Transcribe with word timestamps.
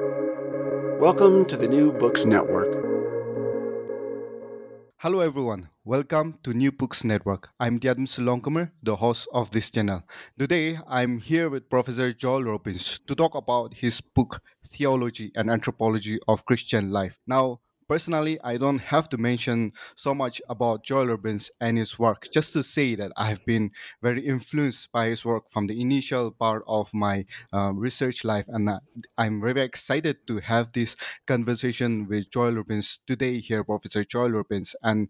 Welcome 0.00 1.44
to 1.44 1.56
the 1.56 1.68
New 1.68 1.92
Books 1.92 2.24
Network. 2.26 2.66
Hello, 4.96 5.20
everyone. 5.20 5.68
Welcome 5.84 6.38
to 6.42 6.52
New 6.52 6.72
Books 6.72 7.04
Network. 7.04 7.50
I'm 7.60 7.78
Diadm 7.78 8.08
Sulongkamer, 8.08 8.72
the 8.82 8.96
host 8.96 9.28
of 9.32 9.52
this 9.52 9.70
channel. 9.70 10.02
Today, 10.36 10.80
I'm 10.88 11.18
here 11.18 11.48
with 11.48 11.70
Professor 11.70 12.12
Joel 12.12 12.42
Robbins 12.42 12.98
to 13.06 13.14
talk 13.14 13.36
about 13.36 13.74
his 13.74 14.00
book, 14.00 14.42
Theology 14.66 15.30
and 15.36 15.48
Anthropology 15.48 16.18
of 16.26 16.44
Christian 16.44 16.90
Life. 16.90 17.16
Now, 17.28 17.60
Personally, 17.94 18.40
I 18.42 18.56
don't 18.56 18.80
have 18.80 19.08
to 19.10 19.16
mention 19.16 19.72
so 19.94 20.16
much 20.16 20.42
about 20.48 20.82
Joel 20.82 21.06
Robbins 21.14 21.52
and 21.60 21.78
his 21.78 21.96
work, 21.96 22.26
just 22.32 22.52
to 22.54 22.64
say 22.64 22.96
that 22.96 23.12
I 23.16 23.28
have 23.28 23.44
been 23.46 23.70
very 24.02 24.26
influenced 24.26 24.90
by 24.90 25.10
his 25.10 25.24
work 25.24 25.48
from 25.48 25.68
the 25.68 25.80
initial 25.80 26.32
part 26.32 26.64
of 26.66 26.92
my 26.92 27.24
uh, 27.52 27.70
research 27.72 28.24
life. 28.24 28.46
And 28.48 28.68
uh, 28.68 28.80
I'm 29.16 29.40
very 29.40 29.62
excited 29.62 30.26
to 30.26 30.38
have 30.40 30.72
this 30.72 30.96
conversation 31.28 32.08
with 32.08 32.30
Joel 32.30 32.54
Robbins 32.56 32.98
today 33.06 33.38
here, 33.38 33.62
Professor 33.62 34.02
Joel 34.02 34.32
Robbins. 34.32 34.74
And 34.82 35.08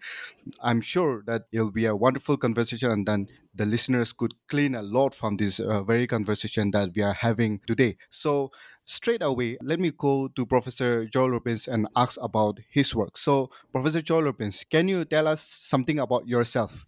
I'm 0.60 0.82
sure 0.82 1.22
that 1.26 1.44
it'll 1.52 1.70
be 1.70 1.86
a 1.86 1.96
wonderful 1.96 2.36
conversation 2.36 2.90
and 2.90 3.06
then 3.08 3.28
the 3.54 3.66
listeners 3.66 4.12
could 4.12 4.34
glean 4.48 4.74
a 4.74 4.82
lot 4.82 5.14
from 5.14 5.36
this 5.36 5.60
uh, 5.60 5.82
very 5.82 6.06
conversation 6.06 6.70
that 6.72 6.90
we 6.94 7.02
are 7.02 7.12
having 7.14 7.60
today. 7.66 7.96
So, 8.10 8.50
straight 8.84 9.22
away, 9.22 9.58
let 9.62 9.80
me 9.80 9.90
go 9.96 10.28
to 10.28 10.46
Professor 10.46 11.06
Joel 11.06 11.30
Robbins 11.30 11.68
and 11.68 11.88
ask 11.96 12.18
about 12.20 12.58
his 12.70 12.94
work. 12.94 13.16
So, 13.18 13.50
Professor 13.72 14.02
Joel 14.02 14.24
Robbins, 14.24 14.64
can 14.70 14.88
you 14.88 15.04
tell 15.04 15.28
us 15.28 15.42
something 15.42 15.98
about 15.98 16.26
yourself? 16.28 16.86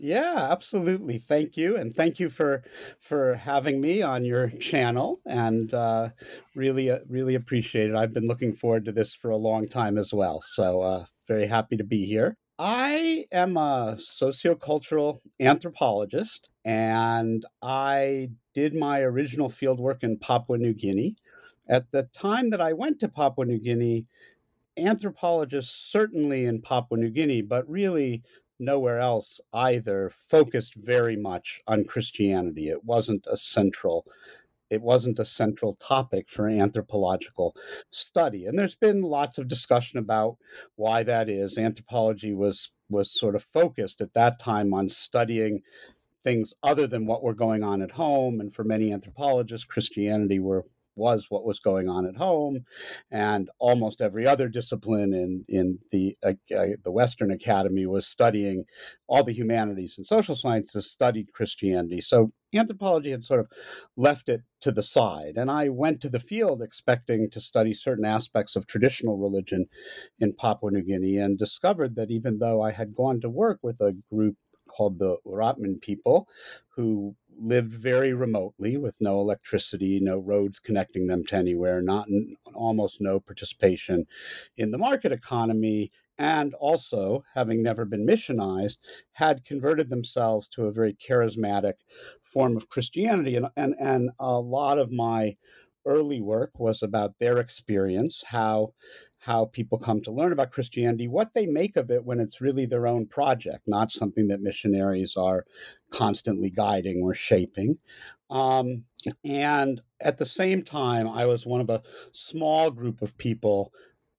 Yeah, 0.00 0.48
absolutely. 0.52 1.18
Thank 1.18 1.56
you, 1.56 1.76
and 1.76 1.94
thank 1.94 2.20
you 2.20 2.28
for 2.28 2.62
for 3.00 3.34
having 3.34 3.80
me 3.80 4.00
on 4.00 4.24
your 4.24 4.48
channel, 4.48 5.20
and 5.26 5.74
uh, 5.74 6.10
really, 6.54 6.88
uh, 6.90 7.00
really 7.08 7.34
appreciate 7.34 7.90
it. 7.90 7.96
I've 7.96 8.12
been 8.12 8.28
looking 8.28 8.52
forward 8.52 8.84
to 8.84 8.92
this 8.92 9.14
for 9.14 9.30
a 9.30 9.36
long 9.36 9.68
time 9.68 9.98
as 9.98 10.14
well. 10.14 10.40
So, 10.40 10.82
uh, 10.82 11.06
very 11.26 11.46
happy 11.48 11.76
to 11.76 11.84
be 11.84 12.06
here. 12.06 12.36
I 12.58 13.26
am 13.30 13.56
a 13.56 13.96
sociocultural 14.00 15.20
anthropologist, 15.38 16.50
and 16.64 17.44
I 17.62 18.30
did 18.52 18.74
my 18.74 19.00
original 19.00 19.48
fieldwork 19.48 20.02
in 20.02 20.18
Papua 20.18 20.58
New 20.58 20.74
Guinea. 20.74 21.14
At 21.68 21.88
the 21.92 22.04
time 22.12 22.50
that 22.50 22.60
I 22.60 22.72
went 22.72 22.98
to 23.00 23.08
Papua 23.08 23.46
New 23.46 23.58
Guinea, 23.58 24.06
anthropologists, 24.76 25.92
certainly 25.92 26.46
in 26.46 26.60
Papua 26.60 26.98
New 26.98 27.10
Guinea, 27.10 27.42
but 27.42 27.68
really 27.70 28.24
nowhere 28.58 28.98
else 28.98 29.40
either, 29.52 30.10
focused 30.10 30.74
very 30.74 31.14
much 31.14 31.60
on 31.68 31.84
Christianity. 31.84 32.70
It 32.70 32.84
wasn't 32.84 33.24
a 33.30 33.36
central 33.36 34.04
it 34.70 34.82
wasn't 34.82 35.18
a 35.18 35.24
central 35.24 35.72
topic 35.74 36.28
for 36.28 36.48
anthropological 36.48 37.54
study 37.90 38.46
and 38.46 38.58
there's 38.58 38.76
been 38.76 39.02
lots 39.02 39.38
of 39.38 39.48
discussion 39.48 39.98
about 39.98 40.36
why 40.76 41.02
that 41.02 41.28
is. 41.28 41.58
Anthropology 41.58 42.32
was 42.32 42.70
was 42.90 43.10
sort 43.18 43.34
of 43.34 43.42
focused 43.42 44.00
at 44.00 44.14
that 44.14 44.38
time 44.38 44.72
on 44.72 44.88
studying 44.88 45.60
things 46.24 46.52
other 46.62 46.86
than 46.86 47.06
what 47.06 47.22
were 47.22 47.34
going 47.34 47.62
on 47.62 47.82
at 47.82 47.90
home 47.90 48.40
and 48.40 48.52
for 48.52 48.64
many 48.64 48.92
anthropologists 48.92 49.66
christianity 49.66 50.38
were 50.40 50.64
was 50.98 51.26
what 51.30 51.44
was 51.44 51.60
going 51.60 51.88
on 51.88 52.06
at 52.06 52.16
home, 52.16 52.64
and 53.10 53.48
almost 53.58 54.00
every 54.00 54.26
other 54.26 54.48
discipline 54.48 55.14
in 55.14 55.44
in 55.48 55.78
the 55.92 56.16
uh, 56.22 56.34
uh, 56.54 56.68
the 56.84 56.90
Western 56.90 57.30
Academy 57.30 57.86
was 57.86 58.06
studying 58.06 58.64
all 59.06 59.22
the 59.24 59.32
humanities 59.32 59.94
and 59.96 60.06
social 60.06 60.36
sciences 60.36 60.90
studied 60.90 61.32
Christianity. 61.32 62.00
So 62.00 62.32
anthropology 62.54 63.10
had 63.10 63.24
sort 63.24 63.40
of 63.40 63.48
left 63.96 64.28
it 64.28 64.42
to 64.60 64.72
the 64.72 64.82
side, 64.82 65.34
and 65.36 65.50
I 65.50 65.68
went 65.68 66.00
to 66.02 66.08
the 66.08 66.18
field 66.18 66.60
expecting 66.62 67.30
to 67.30 67.40
study 67.40 67.72
certain 67.74 68.04
aspects 68.04 68.56
of 68.56 68.66
traditional 68.66 69.16
religion 69.16 69.66
in 70.18 70.32
Papua 70.34 70.72
New 70.72 70.82
Guinea, 70.82 71.18
and 71.18 71.38
discovered 71.38 71.94
that 71.96 72.10
even 72.10 72.38
though 72.38 72.60
I 72.60 72.72
had 72.72 72.94
gone 72.94 73.20
to 73.20 73.30
work 73.30 73.60
with 73.62 73.80
a 73.80 73.96
group 74.12 74.36
called 74.68 74.98
the 74.98 75.16
Urapmin 75.26 75.80
people, 75.80 76.28
who 76.76 77.16
lived 77.38 77.72
very 77.72 78.12
remotely 78.12 78.76
with 78.76 78.94
no 79.00 79.20
electricity, 79.20 80.00
no 80.00 80.18
roads 80.18 80.58
connecting 80.58 81.06
them 81.06 81.24
to 81.26 81.36
anywhere, 81.36 81.80
not 81.80 82.08
almost 82.54 83.00
no 83.00 83.20
participation 83.20 84.06
in 84.56 84.70
the 84.70 84.78
market 84.78 85.12
economy, 85.12 85.90
and 86.18 86.52
also, 86.54 87.24
having 87.34 87.62
never 87.62 87.84
been 87.84 88.04
missionized, 88.04 88.78
had 89.12 89.44
converted 89.44 89.88
themselves 89.88 90.48
to 90.48 90.64
a 90.64 90.72
very 90.72 90.92
charismatic 90.94 91.74
form 92.22 92.56
of 92.56 92.68
Christianity. 92.68 93.36
And, 93.36 93.46
and, 93.56 93.74
and 93.78 94.10
a 94.18 94.40
lot 94.40 94.78
of 94.78 94.90
my 94.90 95.36
early 95.86 96.20
work 96.20 96.58
was 96.58 96.82
about 96.82 97.14
their 97.18 97.38
experience, 97.38 98.24
how 98.26 98.74
how 99.18 99.46
people 99.46 99.78
come 99.78 100.00
to 100.02 100.12
learn 100.12 100.32
about 100.32 100.52
Christianity, 100.52 101.08
what 101.08 101.32
they 101.34 101.46
make 101.46 101.76
of 101.76 101.90
it 101.90 102.04
when 102.04 102.20
it's 102.20 102.40
really 102.40 102.66
their 102.66 102.86
own 102.86 103.06
project, 103.06 103.62
not 103.66 103.92
something 103.92 104.28
that 104.28 104.40
missionaries 104.40 105.16
are 105.16 105.44
constantly 105.90 106.50
guiding 106.50 107.02
or 107.02 107.14
shaping. 107.14 107.78
Um, 108.30 108.84
and 109.24 109.80
at 110.00 110.18
the 110.18 110.26
same 110.26 110.62
time, 110.62 111.08
I 111.08 111.26
was 111.26 111.46
one 111.46 111.60
of 111.60 111.70
a 111.70 111.82
small 112.12 112.70
group 112.70 113.02
of 113.02 113.18
people 113.18 113.72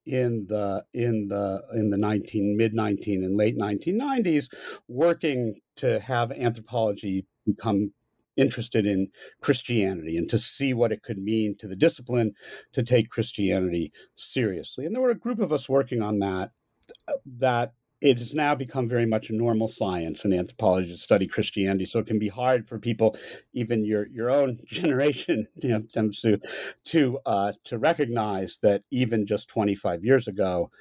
in 0.06 0.46
the 0.48 0.84
in 0.94 1.28
the 1.28 1.62
in 1.74 1.92
the 1.92 1.98
19 1.98 2.58
mid 2.58 2.74
19 2.74 3.24
and 3.24 3.38
late 3.38 3.58
1990s 3.58 4.48
working 4.88 5.60
to 5.76 6.00
have 6.00 6.32
anthropology 6.32 7.28
become 7.46 7.92
interested 8.40 8.86
in 8.86 9.10
Christianity 9.42 10.18
and 10.18 10.30
to 10.30 10.38
see 10.38 10.74
what 10.74 10.92
it 10.92 11.04
could 11.04 11.18
mean 11.18 11.56
to 11.58 11.68
the 11.68 11.76
discipline 11.76 12.34
to 12.74 12.84
take 12.84 13.10
Christianity 13.10 13.92
seriously. 14.16 14.86
And 14.86 14.96
there 14.96 15.02
were 15.02 15.12
a 15.12 15.16
group 15.16 15.40
of 15.40 15.52
us 15.52 15.68
working 15.68 16.02
on 16.02 16.20
that 16.20 16.52
uh, 17.08 17.14
that 17.38 17.74
it 18.02 18.18
has 18.20 18.34
now 18.34 18.56
become 18.56 18.88
very 18.88 19.06
much 19.06 19.30
a 19.30 19.36
normal 19.36 19.68
science 19.68 20.24
in 20.24 20.34
anthropology 20.34 20.92
to 20.92 20.98
study 20.98 21.28
Christianity. 21.28 21.86
So 21.86 22.00
it 22.00 22.08
can 22.08 22.20
be 22.20 22.30
hard 22.30 22.68
for 22.68 22.80
people, 22.80 23.18
even 23.54 23.84
your 23.84 24.08
your 24.08 24.30
own 24.30 24.60
generation, 24.66 25.48
to 25.62 26.40
to 26.86 27.20
uh, 27.26 27.54
to 27.66 27.78
recognize 27.78 28.60
that 28.62 28.84
even 28.92 29.26
just 29.26 29.50
25 29.50 30.04
years 30.06 30.28
ago, 30.28 30.72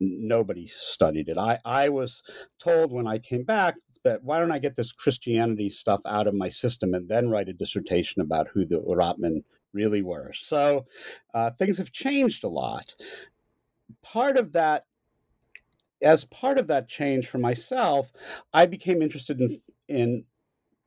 nobody 0.00 0.70
studied 0.78 1.28
it. 1.28 1.38
I 1.38 1.58
I 1.64 1.90
was 1.90 2.22
told 2.58 2.92
when 2.92 3.06
I 3.06 3.18
came 3.18 3.44
back 3.44 3.76
that 4.04 4.22
why 4.22 4.38
don't 4.38 4.52
I 4.52 4.58
get 4.58 4.76
this 4.76 4.92
Christianity 4.92 5.68
stuff 5.68 6.00
out 6.06 6.26
of 6.26 6.34
my 6.34 6.48
system 6.48 6.94
and 6.94 7.08
then 7.08 7.30
write 7.30 7.48
a 7.48 7.52
dissertation 7.52 8.22
about 8.22 8.48
who 8.48 8.64
the 8.64 8.80
Urapmin 8.80 9.42
really 9.72 10.02
were. 10.02 10.32
So 10.32 10.86
uh, 11.34 11.50
things 11.50 11.78
have 11.78 11.90
changed 11.90 12.44
a 12.44 12.48
lot. 12.48 12.94
Part 14.02 14.36
of 14.36 14.52
that, 14.52 14.86
as 16.02 16.24
part 16.24 16.58
of 16.58 16.68
that 16.68 16.88
change 16.88 17.26
for 17.26 17.38
myself, 17.38 18.12
I 18.52 18.66
became 18.66 19.02
interested 19.02 19.40
in 19.40 19.60
in 19.88 20.24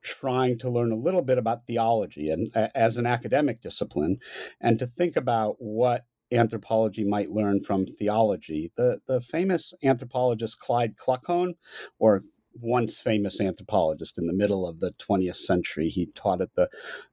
trying 0.00 0.58
to 0.58 0.70
learn 0.70 0.92
a 0.92 0.96
little 0.96 1.22
bit 1.22 1.38
about 1.38 1.66
theology 1.66 2.30
and 2.30 2.56
uh, 2.56 2.68
as 2.74 2.96
an 2.96 3.06
academic 3.06 3.60
discipline 3.60 4.16
and 4.60 4.78
to 4.78 4.86
think 4.86 5.16
about 5.16 5.56
what 5.58 6.04
anthropology 6.32 7.04
might 7.04 7.30
learn 7.30 7.62
from 7.62 7.86
theology. 7.86 8.70
The 8.76 9.00
the 9.06 9.20
famous 9.20 9.74
anthropologist 9.82 10.58
Clyde 10.58 10.96
Kluckhohn, 10.96 11.54
or 11.98 12.22
once 12.54 12.98
famous 12.98 13.40
anthropologist 13.40 14.18
in 14.18 14.26
the 14.26 14.32
middle 14.32 14.66
of 14.66 14.80
the 14.80 14.92
20th 14.92 15.36
century. 15.36 15.88
He 15.88 16.06
taught 16.14 16.40
at 16.40 16.54
the 16.54 16.68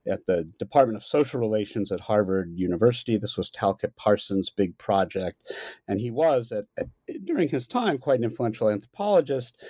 at 0.07 0.25
the 0.25 0.49
Department 0.59 0.97
of 0.97 1.03
Social 1.03 1.39
Relations 1.39 1.91
at 1.91 1.99
Harvard 1.99 2.53
University. 2.55 3.17
This 3.17 3.37
was 3.37 3.49
Talcott 3.49 3.95
Parsons' 3.95 4.49
big 4.49 4.77
project, 4.77 5.51
and 5.87 5.99
he 5.99 6.11
was 6.11 6.51
at, 6.51 6.65
at 6.77 6.87
during 7.25 7.49
his 7.49 7.67
time 7.67 7.97
quite 7.97 8.19
an 8.19 8.25
influential 8.25 8.69
anthropologist. 8.69 9.63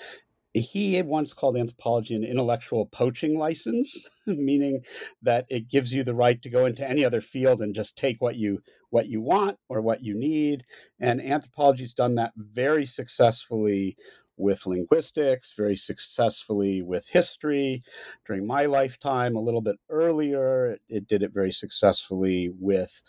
He 0.53 1.01
once 1.01 1.33
called 1.33 1.57
anthropology 1.57 2.15
an 2.15 2.23
intellectual 2.23 2.85
poaching 2.85 3.37
license, 3.37 4.07
meaning 4.25 4.83
that 5.21 5.45
it 5.49 5.69
gives 5.69 5.93
you 5.93 6.01
the 6.01 6.15
right 6.15 6.41
to 6.41 6.49
go 6.49 6.65
into 6.65 6.89
any 6.89 7.03
other 7.03 7.19
field 7.19 7.61
and 7.61 7.75
just 7.75 7.97
take 7.97 8.21
what 8.21 8.37
you 8.37 8.61
what 8.89 9.07
you 9.07 9.19
want 9.19 9.57
or 9.67 9.81
what 9.81 10.01
you 10.01 10.17
need. 10.17 10.63
And 10.97 11.21
anthropology's 11.21 11.93
done 11.93 12.15
that 12.15 12.31
very 12.37 12.85
successfully 12.85 13.97
with 14.37 14.65
linguistics, 14.65 15.53
very 15.57 15.75
successfully 15.75 16.81
with 16.81 17.07
history 17.07 17.83
during 18.25 18.45
my 18.45 18.65
lifetime. 18.65 19.35
A 19.35 19.41
little 19.41 19.61
bit 19.61 19.77
earlier, 19.89 20.77
it 20.89 21.07
did 21.07 21.23
it 21.23 21.33
very 21.33 21.51
successfully 21.51 22.51
with 22.59 23.01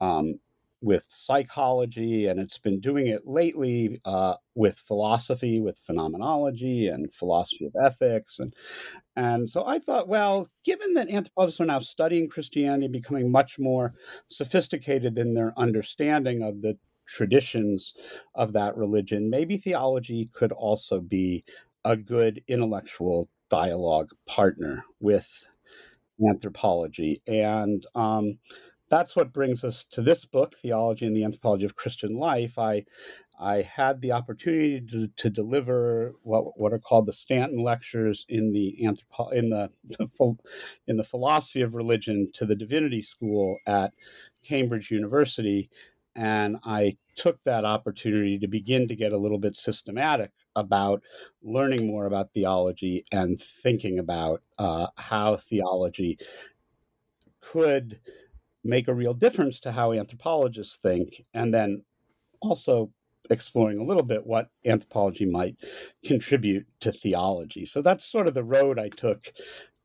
um, 0.00 0.34
with 0.82 1.06
psychology, 1.08 2.26
and 2.26 2.40
it's 2.40 2.58
been 2.58 2.80
doing 2.80 3.06
it 3.06 3.22
lately 3.24 4.00
uh, 4.04 4.34
with 4.56 4.76
philosophy, 4.76 5.60
with 5.60 5.78
phenomenology, 5.78 6.88
and 6.88 7.14
philosophy 7.14 7.66
of 7.66 7.72
ethics, 7.84 8.38
and 8.40 8.52
and 9.16 9.48
so 9.48 9.64
I 9.64 9.78
thought, 9.78 10.08
well, 10.08 10.48
given 10.64 10.94
that 10.94 11.08
anthropologists 11.08 11.60
are 11.60 11.66
now 11.66 11.78
studying 11.78 12.28
Christianity, 12.28 12.88
becoming 12.88 13.30
much 13.30 13.58
more 13.58 13.94
sophisticated 14.28 15.18
in 15.18 15.34
their 15.34 15.52
understanding 15.56 16.42
of 16.42 16.62
the 16.62 16.76
traditions 17.06 17.94
of 18.34 18.52
that 18.52 18.76
religion, 18.76 19.30
maybe 19.30 19.56
theology 19.56 20.28
could 20.32 20.52
also 20.52 21.00
be 21.00 21.44
a 21.84 21.96
good 21.96 22.42
intellectual 22.48 23.28
dialogue 23.50 24.10
partner 24.26 24.84
with 25.00 25.50
anthropology. 26.26 27.20
And 27.26 27.84
um, 27.94 28.38
that's 28.88 29.16
what 29.16 29.32
brings 29.32 29.64
us 29.64 29.84
to 29.92 30.02
this 30.02 30.24
book, 30.24 30.54
Theology 30.56 31.06
and 31.06 31.16
the 31.16 31.24
Anthropology 31.24 31.64
of 31.64 31.76
Christian 31.76 32.16
Life. 32.16 32.58
I 32.58 32.84
I 33.40 33.62
had 33.62 34.00
the 34.00 34.12
opportunity 34.12 34.80
to, 34.92 35.08
to 35.16 35.30
deliver 35.30 36.14
what, 36.22 36.58
what 36.60 36.72
are 36.72 36.78
called 36.78 37.06
the 37.06 37.12
Stanton 37.12 37.62
Lectures 37.62 38.24
in 38.28 38.52
the 38.52 38.78
anthropo- 38.84 39.32
in 39.32 39.50
the 39.50 39.70
in 40.86 40.96
the 40.96 41.04
philosophy 41.04 41.62
of 41.62 41.74
religion 41.74 42.30
to 42.34 42.46
the 42.46 42.54
Divinity 42.54 43.02
School 43.02 43.58
at 43.66 43.94
Cambridge 44.44 44.90
University, 44.90 45.70
and 46.14 46.56
I 46.64 46.96
took 47.16 47.42
that 47.44 47.64
opportunity 47.64 48.38
to 48.38 48.48
begin 48.48 48.88
to 48.88 48.96
get 48.96 49.12
a 49.12 49.18
little 49.18 49.38
bit 49.38 49.56
systematic 49.56 50.30
about 50.56 51.02
learning 51.42 51.86
more 51.86 52.06
about 52.06 52.32
theology 52.32 53.04
and 53.10 53.40
thinking 53.40 53.98
about 53.98 54.42
uh, 54.58 54.88
how 54.96 55.36
theology 55.36 56.18
could 57.40 58.00
make 58.64 58.88
a 58.88 58.94
real 58.94 59.14
difference 59.14 59.60
to 59.60 59.72
how 59.72 59.92
anthropologists 59.92 60.76
think, 60.76 61.24
and 61.34 61.52
then 61.52 61.82
also 62.40 62.90
exploring 63.30 63.78
a 63.78 63.84
little 63.84 64.02
bit 64.02 64.26
what 64.26 64.50
anthropology 64.64 65.26
might 65.26 65.56
contribute 66.04 66.66
to 66.80 66.92
theology. 66.92 67.64
So 67.64 67.82
that's 67.82 68.04
sort 68.04 68.28
of 68.28 68.34
the 68.34 68.44
road 68.44 68.78
I 68.78 68.88
took 68.88 69.32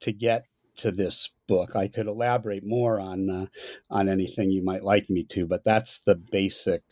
to 0.01 0.11
get 0.11 0.45
to 0.77 0.91
this 0.91 1.29
book. 1.47 1.75
I 1.75 1.87
could 1.87 2.07
elaborate 2.07 2.65
more 2.65 2.99
on 2.99 3.29
uh, 3.29 3.45
on 3.89 4.09
anything 4.09 4.51
you 4.51 4.63
might 4.63 4.83
like 4.83 5.09
me 5.09 5.23
to, 5.25 5.45
but 5.45 5.63
that's 5.63 5.99
the 5.99 6.15
basic 6.15 6.83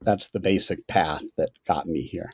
that's 0.00 0.28
the 0.28 0.40
basic 0.40 0.86
path 0.86 1.24
that 1.36 1.50
got 1.66 1.86
me 1.86 2.02
here. 2.02 2.30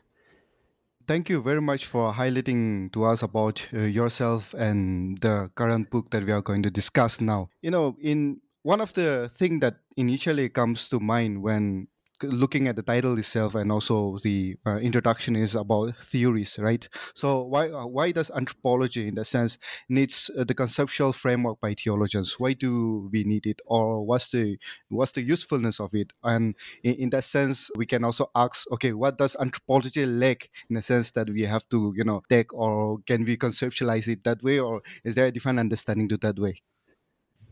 Thank 1.06 1.28
you 1.28 1.42
very 1.42 1.60
much 1.60 1.86
for 1.86 2.12
highlighting 2.12 2.92
to 2.92 3.04
us 3.04 3.22
about 3.22 3.66
uh, 3.74 3.80
yourself 3.80 4.54
and 4.54 5.18
the 5.18 5.50
current 5.54 5.90
book 5.90 6.10
that 6.10 6.24
we 6.24 6.32
are 6.32 6.42
going 6.42 6.62
to 6.62 6.70
discuss 6.70 7.20
now. 7.20 7.50
You 7.60 7.72
know, 7.72 7.96
in 8.00 8.40
one 8.62 8.80
of 8.80 8.92
the 8.92 9.28
thing 9.34 9.58
that 9.60 9.78
initially 9.96 10.48
comes 10.48 10.88
to 10.88 11.00
mind 11.00 11.42
when 11.42 11.88
looking 12.22 12.68
at 12.68 12.76
the 12.76 12.82
title 12.82 13.18
itself 13.18 13.54
and 13.54 13.70
also 13.70 14.18
the 14.22 14.56
uh, 14.66 14.76
introduction 14.76 15.36
is 15.36 15.54
about 15.54 15.94
theories 16.02 16.58
right? 16.58 16.88
So 17.14 17.42
why 17.42 17.68
uh, 17.68 17.86
why 17.86 18.12
does 18.12 18.30
anthropology 18.30 19.08
in 19.08 19.14
that 19.16 19.26
sense 19.26 19.58
needs 19.88 20.30
uh, 20.38 20.44
the 20.44 20.54
conceptual 20.54 21.12
framework 21.12 21.60
by 21.60 21.74
theologians? 21.74 22.38
Why 22.38 22.52
do 22.52 23.08
we 23.12 23.24
need 23.24 23.46
it? 23.46 23.60
Or 23.66 24.04
what's 24.04 24.30
the 24.30 24.58
what's 24.88 25.12
the 25.12 25.22
usefulness 25.22 25.80
of 25.80 25.94
it? 25.94 26.12
And 26.22 26.54
in, 26.82 26.94
in 26.94 27.10
that 27.10 27.24
sense 27.24 27.70
we 27.76 27.86
can 27.86 28.04
also 28.04 28.30
ask 28.34 28.70
okay 28.72 28.92
what 28.92 29.18
does 29.18 29.36
anthropology 29.40 30.06
lack 30.06 30.48
in 30.68 30.76
the 30.76 30.82
sense 30.82 31.10
that 31.12 31.28
we 31.28 31.42
have 31.42 31.68
to 31.70 31.92
you 31.96 32.04
know 32.04 32.22
take 32.28 32.52
or 32.54 32.98
can 33.06 33.24
we 33.24 33.36
conceptualize 33.36 34.08
it 34.08 34.24
that 34.24 34.42
way? 34.42 34.58
Or 34.58 34.82
is 35.04 35.14
there 35.14 35.26
a 35.26 35.32
different 35.32 35.58
understanding 35.58 36.08
to 36.10 36.16
that 36.18 36.38
way 36.38 36.62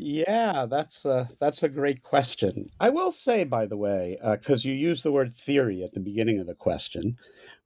yeah, 0.00 0.64
that's 0.64 1.04
a, 1.04 1.28
that's 1.38 1.62
a 1.62 1.68
great 1.68 2.02
question. 2.02 2.70
I 2.80 2.88
will 2.88 3.12
say, 3.12 3.44
by 3.44 3.66
the 3.66 3.76
way, 3.76 4.16
because 4.22 4.64
uh, 4.64 4.70
you 4.70 4.74
used 4.74 5.02
the 5.02 5.12
word 5.12 5.34
theory 5.34 5.82
at 5.82 5.92
the 5.92 6.00
beginning 6.00 6.38
of 6.38 6.46
the 6.46 6.54
question, 6.54 7.18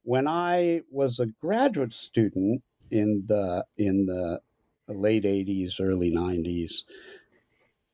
when 0.03 0.27
I 0.27 0.81
was 0.91 1.19
a 1.19 1.27
graduate 1.27 1.93
student 1.93 2.61
in 2.91 3.23
the 3.25 3.65
in 3.77 4.05
the 4.05 4.41
late 4.89 5.23
'80s, 5.23 5.79
early 5.79 6.11
'90s, 6.11 6.83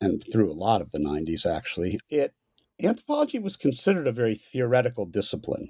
and 0.01 0.23
through 0.31 0.51
a 0.51 0.53
lot 0.53 0.81
of 0.81 0.91
the 0.91 0.99
'90s, 0.99 1.45
actually, 1.45 1.99
it 2.09 2.33
anthropology 2.81 3.37
was 3.37 3.55
considered 3.55 4.07
a 4.07 4.11
very 4.11 4.33
theoretical 4.33 5.05
discipline. 5.05 5.69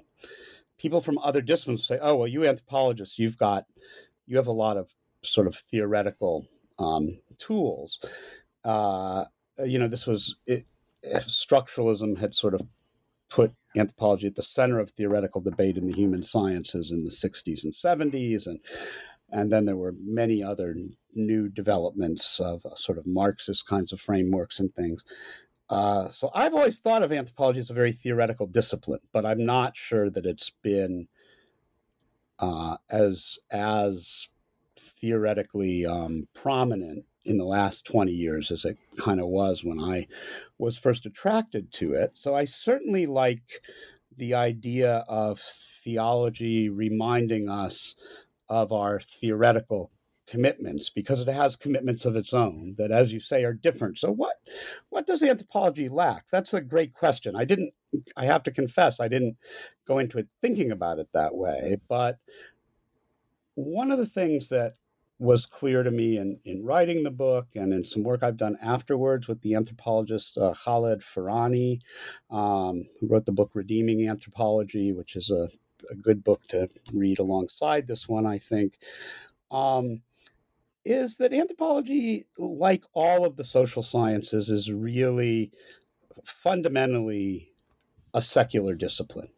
People 0.78 1.02
from 1.02 1.18
other 1.18 1.42
disciplines 1.42 1.86
say, 1.86 1.98
"Oh, 2.00 2.16
well, 2.16 2.28
you 2.28 2.46
anthropologists, 2.46 3.18
you've 3.18 3.36
got 3.36 3.66
you 4.26 4.38
have 4.38 4.46
a 4.46 4.52
lot 4.52 4.78
of 4.78 4.88
sort 5.22 5.46
of 5.46 5.56
theoretical 5.56 6.48
um, 6.78 7.18
tools." 7.36 8.00
Uh, 8.64 9.24
you 9.64 9.78
know, 9.78 9.88
this 9.88 10.06
was 10.06 10.36
it, 10.46 10.66
structuralism 11.04 12.18
had 12.18 12.34
sort 12.34 12.54
of 12.54 12.62
put 13.28 13.52
anthropology 13.76 14.26
at 14.26 14.34
the 14.34 14.42
center 14.42 14.78
of 14.78 14.90
theoretical 14.90 15.40
debate 15.40 15.76
in 15.76 15.86
the 15.86 15.94
human 15.94 16.22
sciences 16.22 16.90
in 16.92 17.04
the 17.04 17.10
60s 17.10 17.64
and 17.64 17.72
70s 17.72 18.46
and 18.46 18.60
and 19.34 19.50
then 19.50 19.64
there 19.64 19.76
were 19.76 19.94
many 19.98 20.42
other 20.42 20.76
new 21.14 21.48
developments 21.48 22.38
of 22.38 22.66
uh, 22.66 22.74
sort 22.74 22.98
of 22.98 23.06
marxist 23.06 23.66
kinds 23.66 23.90
of 23.90 23.98
frameworks 23.98 24.60
and 24.60 24.74
things. 24.74 25.02
Uh, 25.70 26.08
so 26.10 26.30
i've 26.34 26.52
always 26.52 26.80
thought 26.80 27.02
of 27.02 27.12
anthropology 27.12 27.58
as 27.58 27.70
a 27.70 27.74
very 27.74 27.92
theoretical 27.92 28.46
discipline 28.46 29.00
but 29.12 29.24
i'm 29.24 29.46
not 29.46 29.74
sure 29.74 30.10
that 30.10 30.26
it's 30.26 30.50
been 30.62 31.08
uh, 32.40 32.76
as 32.90 33.38
as 33.50 34.28
theoretically 34.76 35.86
um, 35.86 36.28
prominent 36.34 37.06
in 37.24 37.36
the 37.38 37.44
last 37.44 37.84
20 37.86 38.12
years 38.12 38.50
as 38.50 38.64
it 38.64 38.76
kind 38.96 39.20
of 39.20 39.26
was 39.28 39.64
when 39.64 39.80
I 39.80 40.06
was 40.58 40.78
first 40.78 41.06
attracted 41.06 41.72
to 41.74 41.94
it. 41.94 42.12
So 42.14 42.34
I 42.34 42.44
certainly 42.44 43.06
like 43.06 43.62
the 44.16 44.34
idea 44.34 45.04
of 45.08 45.40
theology 45.40 46.68
reminding 46.68 47.48
us 47.48 47.94
of 48.48 48.72
our 48.72 49.00
theoretical 49.00 49.90
commitments 50.26 50.88
because 50.90 51.20
it 51.20 51.28
has 51.28 51.56
commitments 51.56 52.04
of 52.04 52.16
its 52.16 52.32
own 52.32 52.74
that 52.78 52.90
as 52.90 53.12
you 53.12 53.20
say 53.20 53.44
are 53.44 53.52
different. 53.52 53.98
So 53.98 54.10
what 54.10 54.36
what 54.90 55.06
does 55.06 55.22
anthropology 55.22 55.88
lack? 55.88 56.26
That's 56.30 56.54
a 56.54 56.60
great 56.60 56.94
question. 56.94 57.34
I 57.36 57.44
didn't 57.44 57.72
i 58.16 58.24
have 58.24 58.42
to 58.42 58.50
confess 58.50 59.00
i 59.00 59.08
didn't 59.08 59.36
go 59.86 59.98
into 59.98 60.18
it 60.18 60.26
thinking 60.40 60.70
about 60.70 60.98
it 60.98 61.08
that 61.12 61.34
way 61.34 61.76
but 61.88 62.18
one 63.54 63.90
of 63.90 63.98
the 63.98 64.06
things 64.06 64.48
that 64.48 64.74
was 65.22 65.46
clear 65.46 65.84
to 65.84 65.90
me 65.90 66.18
in, 66.18 66.36
in 66.44 66.64
writing 66.64 67.04
the 67.04 67.10
book 67.10 67.46
and 67.54 67.72
in 67.72 67.84
some 67.84 68.02
work 68.02 68.24
I've 68.24 68.36
done 68.36 68.58
afterwards 68.60 69.28
with 69.28 69.40
the 69.40 69.54
anthropologist 69.54 70.36
uh, 70.36 70.52
Khaled 70.52 71.00
Furani, 71.00 71.80
um, 72.28 72.86
who 72.98 73.06
wrote 73.06 73.24
the 73.24 73.32
book 73.32 73.52
Redeeming 73.54 74.08
Anthropology, 74.08 74.92
which 74.92 75.14
is 75.14 75.30
a, 75.30 75.48
a, 75.90 75.94
good 75.94 76.24
book 76.24 76.42
to 76.48 76.68
read 76.92 77.20
alongside 77.20 77.86
this 77.86 78.08
one, 78.08 78.26
I 78.26 78.38
think. 78.38 78.78
Um, 79.52 80.02
is 80.84 81.18
that 81.18 81.32
anthropology, 81.32 82.26
like 82.36 82.82
all 82.92 83.24
of 83.24 83.36
the 83.36 83.44
social 83.44 83.84
sciences, 83.84 84.50
is 84.50 84.72
really 84.72 85.52
fundamentally 86.24 87.52
a 88.12 88.20
secular 88.20 88.74
discipline. 88.74 89.28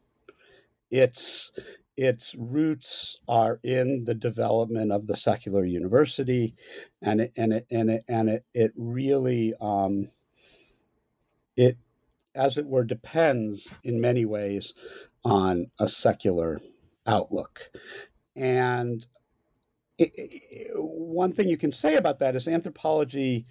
It's 0.91 1.53
its 1.97 2.35
roots 2.37 3.21
are 3.29 3.61
in 3.63 4.05
the 4.05 4.15
development 4.15 4.93
of 4.93 5.07
the 5.07 5.17
secular 5.17 5.65
university, 5.65 6.55
and 7.03 7.21
it 7.21 7.33
and 7.37 7.53
it 7.53 7.67
and 7.71 7.91
it 7.91 8.05
and 8.09 8.29
it, 8.29 8.45
it 8.55 8.73
really 8.77 9.55
um, 9.61 10.11
it 11.57 11.79
as 12.35 12.59
it 12.59 12.67
were 12.67 12.85
depends 12.85 13.75
in 13.85 14.01
many 14.01 14.25
ways 14.25 14.75
on 15.25 15.71
a 15.79 15.89
secular 15.89 16.61
outlook, 17.07 17.71
and 18.37 19.07
it, 19.99 20.11
it, 20.17 20.73
one 20.75 21.33
thing 21.33 21.49
you 21.49 21.57
can 21.57 21.73
say 21.73 21.97
about 21.97 22.19
that 22.19 22.35
is 22.35 22.49
anthropology 22.49 23.47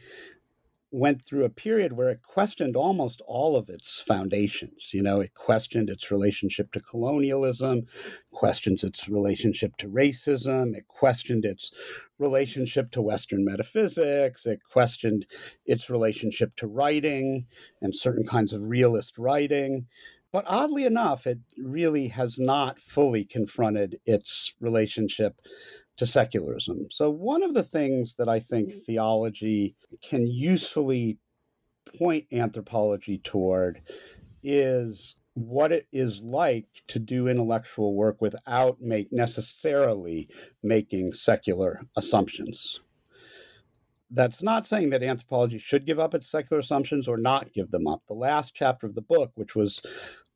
went 0.94 1.26
through 1.26 1.44
a 1.44 1.50
period 1.50 1.94
where 1.94 2.10
it 2.10 2.22
questioned 2.22 2.76
almost 2.76 3.20
all 3.26 3.56
of 3.58 3.68
its 3.68 4.00
foundations. 4.00 4.92
You 4.94 5.02
know, 5.02 5.22
it 5.22 5.34
questioned 5.34 5.90
its 5.90 6.12
relationship 6.12 6.72
to 6.72 6.80
colonialism, 6.80 7.88
questions 8.32 8.84
its 8.84 9.10
relationship 9.10 9.76
to 9.78 9.90
racism, 9.90 10.76
it 10.76 10.88
questioned 10.88 11.46
its 11.46 11.72
relationship 12.20 12.92
to 12.92 13.02
Western 13.02 13.44
metaphysics, 13.44 14.46
it 14.46 14.60
questioned 14.72 15.26
its 15.66 15.90
relationship 15.90 16.56
to 16.58 16.68
writing 16.68 17.48
and 17.82 17.96
certain 17.96 18.26
kinds 18.26 18.54
of 18.54 18.62
realist 18.62 19.18
writing. 19.18 19.88
But 20.32 20.46
oddly 20.48 20.86
enough, 20.86 21.26
it 21.26 21.40
really 21.58 22.10
has 22.10 22.38
not 22.38 22.80
fully 22.80 23.26
confronted 23.26 24.00
its 24.06 24.54
relationship 24.60 25.42
to 25.98 26.06
secularism. 26.06 26.88
So, 26.92 27.10
one 27.10 27.44
of 27.44 27.54
the 27.54 27.64
things 27.64 28.16
that 28.18 28.30
I 28.30 28.40
think 28.40 28.70
mm. 28.72 28.84
theology 28.86 29.76
can 30.02 30.26
usefully 30.26 31.20
point 31.98 32.26
anthropology 32.32 33.20
toward 33.20 33.82
is 34.42 35.16
what 35.36 35.72
it 35.72 35.88
is 35.92 36.22
like 36.22 36.68
to 36.88 37.00
do 37.00 37.28
intellectual 37.28 37.96
work 37.96 38.22
without 38.22 38.80
make 38.82 39.12
necessarily 39.12 40.30
making 40.62 41.14
secular 41.14 41.82
assumptions. 41.98 42.82
That's 44.12 44.44
not 44.44 44.68
saying 44.68 44.92
that 44.92 45.02
anthropology 45.02 45.58
should 45.58 45.88
give 45.88 46.00
up 46.00 46.14
its 46.14 46.30
secular 46.30 46.60
assumptions 46.60 47.08
or 47.08 47.18
not 47.18 47.52
give 47.52 47.72
them 47.72 47.88
up. 47.88 48.04
The 48.08 48.14
last 48.14 48.54
chapter 48.54 48.86
of 48.86 48.94
the 48.94 49.02
book, 49.02 49.32
which 49.34 49.56
was 49.56 49.82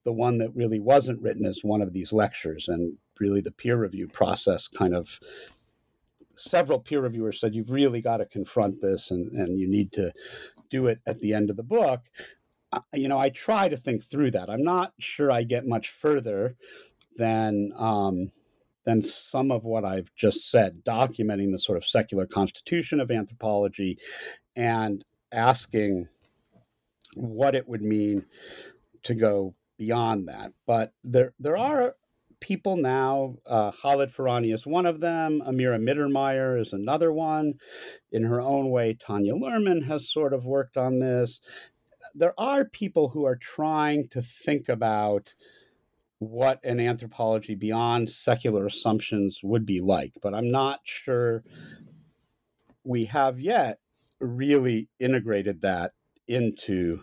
the 0.04 0.14
one 0.14 0.40
that 0.40 0.56
really 0.56 0.80
wasn't 0.80 1.22
written 1.22 1.46
as 1.46 1.60
one 1.62 1.84
of 1.84 1.94
these 1.94 2.12
lectures 2.12 2.68
and 2.68 2.98
really 3.20 3.42
the 3.42 3.52
peer 3.52 3.78
review 3.78 4.08
process 4.08 4.68
kind 4.68 4.96
of 4.96 5.20
several 6.34 6.80
peer 6.80 7.02
reviewers 7.02 7.40
said 7.40 7.56
you've 7.56 7.72
really 7.72 8.02
got 8.02 8.18
to 8.18 8.26
confront 8.26 8.80
this 8.82 9.12
and, 9.12 9.32
and 9.32 9.60
you 9.60 9.68
need 9.68 9.92
to 9.92 10.12
do 10.70 10.88
it 10.88 11.00
at 11.08 11.20
the 11.20 11.34
end 11.34 11.50
of 11.50 11.58
the 11.58 11.64
book 11.64 12.02
you 12.94 13.08
know 13.08 13.18
i 13.18 13.30
try 13.30 13.68
to 13.68 13.78
think 13.78 14.04
through 14.04 14.30
that 14.30 14.50
i'm 14.50 14.64
not 14.64 14.94
sure 15.00 15.32
i 15.32 15.44
get 15.44 15.66
much 15.66 15.90
further 15.90 16.56
than 17.18 17.72
um, 17.78 18.32
than 18.84 19.02
some 19.02 19.52
of 19.52 19.66
what 19.66 19.86
i've 19.86 20.14
just 20.16 20.52
said 20.52 20.84
documenting 20.84 21.52
the 21.52 21.60
sort 21.60 21.78
of 21.78 21.86
secular 21.86 22.26
constitution 22.26 23.00
of 23.00 23.10
anthropology 23.10 23.98
and 24.56 25.04
asking 25.32 26.08
what 27.16 27.56
it 27.56 27.68
would 27.68 27.82
mean 27.82 28.26
to 29.04 29.16
go 29.16 29.56
beyond 29.78 30.28
that. 30.28 30.52
But 30.66 30.94
there 31.04 31.34
there 31.40 31.58
are 31.58 31.96
people 32.40 32.78
now. 32.78 33.36
Uh, 33.46 33.72
Khaled 33.72 34.10
Furani 34.10 34.54
is 34.54 34.66
one 34.66 34.86
of 34.86 35.00
them. 35.00 35.42
Amira 35.46 35.82
Mittermaier 35.82 36.60
is 36.60 36.74
another 36.74 37.12
one. 37.12 37.54
In 38.12 38.24
her 38.24 38.42
own 38.42 38.70
way, 38.70 38.94
Tanya 38.94 39.34
Luhrmann 39.34 39.84
has 39.84 40.10
sort 40.10 40.34
of 40.34 40.46
worked 40.46 40.78
on 40.78 41.00
this. 41.00 41.42
There 42.16 42.34
are 42.38 42.66
people 42.66 43.10
who 43.10 43.26
are 43.26 43.36
trying 43.36 44.08
to 44.10 44.22
think 44.22 44.70
about 44.70 45.34
what 46.20 46.60
an 46.64 46.80
anthropology 46.80 47.54
beyond 47.54 48.10
secular 48.10 48.66
assumptions 48.66 49.42
would 49.44 49.66
be 49.66 49.82
like, 49.82 50.14
but 50.22 50.34
I'm 50.34 50.50
not 50.50 50.80
sure 50.84 51.44
we 52.84 53.06
have 53.06 53.40
yet 53.40 53.80
really 54.20 54.90
integrated 55.00 55.62
that 55.62 55.92
into 56.28 57.02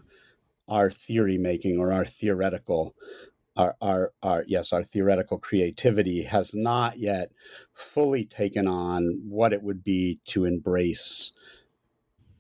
our 0.69 0.91
theory 0.91 1.39
making 1.39 1.79
or 1.79 1.93
our 1.93 2.05
theoretical 2.05 2.95
our, 3.57 3.77
our, 3.81 4.13
our 4.23 4.45
yes 4.47 4.73
our 4.73 4.83
theoretical 4.83 5.39
creativity 5.39 6.23
has 6.23 6.55
not 6.55 6.99
yet 6.99 7.31
fully 7.73 8.25
taken 8.25 8.67
on 8.67 9.21
what 9.29 9.53
it 9.53 9.63
would 9.63 9.85
be 9.85 10.19
to 10.27 10.45
embrace 10.45 11.33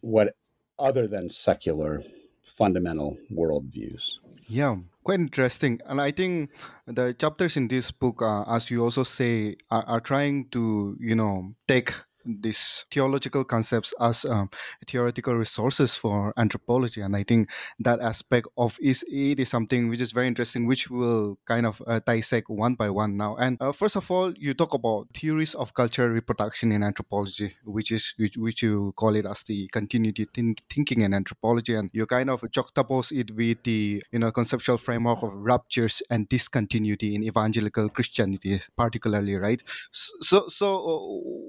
what 0.00 0.36
other 0.78 1.06
than 1.06 1.30
secular 1.30 2.02
fundamental 2.44 3.16
worldviews. 3.32 4.18
Yeah 4.46 4.76
quite 5.04 5.20
interesting. 5.20 5.80
And 5.86 6.00
i 6.00 6.10
think 6.10 6.50
the 6.86 7.14
chapters 7.14 7.56
in 7.56 7.68
this 7.68 7.92
book 7.92 8.22
uh, 8.22 8.42
as 8.48 8.70
you 8.70 8.82
also 8.82 9.04
say 9.04 9.56
are, 9.70 9.84
are 9.86 10.00
trying 10.00 10.48
to 10.50 10.96
you 10.98 11.14
know 11.14 11.54
take 11.68 11.92
these 12.24 12.84
theological 12.90 13.44
concepts 13.44 13.94
as 14.00 14.24
um, 14.24 14.50
theoretical 14.86 15.34
resources 15.34 15.96
for 15.96 16.32
anthropology. 16.36 17.00
And 17.00 17.16
i 17.16 17.22
think 17.22 17.50
that 17.78 18.00
aspect 18.00 18.48
of 18.56 18.78
is 18.80 19.04
it 19.08 19.40
is 19.40 19.48
something 19.48 19.88
which 19.88 20.00
is 20.00 20.12
very 20.12 20.26
interesting 20.26 20.66
which 20.66 20.90
we'll 20.90 21.38
kind 21.46 21.66
of 21.66 21.82
uh, 21.86 22.00
dissect 22.06 22.48
one 22.48 22.74
by 22.74 22.90
one 22.90 23.16
now. 23.16 23.36
And 23.36 23.56
uh, 23.60 23.72
first 23.72 23.96
of 23.96 24.10
all 24.10 24.32
you 24.36 24.54
talk 24.54 24.74
about 24.74 25.08
theories 25.14 25.54
of 25.54 25.74
cultural 25.74 26.08
reproduction 26.08 26.72
in 26.72 26.82
anthropology 26.82 27.54
which 27.64 27.90
is 27.90 28.14
which, 28.16 28.36
which 28.36 28.62
you 28.62 28.92
call 28.96 29.14
it 29.16 29.26
as 29.26 29.42
the 29.42 29.68
continuity 29.68 30.26
think, 30.32 30.62
thinking 30.70 31.02
in 31.02 31.14
anthropology. 31.14 31.74
And 31.74 31.90
you 31.92 32.06
kind 32.06 32.30
of 32.30 32.42
juxtapose 32.42 33.12
it 33.12 33.34
with 33.34 33.62
the 33.64 34.02
you 34.12 34.18
know 34.18 34.32
conceptual 34.32 34.78
framework 34.78 35.22
of 35.22 35.32
ruptures 35.34 36.02
and 36.10 36.28
discontinuity 36.28 37.14
in 37.14 37.22
evangelical 37.24 37.88
christianity 37.88 38.60
particularly 38.76 39.34
right? 39.34 39.62
So 39.92 40.48
so 40.48 40.76
uh, 40.76 40.98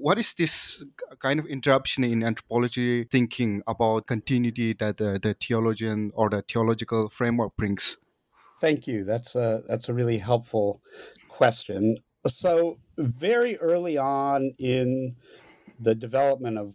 what 0.00 0.18
is 0.18 0.34
this 0.34 0.65
kind 1.18 1.40
of 1.40 1.46
interruption 1.46 2.04
in 2.04 2.22
anthropology 2.22 3.04
thinking 3.04 3.62
about 3.66 4.06
continuity 4.06 4.72
that 4.74 4.98
the, 4.98 5.18
the 5.22 5.34
theologian 5.34 6.12
or 6.14 6.28
the 6.30 6.42
theological 6.42 7.08
framework 7.08 7.56
brings? 7.56 7.96
Thank 8.60 8.86
you. 8.86 9.04
That's 9.04 9.34
a 9.34 9.62
that's 9.68 9.88
a 9.88 9.94
really 9.94 10.18
helpful 10.18 10.80
question. 11.28 11.98
So 12.26 12.78
very 12.96 13.56
early 13.58 13.98
on 13.98 14.54
in 14.58 15.16
the 15.78 15.94
development 15.94 16.58
of 16.58 16.74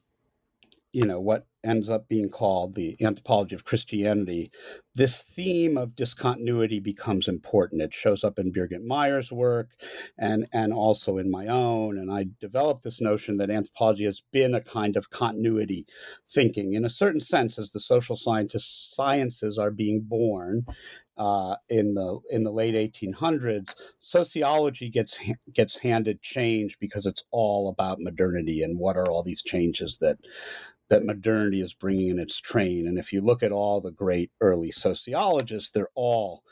you 0.94 1.06
know 1.06 1.20
what 1.20 1.48
ends 1.64 1.90
up 1.90 2.08
being 2.08 2.30
called 2.30 2.76
the 2.76 2.96
anthropology 3.04 3.56
of 3.56 3.66
Christianity, 3.66 4.52
this 4.96 5.22
theme 5.22 5.78
of 5.78 5.96
discontinuity 5.96 6.80
becomes 6.80 7.28
important. 7.28 7.82
It 7.82 7.94
shows 7.94 8.24
up 8.24 8.38
in 8.38 8.52
Birgit 8.52 8.84
Meyer's 8.84 9.32
work 9.32 9.70
and, 10.18 10.48
and 10.52 10.74
also 10.74 11.18
in 11.18 11.32
my 11.32 11.48
own. 11.48 11.98
And 11.98 12.12
I 12.12 12.26
developed 12.40 12.84
this 12.84 13.00
notion 13.00 13.38
that 13.38 13.50
anthropology 13.50 14.06
has 14.06 14.22
been 14.32 14.54
a 14.54 14.62
kind 14.62 14.98
of 14.98 15.10
continuity 15.10 15.86
thinking. 16.28 16.74
In 16.74 16.84
a 16.84 16.90
certain 16.90 17.22
sense, 17.22 17.58
as 17.58 17.72
the 17.72 17.80
social 17.80 18.16
scientists, 18.16 18.94
sciences 18.96 19.58
are 19.58 19.72
being 19.72 20.02
born 20.02 20.66
uh, 21.18 21.56
in 21.70 21.94
the 21.94 22.20
in 22.32 22.44
the 22.44 22.52
late 22.52 22.74
1800s, 22.74 23.74
sociology 24.00 24.90
gets 24.90 25.20
gets 25.54 25.78
handed 25.78 26.22
change 26.22 26.78
because 26.80 27.06
it's 27.06 27.24
all 27.32 27.70
about 27.70 28.00
modernity 28.00 28.64
and 28.64 28.80
what 28.80 28.98
are 28.98 29.10
all 29.10 29.24
these 29.24 29.44
changes 29.44 30.00
that 30.00 30.18
that 30.92 31.06
modernity 31.06 31.62
is 31.62 31.74
bringing 31.74 32.10
in 32.10 32.20
its 32.20 32.38
train. 32.38 32.86
And 32.86 33.00
if 33.00 33.14
you 33.14 33.22
look 33.22 33.44
at 33.44 33.54
all 33.54 33.80
the 33.80 33.92
great 33.92 34.30
early 34.42 34.72
sociologists, 34.72 35.72
they're 35.72 35.88
all 35.96 36.44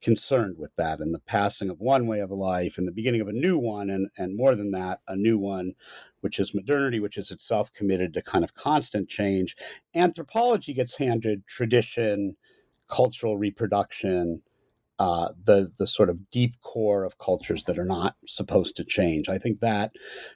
concerned 0.00 0.56
with 0.56 0.70
that 0.76 1.00
and 1.00 1.12
the 1.12 1.18
passing 1.18 1.68
of 1.68 1.80
one 1.80 2.06
way 2.06 2.20
of 2.20 2.30
life 2.30 2.78
and 2.78 2.86
the 2.86 2.92
beginning 2.92 3.20
of 3.20 3.26
a 3.26 3.32
new 3.32 3.58
one, 3.58 3.90
and, 3.90 4.08
and 4.16 4.36
more 4.36 4.54
than 4.54 4.70
that, 4.70 5.00
a 5.08 5.16
new 5.16 5.36
one, 5.36 5.74
which 6.20 6.38
is 6.38 6.54
modernity, 6.54 7.00
which 7.00 7.16
is 7.18 7.32
itself 7.32 7.72
committed 7.72 8.14
to 8.14 8.22
kind 8.22 8.44
of 8.44 8.54
constant 8.54 9.08
change. 9.08 9.56
Anthropology 9.96 10.72
gets 10.72 10.96
handed 10.96 11.44
tradition, 11.48 12.36
cultural 12.86 13.36
reproduction, 13.36 14.40
uh, 15.00 15.30
the 15.44 15.72
the 15.78 15.86
sort 15.86 16.10
of 16.10 16.30
deep 16.30 16.60
core 16.60 17.04
of 17.04 17.18
cultures 17.18 17.64
that 17.64 17.78
are 17.78 17.84
not 17.84 18.14
supposed 18.26 18.76
to 18.76 18.84
change. 18.84 19.28
I 19.28 19.38
think 19.38 19.58
that 19.60 19.92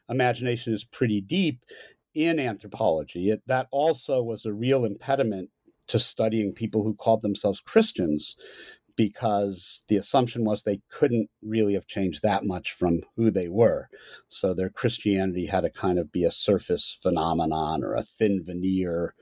imagination 0.08 0.74
is 0.74 0.84
pretty 0.84 1.20
deep, 1.20 1.64
in 2.14 2.38
anthropology. 2.38 3.30
It, 3.30 3.42
that 3.46 3.68
also 3.70 4.22
was 4.22 4.44
a 4.44 4.52
real 4.52 4.84
impediment 4.84 5.50
to 5.88 5.98
studying 5.98 6.52
people 6.54 6.82
who 6.82 6.94
called 6.94 7.22
themselves 7.22 7.60
Christians 7.60 8.36
because 8.96 9.82
the 9.88 9.96
assumption 9.96 10.44
was 10.44 10.62
they 10.62 10.80
couldn't 10.90 11.30
really 11.42 11.74
have 11.74 11.86
changed 11.86 12.22
that 12.22 12.44
much 12.44 12.72
from 12.72 13.00
who 13.16 13.30
they 13.30 13.48
were. 13.48 13.88
So 14.28 14.54
their 14.54 14.68
Christianity 14.68 15.46
had 15.46 15.62
to 15.62 15.70
kind 15.70 15.98
of 15.98 16.12
be 16.12 16.24
a 16.24 16.30
surface 16.30 16.98
phenomenon 17.02 17.82
or 17.82 17.94
a 17.94 18.02
thin 18.02 18.42
veneer, 18.44 19.14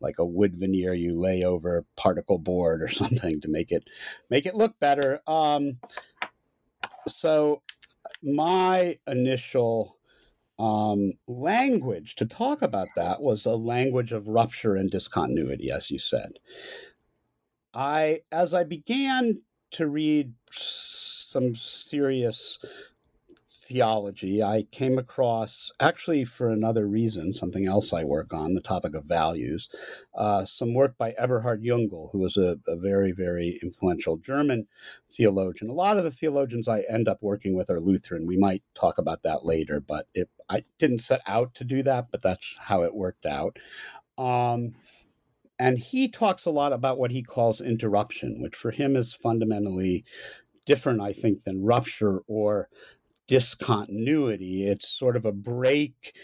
like 0.00 0.18
a 0.18 0.24
wood 0.24 0.56
veneer 0.56 0.94
you 0.94 1.18
lay 1.18 1.44
over 1.44 1.84
particle 1.96 2.38
board 2.38 2.82
or 2.82 2.88
something 2.90 3.40
to 3.40 3.48
make 3.48 3.70
it 3.70 3.84
make 4.30 4.46
it 4.46 4.54
look 4.54 4.78
better. 4.80 5.20
Um, 5.26 5.78
so 7.06 7.62
my 8.22 8.98
initial 9.06 9.97
um, 10.58 11.12
language 11.26 12.16
to 12.16 12.26
talk 12.26 12.62
about 12.62 12.88
that 12.96 13.20
was 13.22 13.46
a 13.46 13.54
language 13.54 14.12
of 14.12 14.28
rupture 14.28 14.74
and 14.74 14.90
discontinuity, 14.90 15.70
as 15.70 15.90
you 15.90 15.98
said. 15.98 16.38
I, 17.74 18.20
as 18.32 18.54
I 18.54 18.64
began 18.64 19.40
to 19.72 19.86
read 19.86 20.32
some 20.50 21.54
serious 21.54 22.58
theology, 23.68 24.42
I 24.42 24.64
came 24.72 24.98
across, 24.98 25.70
actually 25.78 26.24
for 26.24 26.48
another 26.48 26.86
reason, 26.86 27.34
something 27.34 27.68
else 27.68 27.92
I 27.92 28.04
work 28.04 28.32
on, 28.32 28.54
the 28.54 28.62
topic 28.62 28.94
of 28.94 29.04
values, 29.04 29.68
uh, 30.14 30.44
some 30.46 30.74
work 30.74 30.96
by 30.96 31.12
Eberhard 31.12 31.62
Jüngel, 31.62 32.10
who 32.12 32.18
was 32.18 32.36
a, 32.36 32.58
a, 32.66 32.76
very, 32.76 33.12
very 33.12 33.60
influential 33.62 34.16
German 34.16 34.66
theologian. 35.10 35.70
A 35.70 35.74
lot 35.74 35.98
of 35.98 36.04
the 36.04 36.10
theologians 36.10 36.66
I 36.66 36.84
end 36.88 37.08
up 37.08 37.18
working 37.20 37.54
with 37.54 37.68
are 37.68 37.80
Lutheran. 37.80 38.26
We 38.26 38.38
might 38.38 38.62
talk 38.74 38.96
about 38.98 39.22
that 39.24 39.44
later, 39.44 39.80
but 39.80 40.06
it, 40.14 40.30
I 40.48 40.64
didn't 40.78 41.00
set 41.00 41.20
out 41.26 41.54
to 41.54 41.64
do 41.64 41.82
that, 41.82 42.10
but 42.10 42.22
that's 42.22 42.56
how 42.56 42.82
it 42.82 42.94
worked 42.94 43.26
out. 43.26 43.58
Um, 44.16 44.74
and 45.58 45.78
he 45.78 46.08
talks 46.08 46.46
a 46.46 46.50
lot 46.50 46.72
about 46.72 46.98
what 46.98 47.10
he 47.10 47.22
calls 47.22 47.60
interruption, 47.60 48.40
which 48.40 48.56
for 48.56 48.70
him 48.70 48.96
is 48.96 49.12
fundamentally 49.12 50.04
different, 50.64 51.00
I 51.00 51.12
think, 51.12 51.44
than 51.44 51.64
rupture 51.64 52.20
or 52.26 52.68
discontinuity. 53.28 54.66
It's 54.66 54.88
sort 54.88 55.16
of 55.16 55.24
a 55.24 55.32
break 55.32 56.16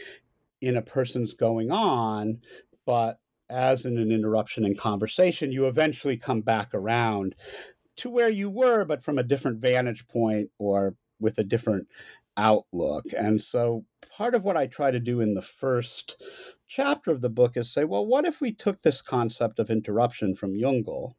in 0.60 0.76
a 0.76 0.82
person's 0.82 1.34
going 1.34 1.70
on, 1.70 2.38
but 2.86 3.20
as 3.50 3.84
in 3.84 3.98
an 3.98 4.10
interruption 4.10 4.64
in 4.64 4.74
conversation, 4.74 5.52
you 5.52 5.66
eventually 5.66 6.16
come 6.16 6.40
back 6.40 6.74
around 6.74 7.36
to 7.96 8.10
where 8.10 8.30
you 8.30 8.50
were, 8.50 8.84
but 8.84 9.04
from 9.04 9.18
a 9.18 9.22
different 9.22 9.60
vantage 9.60 10.08
point 10.08 10.50
or 10.58 10.96
with 11.20 11.38
a 11.38 11.44
different 11.44 11.86
outlook. 12.36 13.04
And 13.16 13.40
so 13.40 13.84
part 14.16 14.34
of 14.34 14.42
what 14.42 14.56
I 14.56 14.66
try 14.66 14.90
to 14.90 14.98
do 14.98 15.20
in 15.20 15.34
the 15.34 15.42
first 15.42 16.22
chapter 16.66 17.10
of 17.12 17.20
the 17.20 17.28
book 17.28 17.56
is 17.56 17.72
say, 17.72 17.84
well, 17.84 18.04
what 18.04 18.24
if 18.24 18.40
we 18.40 18.52
took 18.52 18.82
this 18.82 19.00
concept 19.00 19.58
of 19.58 19.70
interruption 19.70 20.34
from 20.34 20.54
Jüngel 20.54 21.14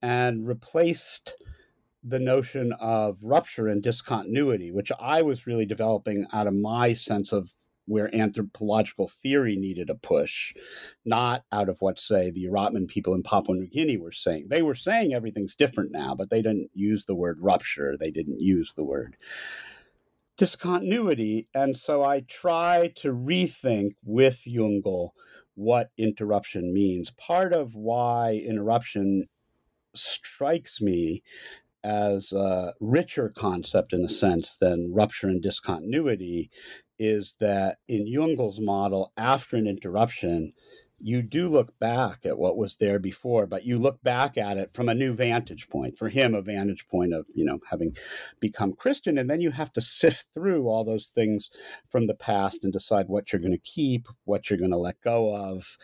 and 0.00 0.46
replaced 0.46 1.36
the 2.04 2.18
notion 2.18 2.72
of 2.80 3.18
rupture 3.22 3.68
and 3.68 3.82
discontinuity, 3.82 4.70
which 4.70 4.90
I 4.98 5.22
was 5.22 5.46
really 5.46 5.66
developing 5.66 6.26
out 6.32 6.46
of 6.46 6.54
my 6.54 6.92
sense 6.94 7.32
of 7.32 7.54
where 7.86 8.14
anthropological 8.14 9.08
theory 9.08 9.56
needed 9.56 9.90
a 9.90 9.94
push, 9.94 10.54
not 11.04 11.44
out 11.50 11.68
of 11.68 11.80
what, 11.80 11.98
say, 11.98 12.30
the 12.30 12.44
Urapmin 12.44 12.86
people 12.88 13.14
in 13.14 13.22
Papua 13.22 13.56
New 13.56 13.66
Guinea 13.66 13.96
were 13.96 14.12
saying. 14.12 14.46
They 14.48 14.62
were 14.62 14.74
saying 14.74 15.12
everything's 15.12 15.56
different 15.56 15.90
now, 15.90 16.14
but 16.14 16.30
they 16.30 16.42
didn't 16.42 16.70
use 16.74 17.04
the 17.04 17.14
word 17.14 17.38
rupture. 17.40 17.96
They 17.96 18.10
didn't 18.10 18.40
use 18.40 18.72
the 18.76 18.84
word 18.84 19.16
discontinuity. 20.36 21.48
And 21.54 21.76
so 21.76 22.02
I 22.02 22.20
try 22.20 22.92
to 22.96 23.12
rethink 23.12 23.92
with 24.04 24.42
Jüngel 24.46 25.10
what 25.54 25.90
interruption 25.98 26.72
means. 26.72 27.10
Part 27.10 27.52
of 27.52 27.74
why 27.74 28.42
interruption 28.44 29.28
strikes 29.94 30.80
me 30.80 31.22
as 31.84 32.32
a 32.32 32.74
richer 32.80 33.32
concept 33.36 33.92
in 33.92 34.04
a 34.04 34.08
sense 34.08 34.56
than 34.60 34.92
rupture 34.92 35.28
and 35.28 35.42
discontinuity 35.42 36.50
is 36.98 37.36
that 37.40 37.78
in 37.88 38.06
Jüngel's 38.06 38.60
model, 38.60 39.12
after 39.16 39.56
an 39.56 39.66
interruption 39.66 40.52
you 41.02 41.20
do 41.20 41.48
look 41.48 41.78
back 41.80 42.24
at 42.24 42.38
what 42.38 42.56
was 42.56 42.76
there 42.76 42.98
before, 42.98 43.46
but 43.46 43.64
you 43.64 43.78
look 43.78 44.02
back 44.02 44.38
at 44.38 44.56
it 44.56 44.72
from 44.72 44.88
a 44.88 44.94
new 44.94 45.12
vantage 45.12 45.68
point. 45.68 45.98
For 45.98 46.08
him, 46.08 46.34
a 46.34 46.40
vantage 46.40 46.86
point 46.86 47.12
of, 47.12 47.26
you 47.34 47.44
know, 47.44 47.58
having 47.68 47.96
become 48.38 48.72
Christian. 48.72 49.18
And 49.18 49.28
then 49.28 49.40
you 49.40 49.50
have 49.50 49.72
to 49.72 49.80
sift 49.80 50.26
through 50.32 50.68
all 50.68 50.84
those 50.84 51.08
things 51.08 51.50
from 51.90 52.06
the 52.06 52.14
past 52.14 52.62
and 52.62 52.72
decide 52.72 53.08
what 53.08 53.32
you're 53.32 53.42
going 53.42 53.52
to 53.52 53.58
keep, 53.58 54.06
what 54.24 54.48
you're 54.48 54.58
going 54.58 54.70
to 54.70 54.78
let 54.78 55.00
go 55.00 55.34
of, 55.34 55.76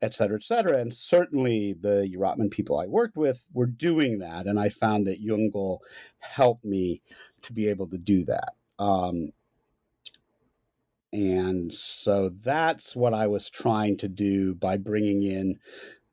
et 0.00 0.14
cetera, 0.14 0.36
et 0.36 0.42
cetera. 0.42 0.78
And 0.78 0.94
certainly 0.94 1.74
the 1.78 2.10
Urapmin 2.16 2.50
people 2.50 2.78
I 2.78 2.86
worked 2.86 3.16
with 3.16 3.44
were 3.52 3.66
doing 3.66 4.20
that. 4.20 4.46
And 4.46 4.58
I 4.58 4.70
found 4.70 5.06
that 5.06 5.22
Jüngel 5.22 5.78
helped 6.20 6.64
me 6.64 7.02
to 7.42 7.52
be 7.52 7.68
able 7.68 7.88
to 7.88 7.98
do 7.98 8.24
that. 8.24 8.52
Um, 8.78 9.32
and 11.12 11.72
so 11.72 12.30
that's 12.30 12.96
what 12.96 13.12
I 13.12 13.26
was 13.26 13.50
trying 13.50 13.98
to 13.98 14.08
do 14.08 14.54
by 14.54 14.76
bringing 14.78 15.22
in 15.22 15.58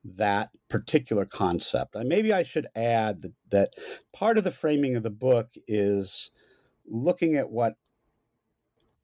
that 0.04 0.50
particular 0.70 1.26
concept. 1.26 1.96
Maybe 1.96 2.34
I 2.34 2.44
should 2.44 2.68
add 2.76 3.22
that, 3.22 3.34
that 3.52 3.74
part 4.14 4.38
of 4.38 4.44
the 4.44 4.52
framing 4.52 4.96
of 4.96 5.04
the 5.04 5.10
book 5.10 5.50
is 5.68 6.32
looking 6.86 7.36
at 7.36 7.50
what 7.50 7.76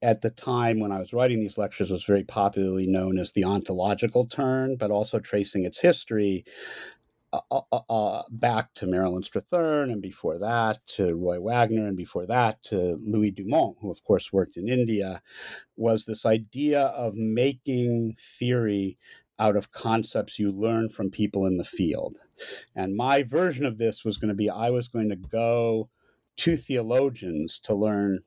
at 0.01 0.21
the 0.21 0.29
time 0.29 0.79
when 0.79 0.91
I 0.91 0.99
was 0.99 1.13
writing 1.13 1.39
these 1.39 1.57
lectures 1.57 1.89
was 1.89 2.03
very 2.03 2.23
popularly 2.23 2.85
known 2.85 3.17
as 3.17 3.31
the 3.31 3.45
ontological 3.45 4.25
turn, 4.25 4.75
but 4.75 4.91
also 4.91 5.19
tracing 5.19 5.63
its 5.63 5.79
history 5.79 6.45
uh, 7.35 7.41
uh, 7.51 7.61
uh, 7.71 7.81
uh, 7.89 8.23
back 8.29 8.73
to 8.75 8.87
Marilyn 8.87 9.23
Strathern, 9.23 9.91
and 9.91 10.01
before 10.01 10.37
that 10.39 10.79
to 10.87 11.15
Roy 11.15 11.39
Wagner, 11.39 11.87
and 11.87 11.97
before 11.97 12.25
that 12.25 12.63
to 12.63 12.99
Louis 13.05 13.31
Dumont, 13.31 13.77
who 13.79 13.91
of 13.91 14.03
course 14.03 14.33
worked 14.33 14.57
in 14.57 14.67
India, 14.67 15.21
was 15.75 16.05
this 16.05 16.25
idea 16.25 16.81
of 16.81 17.15
making 17.15 18.15
theory 18.19 18.97
out 19.39 19.57
of 19.57 19.71
concepts 19.71 20.39
you 20.39 20.51
learn 20.51 20.89
from 20.89 21.11
people 21.11 21.45
in 21.45 21.57
the 21.57 21.63
field. 21.63 22.17
And 22.75 22.95
my 22.95 23.23
version 23.23 23.65
of 23.65 23.77
this 23.77 24.05
was 24.05 24.17
going 24.17 24.29
to 24.29 24.35
be 24.35 24.49
I 24.49 24.69
was 24.69 24.87
going 24.87 25.09
to 25.09 25.15
go 25.15 25.89
to 26.37 26.55
theologians 26.55 27.59
to 27.63 27.75
learn 27.75 28.19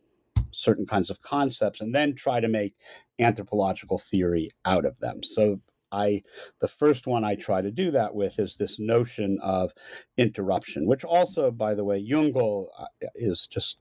certain 0.50 0.86
kinds 0.86 1.10
of 1.10 1.22
concepts 1.22 1.80
and 1.80 1.94
then 1.94 2.14
try 2.14 2.40
to 2.40 2.48
make 2.48 2.74
anthropological 3.18 3.98
theory 3.98 4.50
out 4.64 4.84
of 4.84 4.98
them. 4.98 5.22
So 5.22 5.60
I 5.92 6.22
the 6.60 6.68
first 6.68 7.06
one 7.06 7.24
I 7.24 7.34
try 7.34 7.62
to 7.62 7.70
do 7.70 7.90
that 7.92 8.14
with 8.14 8.38
is 8.38 8.56
this 8.56 8.78
notion 8.78 9.38
of 9.42 9.72
interruption, 10.16 10.86
which 10.86 11.04
also, 11.04 11.50
by 11.50 11.74
the 11.74 11.84
way, 11.84 12.04
Jüngel 12.04 12.66
uh, 12.78 12.86
is 13.14 13.46
just 13.46 13.78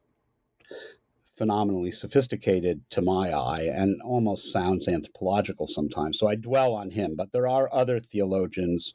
phenomenally 1.38 1.92
sophisticated 1.92 2.82
to 2.90 3.02
my 3.02 3.32
eye 3.32 3.70
and 3.72 4.02
almost 4.02 4.52
sounds 4.52 4.88
anthropological 4.88 5.68
sometimes. 5.68 6.18
So 6.18 6.28
I 6.28 6.36
dwell 6.36 6.74
on 6.74 6.90
him, 6.90 7.16
but 7.16 7.32
there 7.32 7.48
are 7.48 7.70
other 7.72 8.00
theologians, 8.00 8.94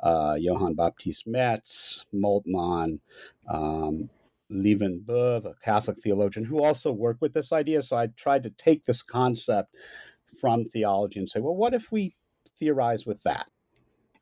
uh, 0.00 0.36
Johann 0.36 0.74
Baptist 0.74 1.24
Metz, 1.26 2.04
Moltmann, 2.12 2.98
um, 3.48 4.10
Lieven 4.50 5.04
Boeve, 5.06 5.46
a 5.46 5.54
Catholic 5.64 5.98
theologian, 6.02 6.44
who 6.44 6.62
also 6.62 6.90
work 6.90 7.18
with 7.20 7.32
this 7.32 7.52
idea. 7.52 7.80
So 7.82 7.96
I 7.96 8.08
tried 8.08 8.42
to 8.42 8.50
take 8.50 8.84
this 8.84 9.02
concept 9.02 9.74
from 10.40 10.64
theology 10.64 11.20
and 11.20 11.30
say, 11.30 11.40
well, 11.40 11.54
what 11.54 11.74
if 11.74 11.92
we 11.92 12.14
theorize 12.58 13.06
with 13.06 13.22
that? 13.24 13.46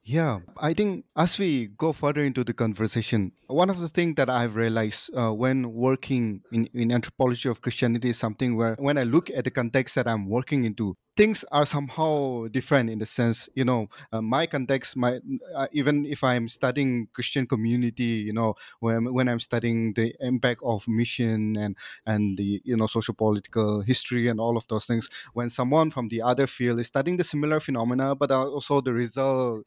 Yeah, 0.04 0.40
I 0.56 0.74
think 0.74 1.04
as 1.16 1.38
we 1.38 1.68
go 1.78 1.92
further 1.92 2.24
into 2.24 2.42
the 2.42 2.52
conversation, 2.52 3.30
one 3.46 3.70
of 3.70 3.78
the 3.78 3.88
things 3.88 4.16
that 4.16 4.28
I've 4.28 4.56
realized 4.56 5.16
uh, 5.16 5.32
when 5.32 5.72
working 5.72 6.42
in, 6.50 6.68
in 6.74 6.90
anthropology 6.90 7.48
of 7.48 7.60
Christianity 7.60 8.08
is 8.08 8.18
something 8.18 8.56
where 8.56 8.74
when 8.80 8.98
I 8.98 9.04
look 9.04 9.30
at 9.30 9.44
the 9.44 9.52
context 9.52 9.94
that 9.94 10.08
I'm 10.08 10.28
working 10.28 10.64
into, 10.64 10.96
things 11.16 11.44
are 11.52 11.66
somehow 11.66 12.46
different 12.48 12.88
in 12.88 12.98
the 12.98 13.06
sense 13.06 13.48
you 13.54 13.64
know 13.64 13.88
uh, 14.12 14.22
my 14.22 14.46
context 14.46 14.96
my 14.96 15.20
uh, 15.54 15.66
even 15.72 16.06
if 16.06 16.24
i'm 16.24 16.48
studying 16.48 17.06
christian 17.12 17.46
community 17.46 18.24
you 18.26 18.32
know 18.32 18.54
when, 18.80 19.12
when 19.12 19.28
i'm 19.28 19.40
studying 19.40 19.92
the 19.94 20.14
impact 20.20 20.60
of 20.64 20.88
mission 20.88 21.56
and 21.58 21.76
and 22.06 22.38
the 22.38 22.62
you 22.64 22.76
know 22.76 22.86
social 22.86 23.14
political 23.14 23.82
history 23.82 24.28
and 24.28 24.40
all 24.40 24.56
of 24.56 24.66
those 24.68 24.86
things 24.86 25.10
when 25.34 25.50
someone 25.50 25.90
from 25.90 26.08
the 26.08 26.22
other 26.22 26.46
field 26.46 26.80
is 26.80 26.86
studying 26.86 27.16
the 27.18 27.24
similar 27.24 27.60
phenomena 27.60 28.14
but 28.14 28.30
also 28.30 28.80
the 28.80 28.92
result 28.92 29.66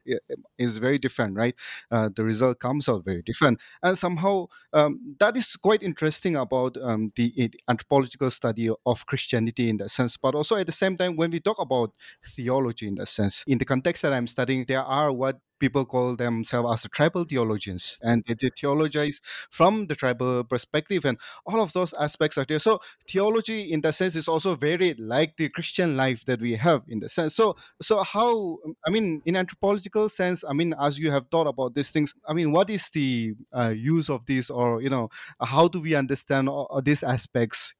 is 0.57 0.77
very 0.77 0.97
different 0.97 1.35
right? 1.35 1.55
Uh, 1.91 2.09
the 2.15 2.23
result 2.23 2.59
comes 2.59 2.87
out 2.89 3.03
very 3.03 3.21
different. 3.21 3.59
And 3.83 3.97
somehow 3.97 4.47
um, 4.73 5.15
that 5.19 5.35
is 5.37 5.55
quite 5.55 5.83
interesting 5.83 6.35
about 6.35 6.77
um, 6.81 7.11
the 7.15 7.51
anthropological 7.67 8.31
study 8.31 8.69
of 8.85 9.05
christianity 9.05 9.69
in 9.69 9.77
that 9.77 9.89
sense 9.89 10.17
but 10.17 10.35
also 10.35 10.55
at 10.55 10.65
the 10.65 10.71
same 10.71 10.97
time 10.97 11.15
when 11.15 11.29
we 11.35 11.39
talk 11.39 11.59
about 11.59 11.91
theology 12.27 12.87
in 12.87 12.95
that 12.95 13.07
sense, 13.07 13.43
in 13.47 13.57
the 13.57 13.65
context 13.65 14.03
that 14.03 14.13
I'm 14.13 14.27
studying, 14.27 14.65
there 14.67 14.83
are 14.83 15.11
what 15.11 15.39
people 15.59 15.85
call 15.85 16.15
themselves 16.15 16.85
as 16.85 16.89
tribal 16.91 17.23
theologians 17.23 17.97
and 18.01 18.23
they, 18.27 18.33
they 18.33 18.49
theologize 18.59 19.21
from 19.49 19.87
the 19.87 19.95
tribal 19.95 20.43
perspective 20.43 21.05
and 21.05 21.17
all 21.45 21.61
of 21.61 21.71
those 21.73 21.93
aspects 21.93 22.37
are 22.37 22.45
there. 22.45 22.59
So 22.59 22.79
theology 23.09 23.71
in 23.71 23.81
that 23.81 23.95
sense 23.95 24.15
is 24.15 24.27
also 24.27 24.55
very 24.55 24.93
like 24.95 25.37
the 25.37 25.49
christian 25.49 25.95
life 25.95 26.25
that 26.25 26.41
we 26.41 26.55
have 26.55 26.83
in 26.87 26.99
the 26.99 27.09
sense. 27.09 27.35
So 27.35 27.55
so 27.81 28.03
how 28.03 28.57
i 28.85 28.89
mean 28.89 29.21
in 29.25 29.35
anthropological 29.35 30.09
sense 30.09 30.43
i 30.47 30.53
mean 30.53 30.73
as 30.79 30.99
you 30.99 31.11
have 31.11 31.25
thought 31.31 31.47
about 31.47 31.73
these 31.75 31.91
things 31.91 32.13
i 32.27 32.33
mean 32.33 32.51
what 32.51 32.69
is 32.69 32.89
the 32.89 33.33
uh, 33.53 33.73
use 33.75 34.09
of 34.09 34.25
this 34.25 34.49
or 34.49 34.81
you 34.81 34.89
know 34.89 35.09
how 35.41 35.67
do 35.67 35.79
we 35.79 35.95
understand 35.95 36.49
all, 36.49 36.67
all 36.69 36.81
these 36.81 37.03
aspects 37.03 37.73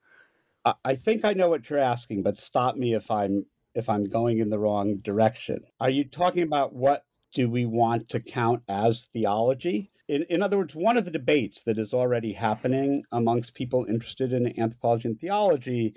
I 0.84 0.96
think 0.96 1.26
I 1.26 1.34
know 1.34 1.50
what 1.50 1.70
you're 1.70 1.80
asking, 1.80 2.24
but 2.24 2.38
stop 2.38 2.76
me 2.76 2.94
if 2.94 3.12
I'm 3.12 3.46
if 3.76 3.90
I'm 3.90 4.06
going 4.06 4.40
in 4.40 4.50
the 4.50 4.58
wrong 4.58 4.98
direction. 4.98 5.60
Are 5.80 5.90
you 5.90 6.06
talking 6.06 6.44
about 6.44 6.74
what 6.74 7.04
do 7.34 7.50
we 7.50 7.66
want 7.66 8.10
to 8.10 8.22
count 8.22 8.64
as 8.68 9.10
theology? 9.14 9.92
In, 10.08 10.24
in 10.30 10.42
other 10.42 10.58
words, 10.58 10.76
one 10.76 10.98
of 10.98 11.06
the 11.06 11.12
debates 11.12 11.64
that 11.64 11.78
is 11.78 11.94
already 11.94 12.32
happening 12.32 13.04
amongst 13.12 13.54
people 13.54 13.86
interested 13.90 14.32
in 14.32 14.60
anthropology 14.60 15.10
and 15.10 15.20
theology 15.20 15.96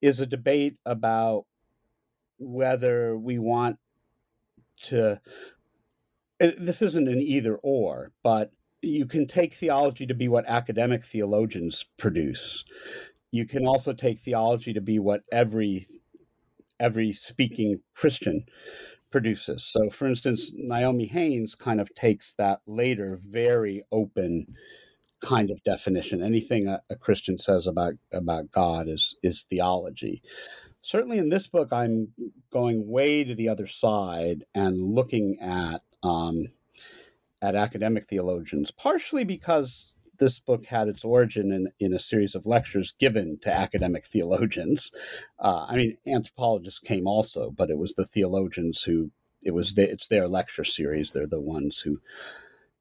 is 0.00 0.20
a 0.20 0.26
debate 0.26 0.76
about 0.86 1.46
whether 2.38 3.16
we 3.18 3.38
want 3.38 3.78
to. 4.84 5.20
This 6.38 6.82
isn't 6.82 7.08
an 7.08 7.20
either 7.20 7.56
or, 7.56 8.12
but 8.22 8.52
you 8.82 9.06
can 9.06 9.26
take 9.26 9.54
theology 9.54 10.06
to 10.06 10.14
be 10.14 10.28
what 10.28 10.44
academic 10.46 11.02
theologians 11.02 11.84
produce. 11.96 12.62
You 13.36 13.46
can 13.46 13.66
also 13.66 13.92
take 13.92 14.18
theology 14.18 14.72
to 14.72 14.80
be 14.80 14.98
what 14.98 15.22
every 15.30 15.86
every 16.80 17.12
speaking 17.12 17.80
Christian 17.94 18.44
produces. 19.10 19.64
So, 19.64 19.88
for 19.90 20.06
instance, 20.06 20.50
Naomi 20.54 21.06
Haynes 21.06 21.54
kind 21.54 21.80
of 21.80 21.94
takes 21.94 22.34
that 22.34 22.60
later, 22.66 23.18
very 23.20 23.82
open 23.92 24.46
kind 25.20 25.50
of 25.50 25.62
definition. 25.64 26.22
Anything 26.22 26.68
a, 26.68 26.82
a, 26.90 26.96
Christian 26.96 27.38
says 27.38 27.66
about 27.66 27.94
about 28.12 28.50
God 28.50 28.88
is 28.88 29.16
is 29.22 29.44
theology. 29.44 30.22
Certainly, 30.82 31.18
in 31.18 31.30
this 31.30 31.48
book, 31.48 31.72
I'm 31.72 32.08
going 32.52 32.86
way 32.86 33.24
to 33.24 33.34
the 33.34 33.48
other 33.48 33.66
side 33.66 34.44
and 34.54 34.80
looking 34.80 35.38
at 35.40 35.82
um, 36.02 36.48
at 37.42 37.54
academic 37.54 38.08
theologians, 38.08 38.70
partially 38.70 39.24
because 39.24 39.94
this 40.18 40.38
book 40.38 40.66
had 40.66 40.88
its 40.88 41.04
origin 41.04 41.52
in, 41.52 41.68
in 41.78 41.92
a 41.92 41.98
series 41.98 42.34
of 42.34 42.46
lectures 42.46 42.94
given 42.98 43.38
to 43.42 43.52
academic 43.52 44.04
theologians. 44.04 44.92
Uh, 45.38 45.66
I 45.68 45.76
mean, 45.76 45.96
anthropologists 46.06 46.80
came 46.80 47.06
also, 47.06 47.50
but 47.50 47.70
it 47.70 47.78
was 47.78 47.94
the 47.94 48.06
theologians 48.06 48.82
who 48.82 49.10
it 49.42 49.52
was 49.52 49.74
the, 49.74 49.88
it's 49.88 50.08
their 50.08 50.26
lecture 50.26 50.64
series. 50.64 51.12
They're 51.12 51.26
the 51.26 51.40
ones 51.40 51.78
who 51.80 52.00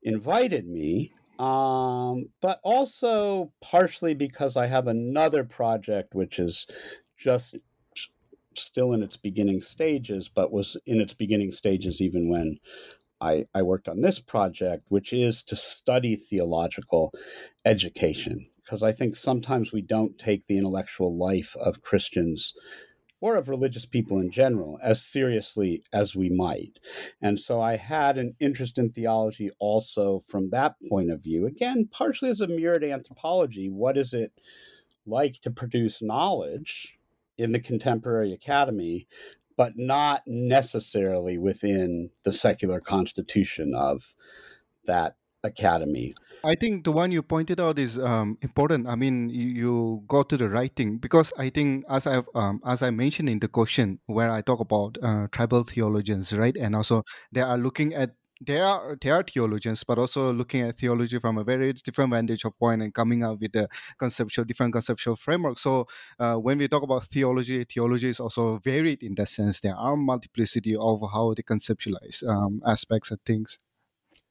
invited 0.02 0.68
me. 0.68 1.14
Um, 1.38 2.30
but 2.42 2.60
also 2.64 3.52
partially 3.62 4.14
because 4.14 4.56
I 4.56 4.68
have 4.68 4.88
another 4.88 5.44
project 5.44 6.16
which 6.16 6.40
is 6.40 6.66
just 7.18 7.58
still 8.58 8.94
in 8.94 9.04
its 9.04 9.18
beginning 9.18 9.62
stages, 9.62 10.30
but 10.30 10.52
was 10.52 10.78
in 10.86 11.02
its 11.02 11.14
beginning 11.14 11.52
stages 11.52 12.02
even 12.02 12.30
when 12.30 12.58
I, 13.26 13.46
I 13.54 13.64
worked 13.64 13.88
on 13.88 14.02
this 14.02 14.20
project, 14.20 14.86
which 14.90 15.12
is 15.14 15.42
to 15.44 15.56
study 15.56 16.16
theological 16.16 17.12
education. 17.66 18.48
Because 18.64 18.84
I 18.84 18.92
think 18.92 19.16
sometimes 19.16 19.72
we 19.72 19.82
don't 19.82 20.18
take 20.18 20.46
the 20.46 20.58
intellectual 20.58 21.18
life 21.18 21.56
of 21.58 21.82
Christians 21.82 22.54
or 23.22 23.36
of 23.36 23.50
religious 23.50 23.86
people 23.86 24.20
in 24.20 24.30
general 24.30 24.80
as 24.84 25.04
seriously 25.04 25.84
as 25.94 26.16
we 26.16 26.30
might. 26.30 26.80
And 27.22 27.40
so 27.40 27.62
I 27.62 27.76
had 27.76 28.18
an 28.18 28.36
interest 28.40 28.78
in 28.78 28.90
theology 28.92 29.50
also 29.60 30.20
from 30.28 30.50
that 30.50 30.76
point 30.90 31.12
of 31.12 31.24
view. 31.24 31.46
Again, 31.46 31.88
partially 31.92 32.30
as 32.30 32.42
a 32.42 32.48
mirror 32.48 32.80
to 32.80 32.92
anthropology. 32.92 33.70
What 33.70 33.98
is 33.98 34.14
it 34.14 34.32
like 35.06 35.42
to 35.42 35.52
produce 35.52 36.02
knowledge 36.02 36.98
in 37.38 37.52
the 37.52 37.60
contemporary 37.60 38.34
academy 38.34 39.08
but 39.58 39.78
not 39.78 40.24
necessarily 40.26 41.38
within 41.38 42.12
the 42.24 42.32
secular 42.32 42.80
constitution 42.80 43.74
of 43.76 44.14
that 44.86 45.16
academy. 45.44 46.14
I 46.44 46.56
think 46.56 46.84
the 46.84 46.92
one 46.92 47.12
you 47.12 47.24
pointed 47.24 47.60
out 47.60 47.80
is 47.80 47.98
um, 47.98 48.38
important. 48.42 48.88
I 48.88 48.96
mean, 48.96 49.30
you, 49.30 49.48
you 49.48 50.04
go 50.08 50.24
to 50.24 50.38
the 50.38 50.50
right 50.50 50.76
thing 50.76 50.98
because 50.98 51.34
I 51.38 51.50
think, 51.50 51.86
as 51.90 52.06
I 52.06 52.22
um, 52.36 52.62
as 52.66 52.84
I 52.84 52.92
mentioned 52.92 53.30
in 53.30 53.40
the 53.40 53.48
question 53.48 54.00
where 54.06 54.30
I 54.30 54.42
talk 54.42 54.60
about 54.60 54.98
uh, 55.02 55.28
tribal 55.32 55.64
theologians, 55.64 56.34
right, 56.34 56.56
and 56.56 56.76
also 56.76 57.04
they 57.32 57.42
are 57.42 57.58
looking 57.58 57.94
at 57.94 58.12
they 58.42 58.60
are 58.60 58.98
they 59.00 59.10
are 59.10 59.24
theologians, 59.24 59.84
but 59.84 59.98
also 59.98 60.34
looking 60.34 60.62
at 60.62 60.78
theology 60.78 61.20
from 61.20 61.38
a 61.38 61.44
very 61.44 61.72
different 61.74 62.12
vantage 62.12 62.44
of 62.46 62.58
point 62.58 62.82
and 62.82 62.94
coming 62.94 63.24
up 63.24 63.40
with 63.40 63.56
a 63.56 63.68
conceptual 63.98 64.46
different 64.46 64.74
conceptual 64.74 65.16
framework. 65.16 65.58
So 65.58 65.88
uh, 66.20 66.36
when 66.36 66.58
we 66.58 66.68
talk 66.68 66.84
about 66.84 67.06
theology, 67.06 67.64
theology 67.64 68.10
is 68.10 68.20
also 68.20 68.58
varied 68.60 69.04
in 69.04 69.16
that 69.16 69.30
sense. 69.30 69.62
There 69.62 69.76
are 69.76 69.96
multiplicity 69.96 70.76
of 70.76 71.02
how 71.14 71.34
they 71.34 71.44
conceptualize 71.44 72.28
um, 72.28 72.62
aspects 72.66 73.12
and 73.12 73.20
things. 73.26 73.60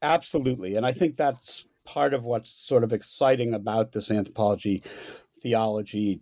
Absolutely, 0.02 0.76
and 0.76 0.84
I 0.84 0.92
think 0.92 1.16
that's 1.16 1.66
part 1.84 2.14
of 2.14 2.24
what's 2.24 2.52
sort 2.52 2.84
of 2.84 2.92
exciting 2.92 3.54
about 3.54 3.92
this 3.92 4.10
anthropology 4.10 4.82
theology 5.42 6.20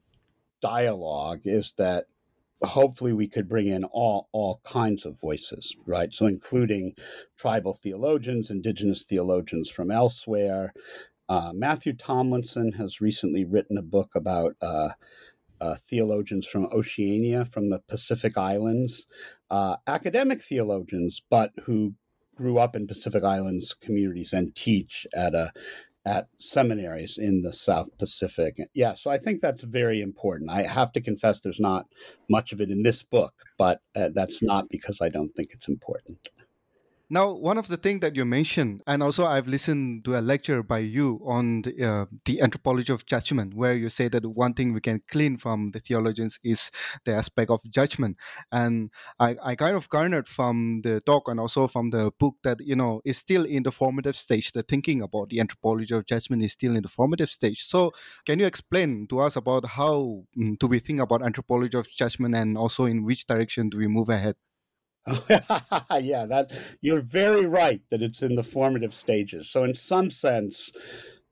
dialogue 0.60 1.40
is 1.44 1.74
that 1.74 2.06
hopefully 2.64 3.12
we 3.12 3.28
could 3.28 3.48
bring 3.48 3.66
in 3.66 3.84
all 3.84 4.28
all 4.32 4.60
kinds 4.64 5.04
of 5.04 5.20
voices 5.20 5.74
right? 5.86 6.12
So 6.12 6.26
including 6.26 6.94
tribal 7.36 7.74
theologians 7.74 8.50
indigenous 8.50 9.04
theologians 9.04 9.70
from 9.70 9.90
elsewhere. 9.90 10.72
Uh, 11.28 11.52
matthew 11.54 11.92
tomlinson 11.94 12.72
has 12.72 13.00
recently 13.00 13.44
written 13.44 13.78
a 13.78 13.82
book 13.82 14.10
about 14.14 14.54
uh, 14.60 14.88
uh, 15.60 15.74
theologians 15.88 16.46
from 16.46 16.68
oceania 16.72 17.44
from 17.44 17.70
the 17.70 17.80
pacific 17.88 18.36
islands. 18.36 19.06
Uh, 19.50 19.76
academic 19.86 20.42
theologians 20.42 21.22
but 21.30 21.52
who 21.64 21.94
grew 22.34 22.58
up 22.58 22.74
in 22.76 22.86
Pacific 22.86 23.24
Islands 23.24 23.74
communities 23.74 24.32
and 24.32 24.54
teach 24.54 25.06
at 25.14 25.34
a 25.34 25.52
at 26.04 26.26
seminaries 26.38 27.18
in 27.18 27.42
the 27.42 27.52
South 27.52 27.88
Pacific. 27.98 28.56
Yeah, 28.74 28.94
so 28.94 29.10
I 29.10 29.18
think 29.18 29.40
that's 29.40 29.62
very 29.62 30.00
important. 30.00 30.50
I 30.50 30.64
have 30.64 30.92
to 30.92 31.00
confess 31.00 31.40
there's 31.40 31.60
not 31.60 31.86
much 32.28 32.52
of 32.52 32.60
it 32.60 32.70
in 32.70 32.82
this 32.82 33.02
book, 33.02 33.34
but 33.56 33.80
uh, 33.94 34.08
that's 34.14 34.42
not 34.42 34.68
because 34.68 35.00
I 35.00 35.08
don't 35.08 35.34
think 35.36 35.50
it's 35.52 35.68
important. 35.68 36.28
Now, 37.12 37.30
one 37.30 37.58
of 37.58 37.68
the 37.68 37.76
things 37.76 38.00
that 38.00 38.16
you 38.16 38.24
mentioned, 38.24 38.82
and 38.86 39.02
also 39.02 39.26
I've 39.26 39.46
listened 39.46 40.06
to 40.06 40.18
a 40.18 40.22
lecture 40.22 40.62
by 40.62 40.78
you 40.78 41.20
on 41.26 41.60
the, 41.60 41.84
uh, 41.86 42.06
the, 42.24 42.40
anthropology 42.40 42.90
of 42.90 43.04
judgment, 43.04 43.52
where 43.52 43.74
you 43.74 43.90
say 43.90 44.08
that 44.08 44.24
one 44.24 44.54
thing 44.54 44.72
we 44.72 44.80
can 44.80 45.02
clean 45.10 45.36
from 45.36 45.72
the 45.72 45.80
theologians 45.80 46.38
is 46.42 46.70
the 47.04 47.12
aspect 47.14 47.50
of 47.50 47.60
judgment. 47.68 48.16
And 48.50 48.90
I, 49.20 49.36
I 49.42 49.56
kind 49.56 49.76
of 49.76 49.90
garnered 49.90 50.26
from 50.26 50.80
the 50.84 51.02
talk 51.02 51.28
and 51.28 51.38
also 51.38 51.68
from 51.68 51.90
the 51.90 52.12
book 52.18 52.36
that, 52.44 52.62
you 52.62 52.76
know, 52.76 53.02
is 53.04 53.18
still 53.18 53.44
in 53.44 53.64
the 53.64 53.72
formative 53.72 54.16
stage. 54.16 54.50
The 54.52 54.62
thinking 54.62 55.02
about 55.02 55.28
the 55.28 55.40
anthropology 55.40 55.94
of 55.94 56.06
judgment 56.06 56.42
is 56.42 56.52
still 56.52 56.74
in 56.74 56.82
the 56.82 56.88
formative 56.88 57.28
stage. 57.28 57.66
So, 57.66 57.92
can 58.24 58.38
you 58.38 58.46
explain 58.46 59.06
to 59.08 59.20
us 59.20 59.36
about 59.36 59.66
how 59.66 60.24
um, 60.38 60.56
do 60.58 60.66
we 60.66 60.78
think 60.78 60.98
about 60.98 61.22
anthropology 61.22 61.76
of 61.76 61.90
judgment 61.90 62.34
and 62.34 62.56
also 62.56 62.86
in 62.86 63.04
which 63.04 63.26
direction 63.26 63.68
do 63.68 63.76
we 63.76 63.86
move 63.86 64.08
ahead? 64.08 64.36
yeah, 65.28 66.26
that 66.26 66.52
you're 66.80 67.00
very 67.00 67.46
right 67.46 67.80
that 67.90 68.02
it's 68.02 68.22
in 68.22 68.34
the 68.34 68.42
formative 68.42 68.94
stages. 68.94 69.50
So 69.50 69.64
in 69.64 69.74
some 69.74 70.10
sense, 70.10 70.72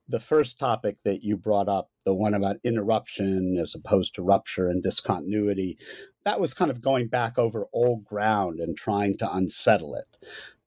the 0.08 0.20
first 0.20 0.58
topic 0.58 0.96
that 1.04 1.22
you 1.22 1.36
brought 1.36 1.68
up, 1.68 1.90
the 2.04 2.14
one 2.14 2.34
about 2.34 2.56
interruption 2.64 3.58
as 3.58 3.74
opposed 3.74 4.14
to 4.16 4.22
rupture 4.22 4.68
and 4.68 4.82
discontinuity, 4.82 5.78
that 6.24 6.40
was 6.40 6.52
kind 6.52 6.70
of 6.70 6.82
going 6.82 7.06
back 7.06 7.38
over 7.38 7.66
old 7.72 8.04
ground 8.04 8.58
and 8.58 8.76
trying 8.76 9.16
to 9.18 9.32
unsettle 9.32 9.94
it. 9.94 10.18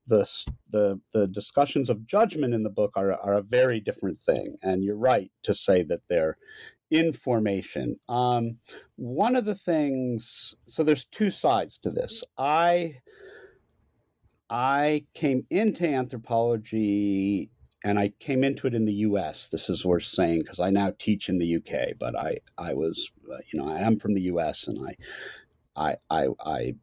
The, 0.06 0.26
the, 0.70 1.00
the 1.12 1.26
discussions 1.26 1.88
of 1.88 2.06
judgment 2.06 2.54
in 2.54 2.62
the 2.62 2.70
book 2.70 2.92
are, 2.96 3.12
are 3.12 3.34
a 3.34 3.42
very 3.42 3.80
different 3.80 4.20
thing. 4.20 4.56
And 4.62 4.82
you're 4.82 4.96
right 4.96 5.30
to 5.44 5.54
say 5.54 5.82
that 5.84 6.02
they're 6.08 6.36
information. 6.94 7.96
Um, 8.08 8.58
one 8.96 9.36
of 9.36 9.44
the 9.44 9.54
things, 9.54 10.54
so 10.68 10.82
there's 10.82 11.04
two 11.04 11.30
sides 11.30 11.78
to 11.78 11.90
this. 11.90 12.22
I 12.38 12.98
I 14.48 15.06
came 15.14 15.46
into 15.50 15.88
anthropology 15.88 17.50
and 17.84 17.98
I 17.98 18.10
came 18.20 18.44
into 18.44 18.66
it 18.66 18.74
in 18.74 18.84
the 18.84 18.92
U.S. 18.92 19.48
This 19.48 19.68
is 19.68 19.84
worth 19.84 20.04
saying 20.04 20.40
because 20.40 20.60
I 20.60 20.70
now 20.70 20.92
teach 20.98 21.28
in 21.28 21.38
the 21.38 21.46
U.K., 21.46 21.94
but 21.98 22.16
I 22.16 22.38
I 22.56 22.74
was 22.74 23.10
uh, 23.30 23.38
you 23.52 23.58
know 23.58 23.68
I 23.68 23.80
am 23.80 23.98
from 23.98 24.14
the 24.14 24.22
U.S. 24.22 24.68
and 24.68 24.78
I 24.86 24.94
I 25.76 25.96
I, 26.10 26.28
I 26.44 26.74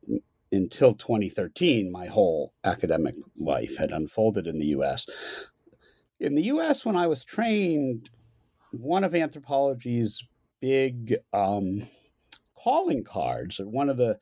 until 0.52 0.94
2013 0.94 1.92
my 1.92 2.08
whole 2.08 2.54
academic 2.64 3.16
life 3.38 3.78
had 3.78 3.92
unfolded 3.92 4.48
in 4.48 4.60
the 4.60 4.68
U.S. 4.68 5.06
In 6.20 6.36
the 6.36 6.44
U.S., 6.44 6.86
when 6.86 6.96
I 6.96 7.08
was 7.08 7.24
trained, 7.24 8.10
one 8.72 9.04
of 9.04 9.16
anthropology's 9.16 10.24
big 10.60 11.16
um, 11.34 11.84
calling 12.56 13.04
cards, 13.04 13.60
or 13.60 13.68
one 13.68 13.90
of 13.90 13.98
the 13.98 14.18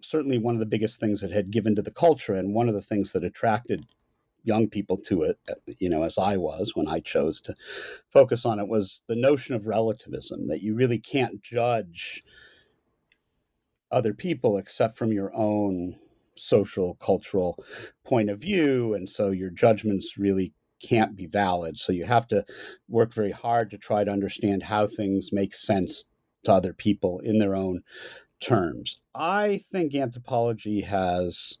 certainly 0.00 0.38
one 0.38 0.54
of 0.54 0.60
the 0.60 0.66
biggest 0.66 1.00
things 1.00 1.20
that 1.20 1.32
had 1.32 1.50
given 1.50 1.74
to 1.74 1.82
the 1.82 1.90
culture, 1.90 2.34
and 2.34 2.54
one 2.54 2.68
of 2.68 2.74
the 2.74 2.82
things 2.82 3.12
that 3.12 3.24
attracted 3.24 3.84
young 4.44 4.68
people 4.68 4.96
to 4.96 5.22
it, 5.22 5.38
you 5.78 5.88
know, 5.88 6.04
as 6.04 6.16
I 6.16 6.36
was 6.36 6.76
when 6.76 6.86
I 6.86 7.00
chose 7.00 7.40
to 7.42 7.54
focus 8.08 8.44
on 8.44 8.60
it, 8.60 8.68
was 8.68 9.00
the 9.08 9.16
notion 9.16 9.56
of 9.56 9.66
relativism 9.66 10.46
that 10.48 10.62
you 10.62 10.74
really 10.74 10.98
can't 10.98 11.42
judge 11.42 12.22
other 13.90 14.14
people 14.14 14.56
except 14.56 14.96
from 14.96 15.12
your 15.12 15.34
own 15.34 15.96
social 16.36 16.94
cultural 16.96 17.62
point 18.04 18.30
of 18.30 18.38
view 18.38 18.94
and 18.94 19.08
so 19.08 19.30
your 19.30 19.50
judgments 19.50 20.18
really 20.18 20.52
can't 20.82 21.16
be 21.16 21.26
valid. 21.26 21.78
So 21.78 21.92
you 21.92 22.04
have 22.04 22.26
to 22.28 22.44
work 22.88 23.12
very 23.12 23.32
hard 23.32 23.70
to 23.70 23.78
try 23.78 24.04
to 24.04 24.10
understand 24.10 24.62
how 24.62 24.86
things 24.86 25.30
make 25.32 25.54
sense 25.54 26.04
to 26.44 26.52
other 26.52 26.72
people 26.72 27.20
in 27.20 27.38
their 27.38 27.54
own 27.54 27.82
terms. 28.40 29.00
I 29.14 29.58
think 29.70 29.94
anthropology 29.94 30.82
has 30.82 31.58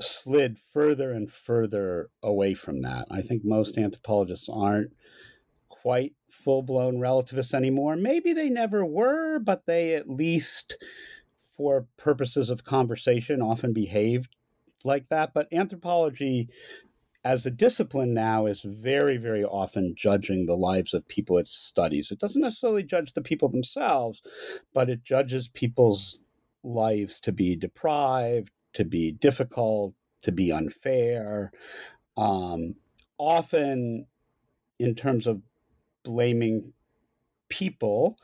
slid 0.00 0.58
further 0.58 1.12
and 1.12 1.30
further 1.30 2.10
away 2.22 2.54
from 2.54 2.82
that. 2.82 3.06
I 3.10 3.22
think 3.22 3.44
most 3.44 3.76
anthropologists 3.76 4.48
aren't 4.48 4.92
quite 5.68 6.14
full 6.30 6.62
blown 6.62 6.98
relativists 6.98 7.54
anymore. 7.54 7.96
Maybe 7.96 8.32
they 8.32 8.48
never 8.48 8.84
were, 8.84 9.38
but 9.38 9.66
they 9.66 9.94
at 9.94 10.08
least, 10.08 10.76
for 11.40 11.86
purposes 11.96 12.50
of 12.50 12.64
conversation, 12.64 13.42
often 13.42 13.72
behaved 13.72 14.36
like 14.84 15.08
that. 15.08 15.34
But 15.34 15.52
anthropology 15.52 16.48
as 17.28 17.44
a 17.44 17.50
discipline 17.50 18.14
now 18.14 18.46
is 18.46 18.62
very, 18.62 19.18
very 19.18 19.44
often 19.44 19.94
judging 19.94 20.46
the 20.46 20.56
lives 20.56 20.94
of 20.94 21.06
people 21.08 21.36
it 21.36 21.46
studies. 21.46 22.10
It 22.10 22.18
doesn't 22.18 22.40
necessarily 22.40 22.82
judge 22.82 23.12
the 23.12 23.20
people 23.20 23.50
themselves, 23.50 24.22
but 24.72 24.88
it 24.88 25.04
judges 25.04 25.50
people's 25.50 26.22
lives 26.64 27.20
to 27.20 27.30
be 27.30 27.54
deprived, 27.54 28.50
to 28.72 28.86
be 28.86 29.12
difficult, 29.12 29.92
to 30.22 30.32
be 30.32 30.50
unfair. 30.50 31.52
Um, 32.16 32.76
often, 33.18 34.06
in 34.78 34.94
terms 34.94 35.26
of 35.26 35.42
blaming 36.04 36.72
people 37.50 38.16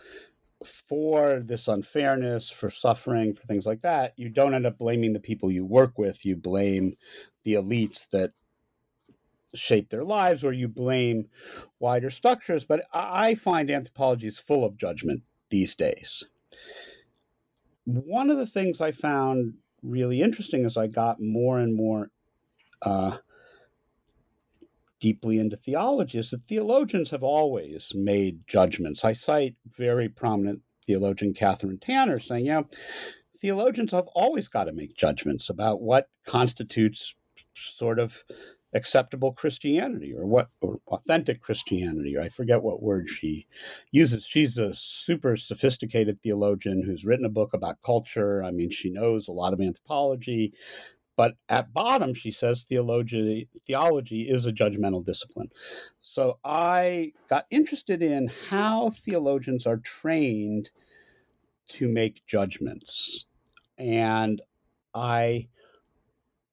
for 0.64 1.40
this 1.40 1.69
unfairness, 1.69 2.49
for 2.49 2.71
suffering, 2.71 3.35
for 3.35 3.43
things 3.43 3.67
like 3.67 3.83
that, 3.83 4.14
you 4.17 4.31
don't 4.31 4.55
end 4.55 4.64
up 4.64 4.79
blaming 4.79 5.12
the 5.12 5.21
people 5.21 5.53
you 5.53 5.67
work 5.67 5.99
with. 5.99 6.25
You 6.25 6.37
blame 6.37 6.97
the 7.43 7.53
elites 7.53 8.09
that 8.09 8.33
shape 9.55 9.90
their 9.90 10.05
lives 10.05 10.45
or 10.45 10.53
you 10.53 10.69
blame 10.69 11.27
wider 11.79 12.11
structures. 12.11 12.64
But 12.64 12.85
I 12.93 13.35
find 13.35 13.71
anthropology 13.71 14.27
is 14.27 14.38
full 14.38 14.64
of 14.64 14.77
judgment 14.77 15.23
these 15.51 15.75
days. 15.75 16.25
One 17.85 18.31
of 18.31 18.38
the 18.38 18.47
things 18.47 18.81
I 18.81 18.93
found 18.93 19.55
really 19.83 20.23
interesting 20.23 20.64
as 20.64 20.77
I 20.77 20.87
got 20.87 21.21
more 21.21 21.59
and 21.59 21.75
more 21.75 22.11
uh, 22.83 23.19
deeply 25.01 25.38
into 25.38 25.57
theology 25.57 26.19
is 26.19 26.31
that 26.31 26.47
theologians 26.49 27.11
have 27.11 27.23
always 27.23 27.93
made 27.95 28.47
judgments. 28.47 29.05
I 29.05 29.12
cite 29.12 29.57
very 29.77 30.09
prominent 30.09 30.62
theologian 30.87 31.35
Kathryn 31.35 31.81
Tanner 31.81 32.19
saying, 32.19 32.47
you 32.47 32.53
know, 32.53 32.67
theologians 33.40 33.93
have 33.93 34.07
always 34.14 34.49
got 34.49 34.64
to 34.64 34.73
make 34.73 34.97
judgments 34.97 35.51
about 35.51 35.83
what 35.83 36.09
constitutes 36.27 37.14
sort 37.55 37.99
of 37.99 38.25
acceptable 38.74 39.32
Christianity 39.32 40.12
or 40.12 40.26
what 40.26 40.48
or 40.60 40.80
authentic 40.88 41.40
Christianity, 41.40 42.16
or 42.16 42.22
I 42.22 42.28
forget 42.28 42.62
what 42.62 42.82
word 42.82 43.08
she 43.08 43.46
uses. 43.92 44.26
She's 44.26 44.58
a 44.58 44.74
super 44.74 45.37
sophisticated 45.37 46.20
theologian 46.20 46.82
who's 46.82 47.04
written 47.04 47.24
a 47.24 47.30
book 47.30 47.54
about 47.54 47.82
culture. 47.82 48.42
I 48.42 48.50
mean, 48.50 48.70
she 48.70 48.90
knows 48.90 49.28
a 49.28 49.32
lot 49.32 49.52
of 49.52 49.60
anthropology, 49.60 50.52
but 51.16 51.34
at 51.48 51.72
bottom, 51.72 52.14
she 52.14 52.32
says 52.32 52.64
theology 52.64 53.48
theology 53.66 54.22
is 54.22 54.46
a 54.46 54.52
judgmental 54.52 55.04
discipline. 55.04 55.50
So 56.00 56.38
I 56.44 57.12
got 57.28 57.46
interested 57.50 58.02
in 58.02 58.28
how 58.50 58.90
theologians 58.90 59.66
are 59.66 59.78
trained 59.78 60.70
to 61.68 61.88
make 61.88 62.26
judgments. 62.26 63.26
And 63.78 64.42
I 64.94 65.48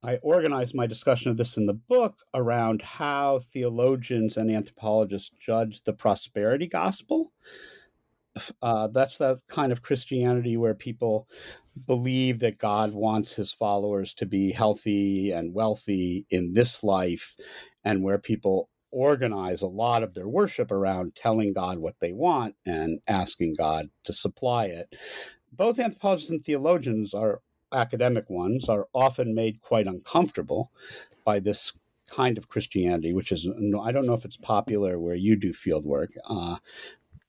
I 0.03 0.15
organized 0.17 0.73
my 0.73 0.87
discussion 0.87 1.29
of 1.29 1.37
this 1.37 1.57
in 1.57 1.67
the 1.67 1.73
book 1.73 2.15
around 2.33 2.81
how 2.81 3.39
theologians 3.39 4.35
and 4.35 4.49
anthropologists 4.49 5.31
judge 5.39 5.83
the 5.83 5.93
prosperity 5.93 6.67
gospel. 6.67 7.31
Uh, 8.61 8.87
that's 8.87 9.17
the 9.17 9.39
kind 9.47 9.71
of 9.71 9.83
Christianity 9.83 10.57
where 10.57 10.73
people 10.73 11.27
believe 11.85 12.39
that 12.39 12.57
God 12.57 12.93
wants 12.93 13.33
his 13.33 13.51
followers 13.51 14.13
to 14.15 14.25
be 14.25 14.51
healthy 14.51 15.31
and 15.31 15.53
wealthy 15.53 16.25
in 16.29 16.53
this 16.53 16.83
life, 16.83 17.35
and 17.83 18.03
where 18.03 18.17
people 18.17 18.69
organize 18.89 19.61
a 19.61 19.67
lot 19.67 20.01
of 20.01 20.13
their 20.13 20.27
worship 20.27 20.71
around 20.71 21.15
telling 21.15 21.53
God 21.53 21.77
what 21.77 21.95
they 21.99 22.11
want 22.11 22.55
and 22.65 22.99
asking 23.07 23.55
God 23.57 23.89
to 24.05 24.13
supply 24.13 24.65
it. 24.65 24.93
Both 25.51 25.79
anthropologists 25.79 26.31
and 26.31 26.43
theologians 26.43 27.13
are 27.13 27.41
academic 27.73 28.29
ones 28.29 28.69
are 28.69 28.87
often 28.93 29.33
made 29.33 29.61
quite 29.61 29.87
uncomfortable 29.87 30.71
by 31.25 31.39
this 31.39 31.73
kind 32.09 32.37
of 32.37 32.49
Christianity, 32.49 33.13
which 33.13 33.31
is 33.31 33.47
I 33.47 33.91
don't 33.91 34.05
know 34.05 34.13
if 34.13 34.25
it's 34.25 34.37
popular 34.37 34.99
where 34.99 35.15
you 35.15 35.35
do 35.35 35.53
field 35.53 35.85
work, 35.85 36.11
uh, 36.29 36.57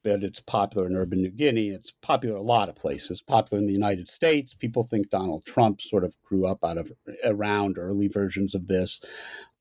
but 0.03 0.25
it's 0.25 0.41
popular 0.41 0.87
in 0.87 0.97
urban 0.97 1.23
New 1.23 1.31
Guinea. 1.31 1.69
It's 1.69 1.93
popular 2.03 2.37
a 2.37 2.43
lot 2.43 2.69
of 2.69 2.75
places. 2.75 3.23
Popular 3.23 3.61
in 3.61 3.67
the 3.67 3.73
United 3.73 4.09
States. 4.09 4.55
People 4.55 4.83
think 4.83 5.11
Donald 5.11 5.45
Trump 5.45 5.81
sort 5.81 6.05
of 6.05 6.21
grew 6.23 6.47
up 6.47 6.65
out 6.65 6.79
of 6.79 6.93
around 7.25 7.79
early 7.79 8.09
versions 8.09 8.55
of 8.55 8.67
this. 8.67 9.01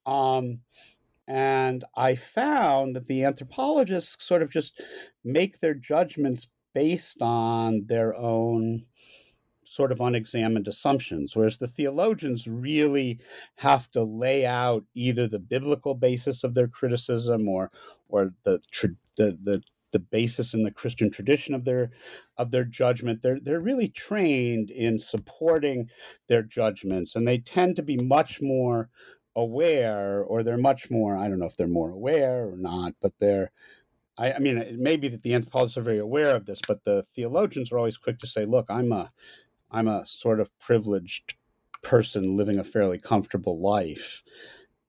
Um, 0.05 0.61
and 1.27 1.85
I 1.95 2.15
found 2.15 2.95
that 2.95 3.05
the 3.05 3.23
anthropologists 3.23 4.25
sort 4.25 4.41
of 4.41 4.49
just 4.49 4.81
make 5.23 5.59
their 5.59 5.75
judgments 5.75 6.47
based 6.73 7.21
on 7.21 7.85
their 7.85 8.15
own 8.15 8.85
sort 9.71 9.91
of 9.91 10.01
unexamined 10.01 10.67
assumptions, 10.67 11.35
whereas 11.35 11.57
the 11.57 11.67
theologians 11.67 12.47
really 12.47 13.19
have 13.55 13.89
to 13.91 14.03
lay 14.03 14.45
out 14.45 14.83
either 14.93 15.27
the 15.27 15.39
biblical 15.39 15.95
basis 15.95 16.43
of 16.43 16.53
their 16.53 16.67
criticism 16.67 17.47
or 17.47 17.71
or 18.09 18.33
the 18.43 18.59
the 19.15 19.37
the 19.43 19.61
the 19.91 19.99
basis 19.99 20.53
in 20.53 20.63
the 20.63 20.71
Christian 20.71 21.09
tradition 21.09 21.53
of 21.53 21.65
their 21.65 21.91
of 22.37 22.51
their 22.51 22.65
judgment. 22.65 23.21
They're 23.21 23.39
they're 23.39 23.61
really 23.61 23.87
trained 23.89 24.69
in 24.71 24.99
supporting 24.99 25.89
their 26.27 26.43
judgments, 26.43 27.15
and 27.15 27.27
they 27.27 27.37
tend 27.37 27.77
to 27.77 27.83
be 27.83 27.97
much 27.97 28.41
more 28.41 28.89
aware, 29.35 30.21
or 30.23 30.43
they're 30.43 30.57
much 30.57 30.91
more. 30.91 31.15
I 31.15 31.29
don't 31.29 31.39
know 31.39 31.45
if 31.45 31.55
they're 31.55 31.67
more 31.67 31.91
aware 31.91 32.49
or 32.49 32.57
not, 32.57 32.93
but 33.01 33.13
they're. 33.19 33.51
I, 34.17 34.33
I 34.33 34.39
mean, 34.39 34.57
it 34.57 34.77
may 34.77 34.97
be 34.97 35.07
that 35.07 35.23
the 35.23 35.33
anthropologists 35.33 35.77
are 35.77 35.81
very 35.81 35.99
aware 35.99 36.35
of 36.35 36.45
this, 36.45 36.59
but 36.67 36.83
the 36.83 37.03
theologians 37.15 37.71
are 37.71 37.77
always 37.77 37.97
quick 37.97 38.19
to 38.19 38.27
say, 38.27 38.45
"Look, 38.45 38.65
I'm 38.69 38.91
a 38.91 39.09
I'm 39.71 39.87
a 39.87 40.05
sort 40.05 40.39
of 40.39 40.57
privileged 40.59 41.35
person 41.81 42.37
living 42.37 42.59
a 42.59 42.63
fairly 42.63 42.99
comfortable 42.99 43.59
life. 43.59 44.23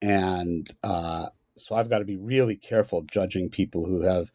And 0.01 0.67
uh, 0.83 1.27
so 1.57 1.75
I've 1.75 1.91
got 1.91 2.01
to 2.01 2.05
be 2.05 2.17
really 2.17 2.57
careful 2.57 3.03
judging 3.03 3.49
people 3.49 3.87
who 3.87 4.03
have 4.03 4.31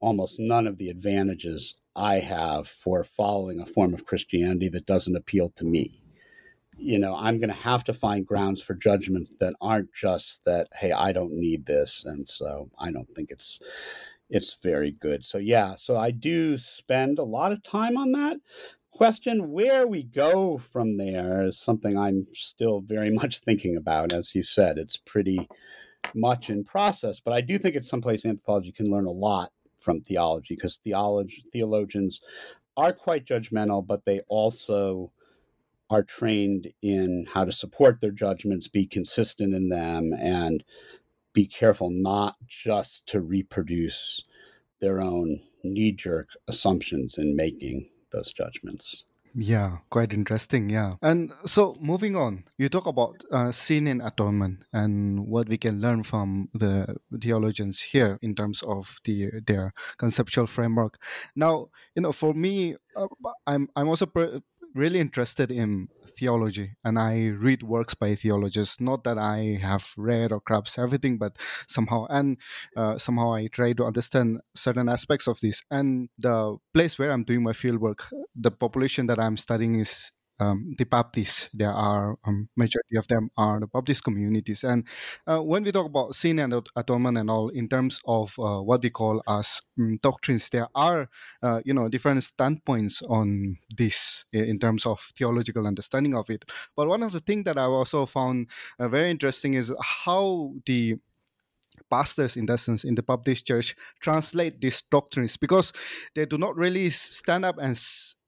almost 0.00 0.38
none 0.38 0.66
of 0.66 0.78
the 0.78 0.88
advantages 0.88 1.74
I 1.94 2.16
have 2.16 2.66
for 2.66 3.04
following 3.04 3.60
a 3.60 3.66
form 3.66 3.92
of 3.92 4.06
Christianity 4.06 4.68
that 4.70 4.86
doesn't 4.86 5.16
appeal 5.16 5.50
to 5.56 5.64
me. 5.64 6.02
You 6.78 6.98
know, 6.98 7.14
I'm 7.14 7.38
going 7.38 7.50
to 7.50 7.54
have 7.54 7.84
to 7.84 7.92
find 7.92 8.26
grounds 8.26 8.62
for 8.62 8.74
judgment 8.74 9.38
that 9.40 9.54
aren't 9.60 9.92
just 9.92 10.44
that, 10.44 10.68
hey, 10.74 10.92
I 10.92 11.12
don't 11.12 11.32
need 11.32 11.66
this. 11.66 12.04
And 12.06 12.26
so 12.26 12.70
I 12.78 12.90
don't 12.90 13.08
think 13.14 13.30
it's 13.30 13.60
it's 14.30 14.56
very 14.62 14.92
good. 14.92 15.24
So 15.24 15.38
yeah, 15.38 15.74
so 15.76 15.96
I 15.96 16.12
do 16.12 16.56
spend 16.56 17.18
a 17.18 17.24
lot 17.24 17.52
of 17.52 17.62
time 17.62 17.96
on 17.96 18.12
that 18.12 18.38
question 19.00 19.50
where 19.50 19.86
we 19.86 20.02
go 20.02 20.58
from 20.58 20.98
there 20.98 21.46
is 21.46 21.58
something 21.58 21.96
I'm 21.96 22.26
still 22.34 22.82
very 22.82 23.10
much 23.22 23.38
thinking 23.38 23.78
about. 23.78 24.12
As 24.12 24.34
you 24.34 24.42
said, 24.42 24.76
it's 24.76 24.98
pretty 24.98 25.48
much 26.14 26.50
in 26.50 26.64
process, 26.64 27.18
but 27.18 27.32
I 27.32 27.40
do 27.40 27.56
think 27.56 27.76
it's 27.76 27.88
someplace 27.88 28.26
anthropology 28.26 28.72
can 28.72 28.90
learn 28.90 29.06
a 29.06 29.10
lot 29.10 29.52
from 29.78 30.02
theology 30.02 30.54
because 30.54 30.82
theology 30.84 31.42
theologians 31.50 32.20
are 32.76 32.92
quite 32.92 33.24
judgmental, 33.24 33.86
but 33.86 34.04
they 34.04 34.20
also 34.28 35.10
are 35.88 36.02
trained 36.02 36.70
in 36.82 37.24
how 37.32 37.46
to 37.46 37.52
support 37.52 38.02
their 38.02 38.10
judgments, 38.10 38.68
be 38.68 38.84
consistent 38.84 39.54
in 39.54 39.70
them, 39.70 40.12
and 40.12 40.62
be 41.32 41.46
careful 41.46 41.88
not 41.88 42.36
just 42.46 43.06
to 43.06 43.22
reproduce 43.22 44.22
their 44.82 45.00
own 45.00 45.40
knee 45.64 45.90
jerk 45.90 46.28
assumptions 46.48 47.16
in 47.16 47.34
making 47.34 47.88
those 48.10 48.32
judgments. 48.32 49.04
Yeah, 49.34 49.78
quite 49.90 50.12
interesting. 50.12 50.70
Yeah. 50.70 50.94
And 51.02 51.32
so 51.46 51.76
moving 51.80 52.16
on, 52.16 52.44
you 52.58 52.68
talk 52.68 52.86
about 52.86 53.22
uh, 53.30 53.52
sin 53.52 53.86
and 53.86 54.02
atonement 54.02 54.64
and 54.72 55.26
what 55.26 55.48
we 55.48 55.56
can 55.56 55.80
learn 55.80 56.02
from 56.02 56.48
the 56.52 56.96
theologians 57.20 57.80
here 57.80 58.18
in 58.22 58.34
terms 58.34 58.62
of 58.62 58.98
the 59.04 59.30
their 59.46 59.72
conceptual 59.98 60.46
framework. 60.46 60.98
Now, 61.36 61.68
you 61.94 62.02
know, 62.02 62.12
for 62.12 62.34
me, 62.34 62.76
uh, 62.96 63.06
I'm 63.46 63.68
I'm 63.76 63.88
also 63.88 64.06
per- 64.06 64.40
really 64.74 65.00
interested 65.00 65.50
in 65.50 65.88
theology 66.04 66.72
and 66.84 66.98
I 66.98 67.28
read 67.28 67.62
works 67.62 67.94
by 67.94 68.14
theologians. 68.14 68.76
Not 68.80 69.04
that 69.04 69.18
I 69.18 69.58
have 69.60 69.92
read 69.96 70.32
or 70.32 70.40
grasped 70.44 70.78
everything, 70.78 71.18
but 71.18 71.36
somehow 71.68 72.06
and 72.10 72.36
uh, 72.76 72.98
somehow 72.98 73.34
I 73.34 73.48
try 73.48 73.72
to 73.74 73.84
understand 73.84 74.40
certain 74.54 74.88
aspects 74.88 75.26
of 75.26 75.40
this. 75.40 75.62
And 75.70 76.08
the 76.18 76.56
place 76.72 76.98
where 76.98 77.10
I'm 77.10 77.24
doing 77.24 77.42
my 77.42 77.52
field 77.52 77.80
work, 77.80 78.06
the 78.34 78.50
population 78.50 79.06
that 79.06 79.18
I'm 79.18 79.36
studying 79.36 79.76
is 79.76 80.10
um, 80.40 80.74
the 80.78 80.84
Baptists. 80.84 81.48
There 81.52 81.72
are 81.72 82.16
um, 82.24 82.48
majority 82.56 82.96
of 82.96 83.06
them 83.08 83.30
are 83.36 83.60
the 83.60 83.66
Baptist 83.66 84.04
communities. 84.04 84.64
And 84.64 84.86
uh, 85.26 85.40
when 85.40 85.62
we 85.62 85.72
talk 85.72 85.86
about 85.86 86.14
sin 86.14 86.38
and 86.38 86.52
atonement 86.74 87.18
and 87.18 87.30
all, 87.30 87.48
in 87.50 87.68
terms 87.68 88.00
of 88.06 88.34
uh, 88.38 88.60
what 88.60 88.82
we 88.82 88.90
call 88.90 89.22
as 89.28 89.60
um, 89.78 89.98
doctrines, 90.02 90.48
there 90.50 90.68
are 90.74 91.08
uh, 91.42 91.60
you 91.64 91.74
know 91.74 91.88
different 91.88 92.22
standpoints 92.24 93.02
on 93.02 93.58
this 93.76 94.24
in 94.32 94.58
terms 94.58 94.86
of 94.86 95.00
theological 95.16 95.66
understanding 95.66 96.14
of 96.14 96.30
it. 96.30 96.44
But 96.76 96.88
one 96.88 97.02
of 97.02 97.12
the 97.12 97.20
things 97.20 97.44
that 97.44 97.58
I 97.58 97.64
also 97.64 98.06
found 98.06 98.48
uh, 98.78 98.88
very 98.88 99.10
interesting 99.10 99.54
is 99.54 99.72
how 99.80 100.54
the 100.66 100.96
pastors 101.90 102.36
in 102.36 102.46
that 102.46 102.58
sense 102.58 102.84
in 102.84 102.94
the 102.94 103.02
Baptist 103.02 103.46
church 103.46 103.74
translate 104.00 104.60
these 104.60 104.82
doctrines 104.82 105.36
because 105.36 105.72
they 106.14 106.24
do 106.26 106.38
not 106.38 106.56
really 106.56 106.90
stand 106.90 107.44
up 107.44 107.56
and 107.60 107.76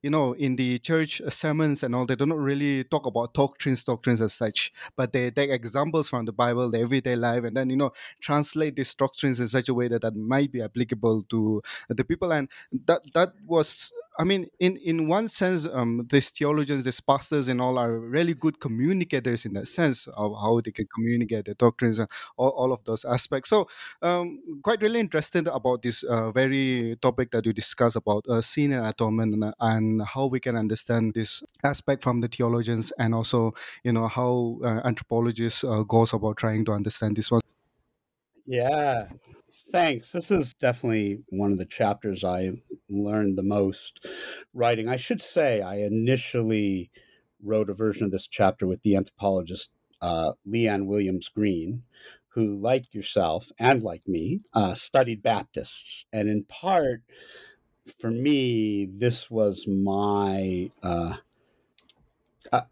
you 0.02 0.10
know 0.10 0.32
in 0.32 0.56
the 0.56 0.78
church 0.78 1.22
sermons 1.28 1.82
and 1.82 1.94
all 1.94 2.04
they 2.04 2.16
do 2.16 2.26
not 2.26 2.38
really 2.38 2.84
talk 2.84 3.06
about 3.06 3.32
doctrines 3.34 3.84
doctrines 3.84 4.20
as 4.20 4.32
such 4.32 4.72
but 4.96 5.12
they 5.12 5.30
take 5.30 5.50
examples 5.50 6.08
from 6.08 6.24
the 6.24 6.32
bible 6.32 6.70
the 6.70 6.80
everyday 6.80 7.16
life 7.16 7.44
and 7.44 7.56
then 7.56 7.70
you 7.70 7.76
know 7.76 7.90
translate 8.20 8.76
these 8.76 8.94
doctrines 8.94 9.40
in 9.40 9.48
such 9.48 9.68
a 9.68 9.74
way 9.74 9.88
that 9.88 10.02
that 10.02 10.16
might 10.16 10.52
be 10.52 10.60
applicable 10.60 11.22
to 11.24 11.62
the 11.88 12.04
people 12.04 12.32
and 12.32 12.48
that 12.86 13.00
that 13.14 13.32
was 13.46 13.92
I 14.18 14.24
mean, 14.24 14.48
in, 14.60 14.76
in 14.76 15.08
one 15.08 15.26
sense, 15.28 15.66
um, 15.72 16.06
these 16.10 16.28
theologians, 16.30 16.84
these 16.84 17.00
pastors, 17.00 17.48
and 17.48 17.60
all 17.60 17.78
are 17.78 17.98
really 17.98 18.34
good 18.34 18.60
communicators 18.60 19.46
in 19.46 19.54
that 19.54 19.66
sense 19.66 20.06
of 20.06 20.34
how 20.38 20.60
they 20.62 20.70
can 20.70 20.86
communicate 20.94 21.46
the 21.46 21.54
doctrines 21.54 21.98
and 21.98 22.08
all, 22.36 22.50
all 22.50 22.72
of 22.72 22.84
those 22.84 23.06
aspects. 23.06 23.48
So, 23.48 23.68
um, 24.02 24.38
quite 24.62 24.82
really 24.82 25.00
interested 25.00 25.48
about 25.48 25.82
this 25.82 26.02
uh, 26.02 26.30
very 26.30 26.98
topic 27.00 27.30
that 27.30 27.46
you 27.46 27.54
discuss 27.54 27.96
about 27.96 28.26
uh, 28.28 28.42
sin 28.42 28.72
and 28.72 28.86
atonement 28.86 29.34
and, 29.34 29.54
and, 29.58 29.91
how 30.00 30.26
we 30.26 30.40
can 30.40 30.56
understand 30.56 31.14
this 31.14 31.42
aspect 31.64 32.02
from 32.02 32.20
the 32.20 32.28
theologians, 32.28 32.92
and 32.98 33.14
also, 33.14 33.54
you 33.84 33.92
know, 33.92 34.06
how 34.08 34.58
uh, 34.64 34.80
anthropologists 34.84 35.64
uh, 35.64 35.82
goes 35.82 36.12
about 36.12 36.36
trying 36.36 36.64
to 36.64 36.72
understand 36.72 37.16
this 37.16 37.30
one. 37.30 37.40
Yeah, 38.46 39.08
Thanks. 39.70 40.12
This 40.12 40.30
is 40.30 40.54
definitely 40.54 41.20
one 41.28 41.52
of 41.52 41.58
the 41.58 41.66
chapters 41.66 42.24
I 42.24 42.52
learned 42.88 43.36
the 43.36 43.42
most 43.42 44.06
writing. 44.54 44.88
I 44.88 44.96
should 44.96 45.20
say, 45.20 45.60
I 45.60 45.76
initially 45.76 46.90
wrote 47.42 47.68
a 47.68 47.74
version 47.74 48.04
of 48.04 48.12
this 48.12 48.26
chapter 48.28 48.66
with 48.66 48.82
the 48.82 48.96
anthropologist 48.96 49.70
uh, 50.00 50.32
Leanne 50.48 50.86
Williams 50.86 51.28
Green, 51.28 51.82
who, 52.28 52.56
like 52.56 52.94
yourself 52.94 53.52
and 53.58 53.82
like 53.82 54.08
me, 54.08 54.40
uh, 54.54 54.74
studied 54.74 55.22
Baptists. 55.22 56.06
And 56.12 56.28
in 56.30 56.44
part, 56.44 57.02
for 57.98 58.10
me, 58.10 58.86
this 58.86 59.30
was 59.30 59.66
my. 59.66 60.70
Uh, 60.82 61.16
uh, 62.52 62.62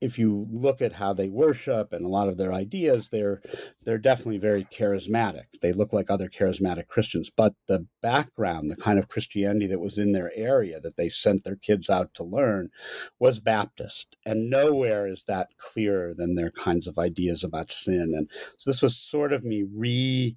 if 0.00 0.18
you 0.18 0.46
look 0.50 0.80
at 0.80 0.94
how 0.94 1.12
they 1.12 1.28
worship 1.28 1.92
and 1.92 2.04
a 2.04 2.08
lot 2.08 2.28
of 2.28 2.38
their 2.38 2.52
ideas, 2.52 3.10
they're 3.10 3.42
they're 3.84 3.98
definitely 3.98 4.38
very 4.38 4.64
charismatic. 4.64 5.44
They 5.60 5.72
look 5.72 5.92
like 5.92 6.10
other 6.10 6.28
charismatic 6.28 6.88
Christians, 6.88 7.30
but 7.34 7.54
the 7.66 7.86
background, 8.00 8.70
the 8.70 8.76
kind 8.76 8.98
of 8.98 9.08
Christianity 9.08 9.66
that 9.66 9.80
was 9.80 9.98
in 9.98 10.12
their 10.12 10.32
area 10.34 10.80
that 10.80 10.96
they 10.96 11.08
sent 11.08 11.44
their 11.44 11.56
kids 11.56 11.90
out 11.90 12.14
to 12.14 12.24
learn, 12.24 12.70
was 13.18 13.40
Baptist, 13.40 14.16
and 14.24 14.48
nowhere 14.48 15.06
is 15.06 15.24
that 15.28 15.48
clearer 15.58 16.14
than 16.14 16.34
their 16.34 16.50
kinds 16.50 16.86
of 16.86 16.98
ideas 16.98 17.44
about 17.44 17.70
sin. 17.70 18.14
And 18.16 18.30
so 18.56 18.70
this 18.70 18.82
was 18.82 18.96
sort 18.96 19.32
of 19.32 19.44
me 19.44 20.36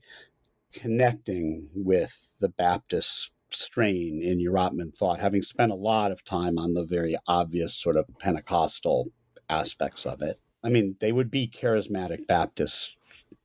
reconnecting 0.74 1.68
with 1.74 2.36
the 2.40 2.50
Baptist 2.50 3.32
strain 3.50 4.22
in 4.22 4.40
Rotman 4.40 4.96
thought, 4.96 5.20
having 5.20 5.42
spent 5.42 5.72
a 5.72 5.76
lot 5.76 6.12
of 6.12 6.24
time 6.24 6.58
on 6.58 6.74
the 6.74 6.86
very 6.86 7.16
obvious 7.28 7.76
sort 7.76 7.98
of 7.98 8.06
Pentecostal 8.20 9.08
aspects 9.50 10.06
of 10.06 10.22
it. 10.22 10.40
I 10.64 10.70
mean, 10.70 10.96
they 11.00 11.12
would 11.12 11.30
be 11.30 11.48
charismatic 11.48 12.26
Baptists, 12.28 12.96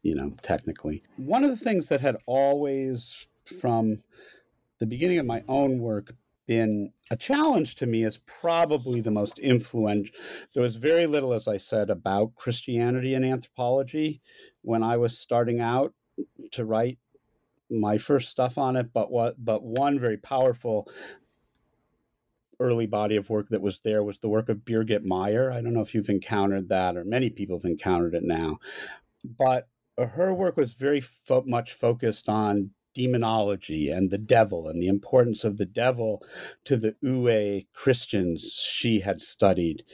you 0.03 0.15
know, 0.15 0.33
technically. 0.43 1.03
One 1.17 1.45
of 1.45 1.51
the 1.51 1.57
things 1.57 1.87
that 1.89 2.01
had 2.01 2.17
always, 2.27 3.29
from 3.61 4.03
the 4.79 4.87
beginning 4.87 5.19
of 5.19 5.27
my 5.27 5.43
own 5.49 5.79
work, 5.81 6.15
been 6.47 6.91
a 7.11 7.17
challenge 7.17 7.75
to 7.75 7.87
me 7.87 8.05
is 8.05 8.21
probably 8.25 9.03
the 9.03 9.11
most 9.11 9.39
influential. 9.39 10.15
There 10.55 10.63
was 10.63 10.77
very 10.77 11.07
little, 11.07 11.35
as 11.35 11.47
I 11.47 11.59
said, 11.59 11.91
about 11.91 12.35
Christianity 12.37 13.13
and 13.13 13.25
anthropology 13.25 14.23
when 14.63 14.83
I 14.83 14.97
was 14.97 15.19
starting 15.19 15.61
out 15.61 15.93
to 16.53 16.65
write 16.65 16.99
my 17.71 17.99
first 17.99 18.29
stuff 18.29 18.59
on 18.59 18.77
it, 18.77 18.93
but 18.93 19.11
what 19.11 19.43
but 19.43 19.63
one 19.63 19.99
very 19.99 20.17
powerful 20.17 20.89
early 22.61 22.87
body 22.87 23.17
of 23.17 23.31
work 23.31 23.49
that 23.51 23.63
was 23.63 23.81
there 23.81 24.03
was 24.03 24.19
the 24.19 24.29
work 24.29 24.49
of 24.49 24.65
Birgit 24.65 25.05
Meyer. 25.05 25.51
I 25.51 25.61
don't 25.61 25.75
know 25.75 25.81
if 25.81 25.95
you've 25.95 26.09
encountered 26.09 26.69
that, 26.69 26.97
or 26.97 27.05
many 27.05 27.31
people 27.31 27.59
have 27.59 27.71
encountered 27.71 28.15
it 28.15 28.25
now, 28.25 28.59
but 29.25 29.69
her 29.97 30.33
work 30.35 30.57
was 30.57 30.73
very 30.73 31.01
fo- 31.01 31.45
much 31.47 31.73
focused 31.73 32.29
on 32.29 32.71
demonology 32.95 33.91
and 33.91 34.11
the 34.11 34.19
devil 34.19 34.69
and 34.69 34.83
the 34.83 34.89
importance 34.89 35.45
of 35.45 35.57
the 35.57 35.67
devil 35.67 36.23
to 36.65 36.77
the 36.77 36.97
Ewe 37.01 37.63
Christians 37.73 38.53
she 38.53 39.01
had 39.01 39.21
studied 39.21 39.85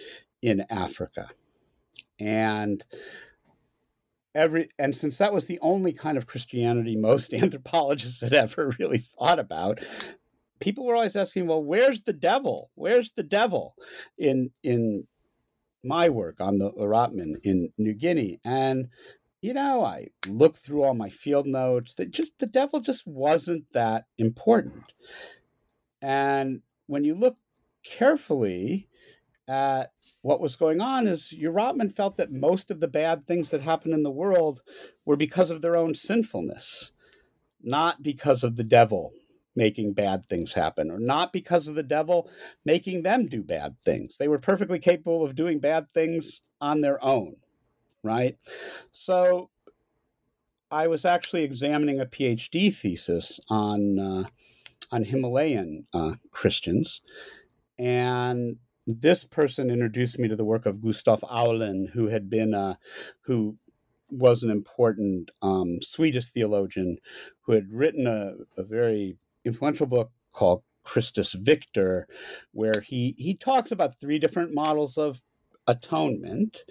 in 0.40 0.64
Africa. 0.70 1.28
And 2.18 2.84
every 4.35 4.68
and 4.79 4.94
since 4.94 5.18
that 5.18 5.33
was 5.33 5.47
the 5.47 5.59
only 5.61 5.92
kind 5.92 6.16
of 6.16 6.27
Christianity 6.27 6.97
most 7.11 7.33
anthropologists 7.33 8.20
had 8.20 8.33
ever 8.33 8.75
really 8.79 8.99
thought 8.99 9.38
about, 9.38 9.81
people 10.61 10.85
were 10.85 10.94
always 10.94 11.16
asking, 11.16 11.47
well, 11.47 11.62
where's 11.62 12.03
the 12.03 12.12
devil? 12.12 12.70
Where's 12.75 13.12
the 13.12 13.23
devil 13.23 13.75
in 14.18 14.51
in 14.62 15.07
my 15.83 16.09
work 16.09 16.40
on 16.40 16.59
the 16.59 16.73
Urapmin 16.73 17.37
in 17.42 17.70
New 17.79 17.94
Guinea? 17.94 18.40
And 18.44 18.88
you 19.42 19.53
know, 19.53 19.85
I 19.85 20.09
looked 20.27 20.57
through 20.57 20.85
all 20.85 20.94
my 20.94 21.11
field 21.11 21.47
notes. 21.47 21.94
That 21.97 22.11
just 22.11 22.33
the 22.38 22.47
devil 22.47 22.81
just 22.81 23.07
wasn't 23.07 23.70
that 23.73 24.05
important. 24.16 24.85
And 26.01 26.62
when 26.87 27.05
you 27.05 27.14
look 27.14 27.37
carefully 27.85 28.88
at 29.48 29.92
what 30.22 30.40
was 30.40 30.57
going 30.57 30.80
on 30.80 31.07
is 31.07 31.35
Urapmin 31.38 31.94
felt 31.94 32.16
that 32.16 32.33
most 32.33 32.70
of 32.70 32.80
the 32.80 32.88
bad 32.88 33.26
things 33.26 33.50
that 33.50 33.61
happened 33.61 33.94
in 33.94 34.02
the 34.02 34.11
world 34.11 34.62
were 35.04 35.16
because 35.16 35.50
of 35.50 35.62
their 35.62 35.76
own 35.76 35.94
sinfulness, 35.94 36.92
not 37.62 38.02
because 38.02 38.44
of 38.44 38.57
the 38.57 38.64
devil 38.64 39.12
making 39.57 39.92
bad 39.92 40.26
things 40.28 40.52
happen, 40.52 40.90
or 40.90 40.98
not 40.98 41.33
because 41.33 41.68
of 41.68 41.74
the 41.76 41.83
devil 41.83 42.28
making 42.64 43.02
them 43.02 43.26
do 43.26 43.42
bad 43.42 43.76
things. 43.83 44.16
They 44.18 44.28
were 44.28 44.38
perfectly 44.38 44.78
capable 44.78 45.24
of 45.24 45.37
doing 45.37 45.61
bad 45.61 45.90
things 45.90 46.40
on 46.61 46.80
their 46.80 47.02
own 47.04 47.37
right? 48.04 48.37
So 48.92 49.50
I 50.70 50.87
was 50.87 51.04
actually 51.04 51.42
examining 51.42 52.00
a 52.00 52.07
PhD 52.07 52.72
thesis 52.72 53.40
on 53.48 53.98
uh, 53.98 54.24
on 54.92 55.02
Himalayan 55.02 55.87
uh, 55.92 56.14
Christians, 56.30 57.00
and 57.78 58.57
this 58.87 59.25
person 59.25 59.70
introduced 59.70 60.18
me 60.18 60.29
to 60.29 60.37
the 60.37 60.44
work 60.44 60.66
of 60.66 60.83
Gustav 60.83 61.20
Aulén, 61.23 61.90
who 61.90 62.09
had 62.09 62.29
been 62.29 62.55
uh, 62.55 62.75
who 63.23 63.57
was 64.11 64.42
an 64.42 64.51
important 64.51 65.31
um, 65.42 65.81
Swedish 65.81 66.29
theologian 66.29 66.99
who 67.42 67.53
had 67.53 67.73
written 67.73 68.07
a, 68.07 68.35
a 68.57 68.62
very 68.62 69.16
influential 69.44 69.87
book 69.87 70.11
called 70.33 70.62
Christus 70.83 71.33
Victor, 71.33 72.07
where 72.53 72.81
he 72.87 73.14
he 73.18 73.35
talks 73.35 73.73
about 73.73 73.99
three 73.99 74.18
different 74.18 74.53
models 74.55 74.99
of 74.99 75.23
atonement. 75.66 76.64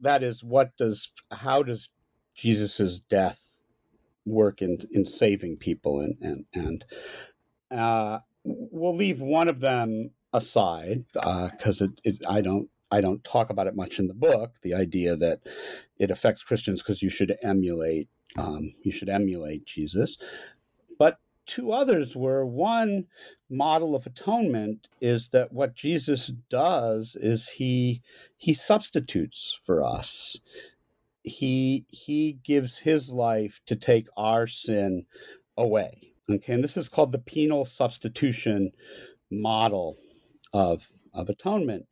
That 0.00 0.22
is 0.22 0.44
what 0.44 0.76
does 0.76 1.12
how 1.30 1.62
does 1.62 1.88
jesus's 2.34 2.98
death 2.98 3.62
work 4.26 4.60
in 4.60 4.78
in 4.90 5.06
saving 5.06 5.56
people 5.56 6.00
and 6.00 6.16
and 6.20 6.44
and 6.52 6.84
uh, 7.70 8.18
we'll 8.44 8.94
leave 8.94 9.20
one 9.20 9.48
of 9.48 9.60
them 9.60 10.10
aside 10.34 11.04
because 11.14 11.80
uh, 11.80 11.86
it, 11.86 12.16
it, 12.16 12.26
I 12.28 12.42
don't 12.42 12.68
I 12.90 13.00
don't 13.00 13.24
talk 13.24 13.48
about 13.50 13.66
it 13.66 13.76
much 13.76 13.98
in 13.98 14.08
the 14.08 14.14
book. 14.14 14.52
The 14.62 14.74
idea 14.74 15.16
that 15.16 15.40
it 15.98 16.10
affects 16.10 16.42
Christians 16.42 16.82
because 16.82 17.02
you 17.02 17.08
should 17.08 17.34
emulate 17.42 18.08
um, 18.36 18.74
you 18.82 18.92
should 18.92 19.08
emulate 19.08 19.64
Jesus, 19.64 20.18
but 20.98 21.18
two 21.46 21.72
others 21.72 22.16
were 22.16 22.44
one 22.44 23.06
model 23.48 23.94
of 23.94 24.06
atonement 24.06 24.88
is 25.00 25.28
that 25.28 25.52
what 25.52 25.74
Jesus 25.74 26.32
does 26.50 27.16
is 27.18 27.48
he 27.48 28.02
he 28.36 28.54
substitutes 28.54 29.58
for 29.64 29.84
us. 29.84 30.40
He 31.22 31.86
he 31.88 32.38
gives 32.42 32.76
his 32.76 33.08
life 33.08 33.60
to 33.66 33.76
take 33.76 34.08
our 34.16 34.48
sin 34.48 35.06
away. 35.56 36.12
Okay, 36.28 36.54
and 36.54 36.64
this 36.64 36.76
is 36.76 36.88
called 36.88 37.12
the 37.12 37.18
penal 37.18 37.64
substitution 37.64 38.72
model 39.30 39.96
of 40.54 40.88
of 41.12 41.28
atonement, 41.28 41.86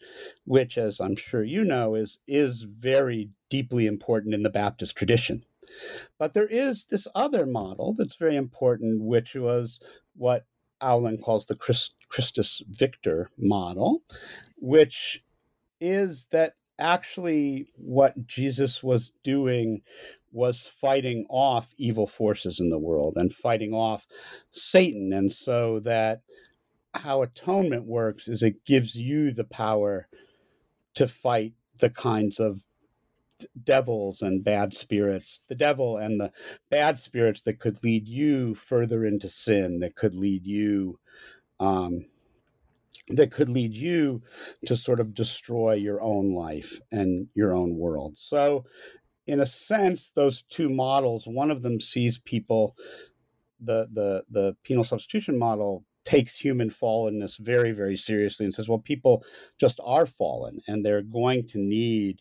which, 0.44 0.78
as 0.78 1.00
I'm 1.00 1.16
sure 1.16 1.44
you 1.44 1.64
know, 1.64 1.94
is 1.94 2.18
is 2.26 2.62
very 2.62 3.30
deeply 3.50 3.86
important 3.86 4.34
in 4.34 4.42
the 4.42 4.50
Baptist 4.50 4.96
tradition. 4.96 5.44
But 6.18 6.34
there 6.34 6.46
is 6.46 6.86
this 6.86 7.06
other 7.14 7.46
model 7.46 7.94
that's 7.94 8.16
very 8.16 8.36
important, 8.36 9.02
which 9.02 9.34
was 9.34 9.80
what 10.16 10.46
Aulén 10.80 11.22
calls 11.22 11.46
the 11.46 11.54
Christ, 11.54 11.94
Christus 12.08 12.62
Victor 12.68 13.30
model, 13.38 14.02
which 14.56 15.22
is 15.80 16.26
that 16.30 16.54
actually 16.78 17.68
what 17.76 18.26
Jesus 18.26 18.82
was 18.82 19.12
doing 19.22 19.82
was 20.32 20.62
fighting 20.62 21.26
off 21.28 21.72
evil 21.76 22.06
forces 22.06 22.58
in 22.58 22.70
the 22.70 22.78
world 22.78 23.16
and 23.16 23.32
fighting 23.32 23.72
off 23.72 24.06
Satan. 24.50 25.12
And 25.12 25.32
so 25.32 25.80
that 25.80 26.22
how 26.94 27.22
atonement 27.22 27.86
works 27.86 28.28
is 28.28 28.42
it 28.42 28.64
gives 28.64 28.94
you 28.94 29.32
the 29.32 29.44
power 29.44 30.08
to 30.94 31.08
fight 31.08 31.54
the 31.78 31.90
kinds 31.90 32.38
of 32.38 32.60
devils 33.64 34.22
and 34.22 34.44
bad 34.44 34.74
spirits, 34.74 35.40
the 35.48 35.54
devil 35.54 35.96
and 35.96 36.20
the 36.20 36.30
bad 36.70 36.98
spirits 36.98 37.42
that 37.42 37.58
could 37.58 37.82
lead 37.82 38.06
you 38.06 38.54
further 38.54 39.04
into 39.04 39.28
sin, 39.28 39.80
that 39.80 39.96
could 39.96 40.14
lead 40.14 40.46
you, 40.46 40.98
um, 41.60 42.04
that 43.08 43.32
could 43.32 43.48
lead 43.48 43.74
you 43.74 44.22
to 44.66 44.76
sort 44.76 45.00
of 45.00 45.14
destroy 45.14 45.74
your 45.74 46.00
own 46.02 46.34
life 46.34 46.78
and 46.90 47.26
your 47.34 47.54
own 47.54 47.76
world. 47.76 48.16
So, 48.16 48.64
in 49.26 49.40
a 49.40 49.46
sense, 49.46 50.10
those 50.10 50.42
two 50.42 50.68
models, 50.68 51.26
one 51.26 51.50
of 51.50 51.62
them 51.62 51.80
sees 51.80 52.18
people, 52.18 52.76
the 53.60 53.88
the 53.92 54.24
the 54.30 54.56
penal 54.64 54.84
substitution 54.84 55.38
model 55.38 55.84
takes 56.04 56.36
human 56.36 56.68
fallenness 56.68 57.38
very 57.38 57.72
very 57.72 57.96
seriously 57.96 58.44
and 58.44 58.54
says 58.54 58.68
well 58.68 58.78
people 58.78 59.24
just 59.58 59.80
are 59.84 60.06
fallen 60.06 60.60
and 60.66 60.84
they're 60.84 61.02
going 61.02 61.46
to 61.46 61.58
need 61.58 62.20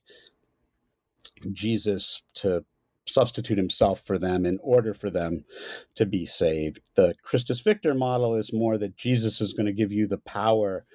Jesus 1.52 2.22
to 2.36 2.64
substitute 3.08 3.58
himself 3.58 4.02
for 4.06 4.18
them 4.18 4.46
in 4.46 4.60
order 4.62 4.94
for 4.94 5.10
them 5.10 5.44
to 5.96 6.06
be 6.06 6.26
saved. 6.26 6.80
The 6.96 7.16
Christus 7.24 7.62
Victor 7.62 7.94
model 7.94 8.36
is 8.36 8.54
more 8.54 8.78
that 8.78 8.98
Jesus 8.98 9.42
is 9.42 9.54
going 9.54 9.66
to 9.66 9.74
give 9.74 9.92
you 9.92 10.08
the 10.08 10.20
power 10.20 10.86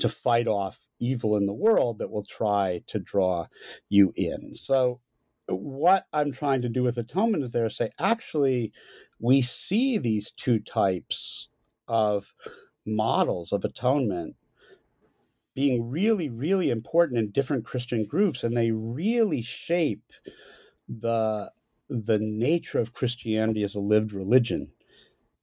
to 0.00 0.08
fight 0.08 0.46
off 0.46 0.86
evil 1.00 1.36
in 1.36 1.46
the 1.46 1.52
world 1.52 1.98
that 1.98 2.10
will 2.10 2.24
try 2.24 2.82
to 2.86 2.98
draw 2.98 3.46
you 3.88 4.12
in. 4.16 4.54
So, 4.54 5.00
what 5.48 6.06
I'm 6.12 6.30
trying 6.30 6.62
to 6.62 6.68
do 6.68 6.82
with 6.82 6.98
atonement 6.98 7.42
is 7.42 7.52
there 7.52 7.70
say, 7.70 7.90
actually, 7.98 8.72
we 9.18 9.40
see 9.40 9.96
these 9.96 10.30
two 10.32 10.58
types 10.58 11.48
of 11.88 12.34
models 12.86 13.52
of 13.52 13.64
atonement 13.64 14.36
being 15.54 15.90
really, 15.90 16.28
really 16.28 16.70
important 16.70 17.18
in 17.18 17.30
different 17.32 17.64
Christian 17.64 18.06
groups, 18.06 18.44
and 18.44 18.56
they 18.56 18.70
really 18.70 19.42
shape 19.42 20.12
the 20.88 21.50
the 21.88 22.18
nature 22.18 22.78
of 22.78 22.92
Christianity 22.92 23.62
as 23.62 23.74
a 23.74 23.80
lived 23.80 24.12
religion 24.12 24.70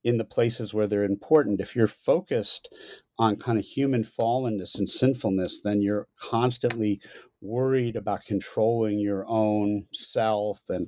in 0.05 0.17
the 0.17 0.23
places 0.23 0.73
where 0.73 0.87
they're 0.87 1.03
important. 1.03 1.59
If 1.59 1.75
you're 1.75 1.87
focused 1.87 2.69
on 3.17 3.37
kind 3.37 3.57
of 3.59 3.65
human 3.65 4.03
fallenness 4.03 4.77
and 4.77 4.89
sinfulness, 4.89 5.61
then 5.63 5.81
you're 5.81 6.07
constantly 6.19 7.01
worried 7.41 7.95
about 7.95 8.25
controlling 8.25 8.99
your 8.99 9.25
own 9.27 9.85
self 9.93 10.61
and 10.69 10.87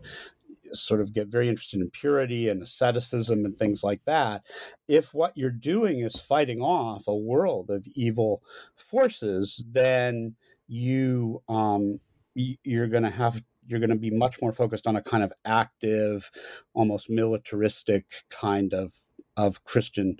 sort 0.73 1.01
of 1.01 1.13
get 1.13 1.27
very 1.27 1.49
interested 1.49 1.79
in 1.79 1.89
purity 1.89 2.49
and 2.49 2.61
asceticism 2.61 3.45
and 3.45 3.57
things 3.57 3.83
like 3.83 4.03
that, 4.03 4.43
if 4.87 5.13
what 5.13 5.37
you're 5.37 5.49
doing 5.49 5.99
is 5.99 6.15
fighting 6.15 6.61
off 6.61 7.07
a 7.07 7.15
world 7.15 7.69
of 7.69 7.85
evil 7.93 8.41
forces, 8.75 9.63
then 9.69 10.35
you 10.67 11.41
um, 11.47 11.99
you're 12.35 12.87
going 12.87 13.03
to 13.03 13.09
have 13.09 13.41
you're 13.67 13.79
going 13.79 13.89
to 13.89 13.95
be 13.95 14.11
much 14.11 14.41
more 14.41 14.51
focused 14.51 14.87
on 14.87 14.95
a 14.95 15.01
kind 15.01 15.23
of 15.23 15.33
active, 15.43 16.31
almost 16.73 17.09
militaristic 17.09 18.05
kind 18.29 18.73
of 18.73 18.93
of 19.35 19.63
Christian 19.63 20.17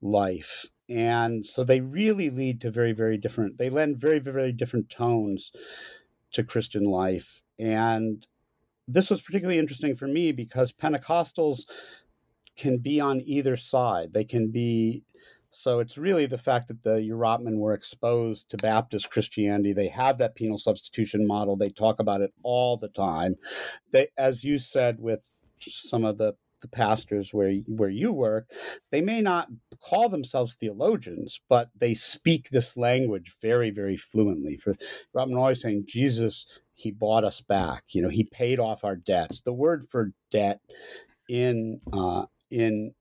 life. 0.00 0.66
And 0.88 1.46
so 1.46 1.64
they 1.64 1.80
really 1.80 2.30
lead 2.30 2.60
to 2.62 2.70
very, 2.70 2.92
very 2.92 3.16
different, 3.16 3.58
they 3.58 3.70
lend 3.70 4.00
very, 4.00 4.18
very 4.18 4.52
different 4.52 4.90
tones 4.90 5.52
to 6.32 6.42
Christian 6.42 6.84
life. 6.84 7.42
And 7.58 8.26
this 8.88 9.10
was 9.10 9.20
particularly 9.20 9.58
interesting 9.58 9.94
for 9.94 10.06
me 10.06 10.32
because 10.32 10.72
Pentecostals 10.72 11.62
can 12.56 12.78
be 12.78 13.00
on 13.00 13.20
either 13.24 13.56
side. 13.56 14.12
They 14.12 14.24
can 14.24 14.50
be 14.50 15.02
so 15.56 15.78
it's 15.78 15.96
really 15.96 16.26
the 16.26 16.36
fact 16.36 16.66
that 16.66 16.82
the 16.82 16.96
Urapmin 16.96 17.58
were 17.58 17.74
exposed 17.74 18.48
to 18.50 18.56
Baptist 18.56 19.08
Christianity. 19.10 19.72
They 19.72 19.86
have 19.86 20.18
that 20.18 20.34
penal 20.34 20.58
substitution 20.58 21.26
model. 21.26 21.56
They 21.56 21.68
talk 21.68 22.00
about 22.00 22.22
it 22.22 22.32
all 22.42 22.76
the 22.76 22.88
time. 22.88 23.36
They, 23.92 24.08
as 24.18 24.42
you 24.42 24.58
said, 24.58 24.98
with 25.00 25.38
some 25.60 26.04
of 26.04 26.18
the 26.18 26.34
the 26.60 26.68
pastors 26.68 27.32
where 27.34 27.52
where 27.66 27.90
you 27.90 28.10
work, 28.10 28.50
they 28.90 29.02
may 29.02 29.20
not 29.20 29.48
call 29.80 30.08
themselves 30.08 30.54
theologians, 30.54 31.40
but 31.48 31.68
they 31.76 31.92
speak 31.92 32.48
this 32.48 32.76
language 32.76 33.34
very, 33.42 33.70
very 33.70 33.98
fluently. 33.98 34.56
For 34.56 34.74
Robin 35.12 35.36
always 35.36 35.60
saying, 35.60 35.84
Jesus, 35.86 36.46
he 36.74 36.90
bought 36.90 37.24
us 37.24 37.40
back. 37.40 37.84
You 37.90 38.02
know, 38.02 38.08
he 38.08 38.24
paid 38.24 38.58
off 38.58 38.84
our 38.84 38.96
debts. 38.96 39.40
The 39.40 39.52
word 39.52 39.88
for 39.88 40.12
debt 40.30 40.60
in 41.28 41.80
uh, 41.92 42.26
in 42.50 42.92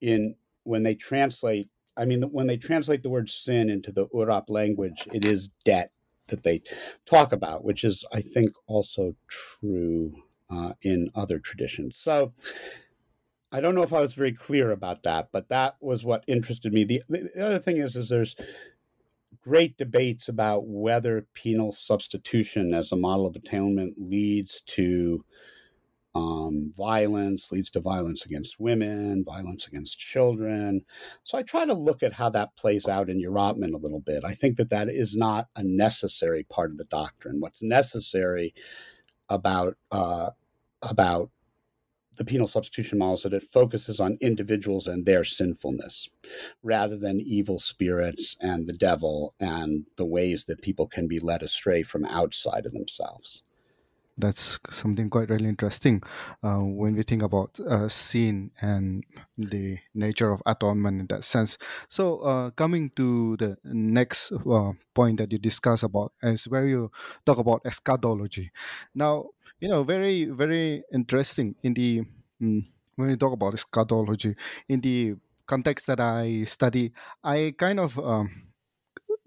in 0.00 0.34
when 0.64 0.82
they 0.82 0.94
translate 0.94 1.68
I 1.96 2.04
mean, 2.04 2.22
when 2.22 2.46
they 2.46 2.56
translate 2.56 3.02
the 3.02 3.10
word 3.10 3.28
sin 3.28 3.68
into 3.68 3.92
the 3.92 4.06
Urap 4.08 4.48
language, 4.48 5.06
it 5.12 5.24
is 5.24 5.50
debt 5.64 5.92
that 6.28 6.42
they 6.42 6.62
talk 7.04 7.32
about, 7.32 7.64
which 7.64 7.84
is, 7.84 8.04
I 8.12 8.20
think, 8.22 8.52
also 8.66 9.14
true 9.28 10.14
uh, 10.50 10.72
in 10.82 11.10
other 11.14 11.38
traditions. 11.38 11.98
So 11.98 12.32
I 13.50 13.60
don't 13.60 13.74
know 13.74 13.82
if 13.82 13.92
I 13.92 14.00
was 14.00 14.14
very 14.14 14.32
clear 14.32 14.70
about 14.70 15.02
that, 15.02 15.28
but 15.32 15.50
that 15.50 15.76
was 15.80 16.04
what 16.04 16.24
interested 16.26 16.72
me. 16.72 16.84
The, 16.84 17.02
the 17.08 17.44
other 17.44 17.58
thing 17.58 17.76
is, 17.76 17.96
is 17.96 18.08
there's 18.08 18.36
great 19.42 19.76
debates 19.76 20.28
about 20.28 20.66
whether 20.66 21.26
penal 21.34 21.72
substitution 21.72 22.74
as 22.74 22.92
a 22.92 22.96
model 22.96 23.26
of 23.26 23.36
atonement 23.36 23.94
leads 23.98 24.62
to 24.62 25.24
um, 26.14 26.70
violence, 26.76 27.50
leads 27.50 27.70
to 27.70 27.80
violence 27.80 28.26
against 28.26 28.60
women, 28.60 29.24
violence 29.24 29.66
against 29.66 29.98
children. 29.98 30.84
So 31.24 31.38
I 31.38 31.42
try 31.42 31.64
to 31.64 31.74
look 31.74 32.02
at 32.02 32.12
how 32.12 32.28
that 32.30 32.54
plays 32.56 32.86
out 32.86 33.08
in 33.08 33.22
Urapmin 33.22 33.72
a 33.72 33.78
little 33.78 34.00
bit. 34.00 34.22
I 34.24 34.34
think 34.34 34.56
that 34.56 34.70
that 34.70 34.88
is 34.88 35.16
not 35.16 35.48
a 35.56 35.62
necessary 35.62 36.44
part 36.44 36.70
of 36.70 36.76
the 36.76 36.84
doctrine. 36.84 37.40
What's 37.40 37.62
necessary 37.62 38.54
about 39.28 39.76
uh, 39.90 40.30
about 40.82 41.30
the 42.16 42.24
penal 42.24 42.46
substitution 42.46 42.98
model 42.98 43.14
is 43.14 43.22
that 43.22 43.32
it 43.32 43.42
focuses 43.42 44.00
on 44.00 44.18
individuals 44.20 44.86
and 44.86 45.04
their 45.04 45.24
sinfulness 45.24 46.08
rather 46.62 46.96
than 46.96 47.20
evil 47.20 47.58
spirits 47.58 48.36
and 48.40 48.66
the 48.66 48.72
devil 48.72 49.34
and 49.40 49.86
the 49.96 50.04
ways 50.04 50.44
that 50.44 50.62
people 50.62 50.86
can 50.86 51.08
be 51.08 51.18
led 51.18 51.42
astray 51.42 51.82
from 51.82 52.04
outside 52.04 52.66
of 52.66 52.72
themselves 52.72 53.42
that's 54.18 54.58
something 54.70 55.08
quite 55.08 55.30
really 55.30 55.48
interesting 55.48 56.02
uh, 56.42 56.58
when 56.58 56.94
we 56.94 57.02
think 57.02 57.22
about 57.22 57.58
uh, 57.60 57.88
sin 57.88 58.50
and 58.60 59.04
the 59.38 59.78
nature 59.94 60.30
of 60.30 60.42
atonement 60.46 61.00
in 61.00 61.06
that 61.06 61.24
sense. 61.24 61.56
So, 61.88 62.18
uh, 62.18 62.50
coming 62.50 62.90
to 62.96 63.36
the 63.38 63.56
next 63.64 64.32
uh, 64.32 64.72
point 64.94 65.18
that 65.18 65.32
you 65.32 65.38
discuss 65.38 65.82
about 65.82 66.12
is 66.22 66.46
where 66.46 66.66
you 66.66 66.90
talk 67.24 67.38
about 67.38 67.62
eschatology. 67.64 68.50
Now, 68.94 69.30
you 69.62 69.68
know, 69.68 69.84
very 69.84 70.26
very 70.26 70.82
interesting 70.92 71.54
in 71.62 71.74
the 71.74 72.02
mm, 72.42 72.66
when 72.96 73.08
you 73.10 73.16
talk 73.16 73.32
about 73.32 73.54
eschatology 73.54 74.34
in 74.68 74.80
the 74.82 75.14
context 75.46 75.86
that 75.86 76.00
I 76.00 76.44
study, 76.44 76.92
I 77.22 77.54
kind 77.56 77.78
of 77.78 77.98
um, 77.98 78.51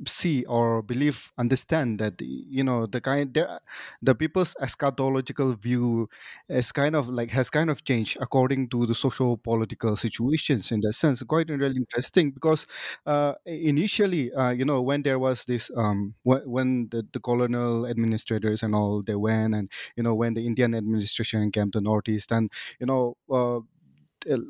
see 0.08 0.44
or 0.46 0.82
believe 0.82 1.32
understand 1.38 2.00
that 2.00 2.16
you 2.22 2.64
know 2.64 2.86
the 2.86 3.00
kind 3.00 3.34
the, 3.34 3.62
the 4.02 4.14
people's 4.14 4.54
eschatological 4.62 5.58
view 5.58 6.10
is 6.50 6.72
kind 6.72 6.96
of 6.96 7.08
like 7.10 7.30
has 7.32 7.50
kind 7.50 7.70
of 7.70 7.84
changed 7.86 8.18
according 8.20 8.68
to 8.70 8.86
the 8.86 8.94
social 8.96 9.38
political 9.38 9.96
situations 9.96 10.72
in 10.72 10.82
that 10.82 10.94
sense. 10.94 11.24
Quite 11.24 11.50
really 11.50 11.78
interesting 11.78 12.32
because 12.32 12.68
uh, 13.06 13.34
initially 13.46 14.34
uh, 14.34 14.52
you 14.52 14.66
know 14.66 14.82
when 14.82 15.04
there 15.04 15.20
was 15.20 15.46
this 15.46 15.72
um 15.78 16.14
when, 16.24 16.88
the, 16.92 17.06
the 17.14 17.20
colonial 17.20 17.86
administrators 17.88 18.64
and 18.64 18.76
all 18.76 19.02
they 19.02 19.16
went 19.16 19.54
and 19.56 19.72
you 19.96 20.04
know 20.04 20.14
when 20.16 20.34
the 20.34 20.46
indian 20.46 20.74
administration 20.76 21.52
came 21.52 21.72
to 21.72 21.82
northeast 21.82 22.32
and 22.32 22.52
you 22.80 22.86
know 22.86 23.16
uh, 23.32 23.60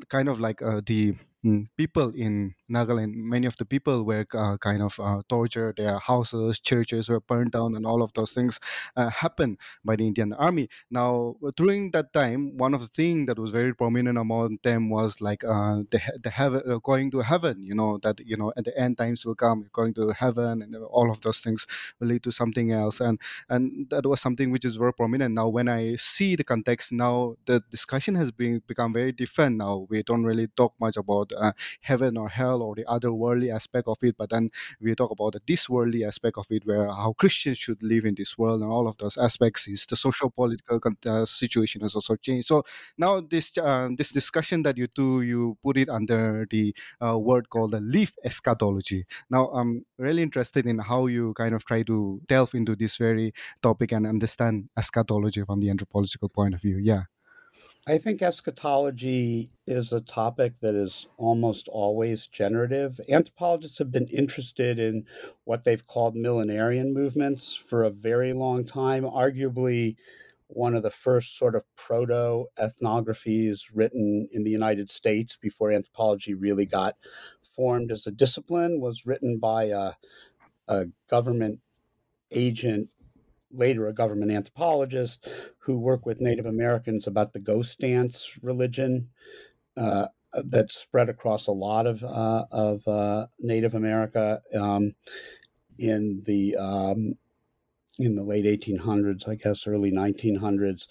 kind 0.08 0.28
of 0.28 0.40
like 0.40 0.62
uh, 0.62 0.80
the 0.86 1.14
people 1.76 2.12
in 2.14 2.54
Nagaland, 2.70 3.14
many 3.14 3.46
of 3.46 3.56
the 3.56 3.64
people 3.64 4.04
were 4.04 4.26
uh, 4.34 4.56
kind 4.58 4.82
of 4.82 4.98
uh, 4.98 5.22
tortured. 5.28 5.76
Their 5.76 5.98
houses, 5.98 6.58
churches 6.60 7.08
were 7.08 7.20
burned 7.20 7.52
down, 7.52 7.74
and 7.76 7.86
all 7.86 8.02
of 8.02 8.12
those 8.14 8.32
things 8.32 8.58
uh, 8.96 9.10
happened 9.10 9.58
by 9.84 9.96
the 9.96 10.06
Indian 10.06 10.32
army. 10.32 10.68
Now, 10.90 11.36
during 11.56 11.90
that 11.92 12.12
time, 12.12 12.56
one 12.56 12.74
of 12.74 12.80
the 12.80 12.88
things 12.88 13.26
that 13.28 13.38
was 13.38 13.50
very 13.50 13.74
prominent 13.74 14.18
among 14.18 14.58
them 14.62 14.90
was 14.90 15.20
like 15.20 15.44
uh, 15.44 15.82
the 15.90 16.00
the 16.22 16.30
heaven, 16.30 16.62
uh, 16.66 16.78
going 16.78 17.10
to 17.12 17.20
heaven. 17.20 17.62
You 17.62 17.74
know 17.74 17.98
that 18.02 18.20
you 18.20 18.36
know 18.36 18.52
at 18.56 18.64
the 18.64 18.76
end 18.78 18.98
times 18.98 19.24
will 19.24 19.34
come, 19.36 19.66
going 19.72 19.94
to 19.94 20.08
heaven, 20.18 20.62
and 20.62 20.74
all 20.76 21.10
of 21.10 21.20
those 21.20 21.40
things 21.40 21.66
will 22.00 22.08
lead 22.08 22.22
to 22.24 22.30
something 22.32 22.72
else. 22.72 23.00
And 23.00 23.20
and 23.48 23.88
that 23.90 24.06
was 24.06 24.20
something 24.20 24.50
which 24.50 24.64
is 24.64 24.76
very 24.76 24.92
prominent. 24.92 25.34
Now, 25.34 25.48
when 25.48 25.68
I 25.68 25.96
see 25.96 26.36
the 26.36 26.44
context, 26.44 26.92
now 26.92 27.36
the 27.46 27.62
discussion 27.70 28.14
has 28.16 28.30
been 28.30 28.62
become 28.66 28.92
very 28.92 29.12
different. 29.12 29.56
Now 29.56 29.86
we 29.88 30.02
don't 30.02 30.24
really 30.24 30.48
talk 30.56 30.74
much 30.80 30.96
about 30.96 31.32
uh, 31.36 31.52
heaven 31.80 32.16
or 32.16 32.28
hell 32.28 32.62
or 32.62 32.74
the 32.74 32.86
other 32.86 33.12
worldly 33.12 33.50
aspect 33.50 33.88
of 33.88 33.98
it, 34.02 34.16
but 34.18 34.30
then 34.30 34.50
we 34.80 34.94
talk 34.94 35.10
about 35.10 35.32
the 35.32 35.40
this 35.46 35.68
worldly 35.68 36.04
aspect 36.04 36.38
of 36.38 36.46
it, 36.50 36.66
where 36.66 36.86
how 36.86 37.14
Christians 37.18 37.58
should 37.58 37.82
live 37.82 38.04
in 38.04 38.14
this 38.14 38.36
world 38.38 38.62
and 38.62 38.70
all 38.70 38.88
of 38.88 38.96
those 38.98 39.16
aspects. 39.16 39.68
Is 39.68 39.86
the 39.86 39.96
social 39.96 40.30
political 40.30 40.80
uh, 41.06 41.24
situation 41.24 41.80
has 41.82 41.94
also 41.94 42.16
changed. 42.16 42.48
So 42.48 42.64
now 42.98 43.20
this 43.20 43.56
uh, 43.58 43.88
this 43.96 44.10
discussion 44.12 44.62
that 44.62 44.76
you 44.76 44.86
do, 44.94 45.22
you 45.22 45.56
put 45.62 45.76
it 45.76 45.88
under 45.88 46.46
the 46.50 46.74
uh, 47.00 47.18
word 47.18 47.48
called 47.50 47.72
the 47.72 47.80
live 47.80 48.12
eschatology. 48.24 49.06
Now 49.30 49.48
I'm 49.48 49.84
really 49.98 50.22
interested 50.22 50.66
in 50.66 50.78
how 50.78 51.06
you 51.06 51.34
kind 51.34 51.54
of 51.54 51.64
try 51.64 51.82
to 51.84 52.20
delve 52.26 52.54
into 52.54 52.76
this 52.76 52.96
very 52.96 53.32
topic 53.62 53.92
and 53.92 54.06
understand 54.06 54.68
eschatology 54.76 55.42
from 55.44 55.60
the 55.60 55.70
anthropological 55.70 56.28
point 56.28 56.54
of 56.54 56.62
view. 56.62 56.78
Yeah. 56.78 57.04
I 57.88 57.98
think 57.98 58.20
eschatology 58.20 59.52
is 59.64 59.92
a 59.92 60.00
topic 60.00 60.54
that 60.60 60.74
is 60.74 61.06
almost 61.18 61.68
always 61.68 62.26
generative. 62.26 63.00
Anthropologists 63.08 63.78
have 63.78 63.92
been 63.92 64.08
interested 64.08 64.80
in 64.80 65.04
what 65.44 65.62
they've 65.62 65.86
called 65.86 66.16
millenarian 66.16 66.92
movements 66.92 67.54
for 67.54 67.84
a 67.84 67.90
very 67.90 68.32
long 68.32 68.64
time, 68.66 69.04
arguably 69.04 69.94
one 70.48 70.74
of 70.74 70.82
the 70.82 70.90
first 70.90 71.38
sort 71.38 71.54
of 71.54 71.62
proto 71.76 72.46
ethnographies 72.58 73.60
written 73.72 74.28
in 74.32 74.42
the 74.42 74.50
United 74.50 74.90
States 74.90 75.38
before 75.40 75.70
anthropology 75.70 76.34
really 76.34 76.66
got 76.66 76.96
formed 77.42 77.92
as 77.92 78.04
a 78.04 78.10
discipline 78.10 78.80
was 78.80 79.06
written 79.06 79.38
by 79.38 79.64
a, 79.64 79.92
a 80.66 80.86
government 81.08 81.60
agent 82.32 82.90
later 83.52 83.88
a 83.88 83.94
government 83.94 84.30
anthropologist 84.30 85.28
who 85.58 85.78
worked 85.78 86.06
with 86.06 86.20
Native 86.20 86.46
Americans 86.46 87.06
about 87.06 87.32
the 87.32 87.40
ghost 87.40 87.80
dance 87.80 88.38
religion 88.42 89.08
uh, 89.76 90.06
that 90.32 90.70
spread 90.70 91.08
across 91.08 91.46
a 91.46 91.52
lot 91.52 91.86
of 91.86 92.02
uh, 92.04 92.44
of 92.50 92.86
uh, 92.86 93.26
Native 93.38 93.74
America 93.74 94.40
um, 94.54 94.94
in 95.78 96.22
the 96.24 96.56
um, 96.56 97.14
in 97.98 98.14
the 98.14 98.22
late 98.22 98.44
1800s, 98.44 99.28
I 99.28 99.36
guess, 99.36 99.66
early 99.66 99.90
1900s. 99.90 100.88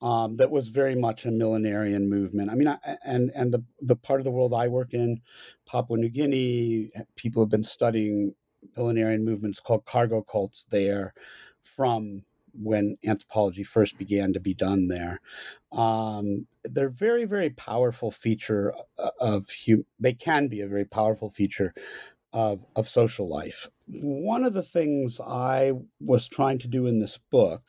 Um, 0.00 0.36
that 0.36 0.50
was 0.50 0.68
very 0.68 0.94
much 0.94 1.26
a 1.26 1.30
millenarian 1.30 2.08
movement. 2.08 2.50
I 2.50 2.54
mean, 2.54 2.68
I, 2.68 2.78
and 3.04 3.30
and 3.34 3.52
the 3.52 3.64
the 3.80 3.96
part 3.96 4.20
of 4.20 4.24
the 4.24 4.30
world 4.30 4.54
I 4.54 4.68
work 4.68 4.94
in, 4.94 5.20
Papua 5.66 5.98
New 5.98 6.08
Guinea, 6.08 6.90
people 7.16 7.42
have 7.42 7.50
been 7.50 7.64
studying 7.64 8.34
millenarian 8.76 9.24
movements 9.24 9.60
called 9.60 9.84
cargo 9.86 10.22
cults 10.22 10.66
there 10.70 11.14
from 11.76 12.24
when 12.52 12.96
anthropology 13.04 13.62
first 13.62 13.98
began 13.98 14.32
to 14.32 14.40
be 14.40 14.54
done 14.54 14.88
there. 14.88 15.20
Um, 15.70 16.46
they're 16.64 16.88
very, 16.88 17.24
very 17.24 17.50
powerful 17.50 18.10
feature 18.10 18.74
uh, 18.98 19.10
of 19.20 19.48
hum- 19.66 19.86
they 20.00 20.14
can 20.14 20.48
be 20.48 20.60
a 20.60 20.68
very 20.68 20.84
powerful 20.84 21.30
feature 21.30 21.72
of, 22.32 22.64
of 22.74 22.88
social 22.88 23.28
life. 23.28 23.68
One 23.86 24.44
of 24.44 24.54
the 24.54 24.62
things 24.62 25.20
I 25.20 25.72
was 26.00 26.28
trying 26.28 26.58
to 26.60 26.68
do 26.68 26.86
in 26.86 26.98
this 26.98 27.18
book, 27.30 27.62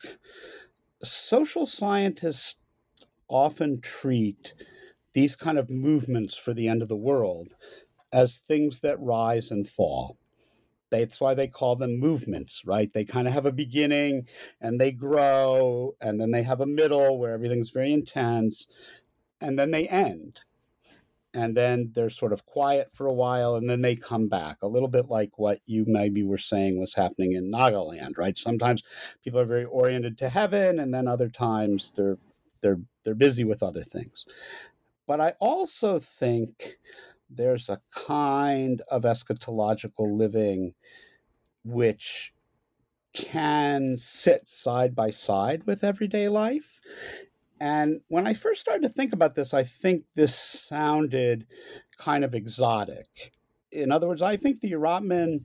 social 1.02 1.66
scientists 1.66 2.56
often 3.28 3.80
treat 3.80 4.54
these 5.12 5.36
kind 5.36 5.58
of 5.58 5.70
movements 5.70 6.34
for 6.34 6.54
the 6.54 6.68
end 6.68 6.82
of 6.82 6.88
the 6.88 6.96
world 6.96 7.54
as 8.12 8.38
things 8.38 8.80
that 8.80 9.00
rise 9.00 9.50
and 9.50 9.68
fall. 9.68 10.18
That's 10.90 11.20
why 11.20 11.34
they 11.34 11.48
call 11.48 11.76
them 11.76 11.98
movements, 11.98 12.62
right? 12.66 12.92
They 12.92 13.04
kind 13.04 13.28
of 13.28 13.34
have 13.34 13.46
a 13.46 13.52
beginning 13.52 14.28
and 14.60 14.80
they 14.80 14.92
grow, 14.92 15.94
and 16.00 16.20
then 16.20 16.30
they 16.32 16.42
have 16.42 16.60
a 16.60 16.66
middle 16.66 17.18
where 17.18 17.32
everything's 17.34 17.70
very 17.70 17.92
intense, 17.92 18.66
and 19.40 19.58
then 19.58 19.70
they 19.72 19.88
end. 19.88 20.40
and 21.32 21.56
then 21.56 21.90
they're 21.94 22.10
sort 22.10 22.32
of 22.32 22.44
quiet 22.46 22.88
for 22.92 23.06
a 23.06 23.12
while 23.12 23.54
and 23.54 23.70
then 23.70 23.80
they 23.82 23.94
come 23.94 24.28
back 24.28 24.58
a 24.62 24.66
little 24.66 24.88
bit 24.88 25.08
like 25.08 25.38
what 25.38 25.60
you 25.66 25.84
maybe 25.86 26.22
were 26.24 26.38
saying 26.38 26.78
was 26.80 26.94
happening 26.94 27.32
in 27.34 27.50
nagaland 27.50 28.18
right 28.18 28.36
sometimes 28.36 28.82
people 29.22 29.38
are 29.38 29.44
very 29.44 29.64
oriented 29.64 30.18
to 30.18 30.28
heaven 30.28 30.80
and 30.80 30.92
then 30.92 31.06
other 31.06 31.28
times 31.28 31.92
they're 31.96 32.18
they're 32.62 32.80
they're 33.04 33.14
busy 33.14 33.44
with 33.44 33.62
other 33.62 33.84
things 33.84 34.26
but 35.06 35.20
i 35.20 35.34
also 35.40 35.98
think 35.98 36.78
there's 37.30 37.68
a 37.68 37.80
kind 37.94 38.82
of 38.90 39.02
eschatological 39.02 40.18
living 40.18 40.74
which 41.64 42.32
can 43.12 43.96
sit 43.96 44.48
side 44.48 44.94
by 44.94 45.10
side 45.10 45.64
with 45.66 45.82
everyday 45.82 46.28
life 46.28 46.80
and 47.60 48.00
when 48.08 48.26
I 48.26 48.32
first 48.32 48.62
started 48.62 48.82
to 48.84 48.88
think 48.88 49.12
about 49.12 49.34
this, 49.34 49.52
I 49.52 49.64
think 49.64 50.04
this 50.14 50.34
sounded 50.34 51.46
kind 51.98 52.24
of 52.24 52.34
exotic. 52.34 53.32
In 53.70 53.92
other 53.92 54.08
words, 54.08 54.22
I 54.22 54.36
think 54.38 54.60
the 54.60 54.72
Urapmin, 54.72 55.42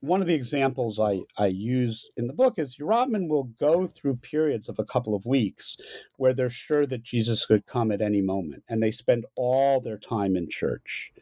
one 0.00 0.20
of 0.20 0.26
the 0.26 0.34
examples 0.34 0.98
I, 0.98 1.20
I 1.36 1.46
use 1.46 2.10
in 2.16 2.26
the 2.26 2.32
book 2.32 2.58
is 2.58 2.76
Urapmin 2.78 3.28
will 3.28 3.44
go 3.60 3.86
through 3.86 4.16
periods 4.16 4.68
of 4.68 4.78
a 4.78 4.84
couple 4.84 5.14
of 5.14 5.26
weeks 5.26 5.76
where 6.16 6.34
they're 6.34 6.50
sure 6.50 6.86
that 6.86 7.02
Jesus 7.02 7.46
could 7.46 7.66
come 7.66 7.92
at 7.92 8.02
any 8.02 8.22
moment, 8.22 8.64
and 8.68 8.82
they 8.82 8.90
spend 8.90 9.26
all 9.36 9.80
their 9.80 9.98
time 9.98 10.36
in 10.36 10.48
church. 10.48 11.12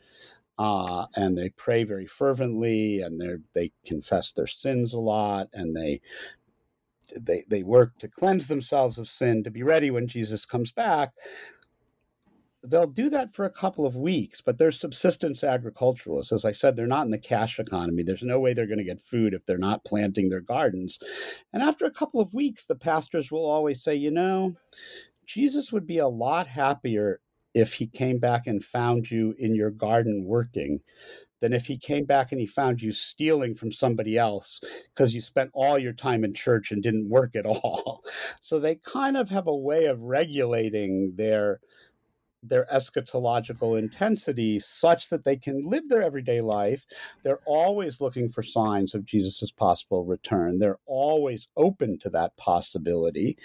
Uh, 0.59 1.07
and 1.17 1.39
they 1.39 1.51
pray 1.51 1.85
very 1.85 2.07
fervently, 2.07 3.01
and 3.01 3.21
they 3.21 3.37
they 3.55 3.73
confess 3.87 4.33
their 4.33 4.47
sins 4.47 4.93
a 4.93 4.99
lot, 4.99 5.49
and 5.53 5.77
they 5.77 6.01
they, 7.17 7.45
they 7.49 7.63
work 7.63 7.99
to 7.99 8.09
cleanse 8.09 8.47
themselves 8.49 8.99
of 8.99 9.09
sin 9.09 9.45
to 9.45 9.51
be 9.51 9.63
ready 9.63 9.91
when 9.91 10.09
Jesus 10.09 10.45
comes 10.45 10.73
back. 10.73 11.13
They'll 12.65 12.87
do 12.87 13.09
that 13.11 13.35
for 13.35 13.45
a 13.45 13.51
couple 13.51 13.87
of 13.87 13.97
weeks, 13.97 14.41
but 14.41 14.59
they're 14.59 14.73
subsistence 14.73 15.45
agriculturalists. 15.45 16.33
As 16.33 16.45
I 16.45 16.53
said, 16.53 16.75
they're 16.75 16.87
not 16.89 17.05
in 17.05 17.13
the 17.13 17.19
cash 17.19 17.59
economy. 17.59 18.03
There's 18.03 18.25
no 18.25 18.41
way 18.41 18.53
they're 18.53 18.67
going 18.67 18.79
to 18.79 18.85
get 18.85 19.01
food 19.01 19.33
if 19.33 19.47
they're 19.47 19.59
not 19.59 19.85
planting 19.85 20.29
their 20.29 20.41
gardens. 20.41 20.99
And 21.53 21.63
after 21.63 21.85
a 21.85 21.91
couple 21.91 22.21
of 22.21 22.35
weeks, 22.35 22.67
the 22.67 22.75
pastors 22.75 23.31
will 23.31 23.47
always 23.47 23.83
say, 23.83 23.95
you 23.95 24.11
know, 24.11 24.57
Jesus 25.25 25.73
would 25.73 25.87
be 25.87 25.99
a 25.99 26.09
lot 26.09 26.47
happier 26.47 27.21
if 27.55 27.75
he 27.75 27.87
came 27.87 28.19
back 28.19 28.47
and 28.47 28.65
found 28.65 29.11
you 29.11 29.35
in 29.39 29.55
your 29.55 29.71
garden 29.71 30.25
working 30.25 30.81
than 31.41 31.53
if 31.53 31.67
he 31.67 31.79
came 31.79 32.05
back 32.05 32.33
and 32.33 32.41
he 32.41 32.47
found 32.47 32.83
you 32.83 32.93
stealing 32.93 33.55
from 33.55 33.71
somebody 33.71 34.17
else 34.17 34.61
because 34.95 35.15
you 35.15 35.21
spent 35.21 35.51
all 35.55 35.79
your 35.79 35.93
time 35.93 36.25
in 36.25 36.35
church 36.35 36.73
and 36.73 36.83
didn't 36.83 37.09
work 37.09 37.37
at 37.37 37.47
all. 37.47 38.03
So 38.41 38.59
they 38.59 38.77
kind 38.77 39.17
of 39.17 39.31
have 39.31 39.47
a 39.47 39.57
way 39.57 39.87
of 39.87 40.01
regulating 40.01 41.13
their 41.17 41.61
their 42.43 42.67
eschatological 42.73 43.79
intensity 43.79 44.59
such 44.59 45.09
that 45.09 45.25
they 45.25 45.37
can 45.37 45.63
live 45.63 45.89
their 45.89 46.03
everyday 46.03 46.41
life. 46.41 46.87
They're 47.23 47.41
always 47.47 48.01
looking 48.01 48.29
for 48.29 48.43
signs 48.43 48.95
of 48.95 49.05
Jesus' 49.05 49.51
possible 49.51 50.05
return. 50.05 50.59
They're 50.59 50.79
always 50.87 51.49
open 51.57 51.99
to 52.01 52.11
that 52.11 52.37
possibility 52.37 53.37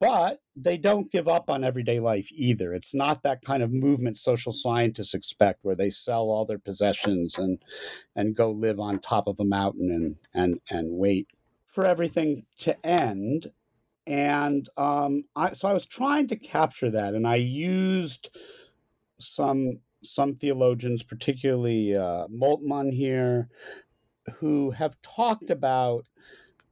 but 0.00 0.40
they 0.54 0.76
don't 0.76 1.10
give 1.10 1.26
up 1.26 1.50
on 1.50 1.64
everyday 1.64 1.98
life 2.00 2.28
either. 2.30 2.72
It's 2.72 2.94
not 2.94 3.22
that 3.22 3.42
kind 3.42 3.62
of 3.62 3.72
movement 3.72 4.18
social 4.18 4.52
scientists 4.52 5.14
expect 5.14 5.60
where 5.62 5.74
they 5.74 5.90
sell 5.90 6.30
all 6.30 6.44
their 6.44 6.58
possessions 6.58 7.36
and 7.38 7.58
and 8.14 8.34
go 8.34 8.50
live 8.50 8.78
on 8.78 8.98
top 8.98 9.26
of 9.26 9.40
a 9.40 9.44
mountain 9.44 9.90
and 9.90 10.16
and 10.34 10.60
and 10.70 10.92
wait 10.92 11.28
for 11.66 11.84
everything 11.84 12.44
to 12.58 12.86
end. 12.86 13.52
And 14.08 14.66
um, 14.78 15.24
I, 15.36 15.52
so 15.52 15.68
I 15.68 15.74
was 15.74 15.84
trying 15.84 16.28
to 16.28 16.36
capture 16.36 16.90
that, 16.90 17.14
and 17.14 17.26
I 17.26 17.36
used 17.36 18.30
some 19.18 19.80
some 20.02 20.34
theologians, 20.36 21.02
particularly 21.02 21.94
uh, 21.94 22.26
Moltmann 22.28 22.90
here, 22.90 23.48
who 24.36 24.70
have 24.70 24.96
talked 25.02 25.50
about 25.50 26.08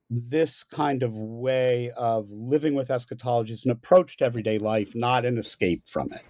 this 0.08 0.64
kind 0.64 1.02
of 1.02 1.14
way 1.14 1.90
of 1.90 2.30
living 2.30 2.74
with 2.74 2.90
eschatology 2.90 3.52
as 3.52 3.66
an 3.66 3.70
approach 3.70 4.16
to 4.16 4.24
everyday 4.24 4.58
life, 4.58 4.94
not 4.94 5.26
an 5.26 5.36
escape 5.36 5.82
from 5.86 6.10
it. 6.12 6.22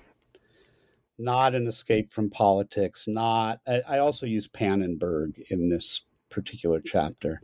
Not 1.19 1.55
an 1.55 1.69
escape 1.69 2.13
from 2.13 2.31
politics. 2.31 3.07
Not. 3.07 3.61
I 3.67 3.99
also 3.99 4.27
use 4.27 4.49
Pannenberg 4.49 5.39
in 5.51 5.69
this 5.69 6.03
particular 6.31 6.81
chapter 6.85 7.41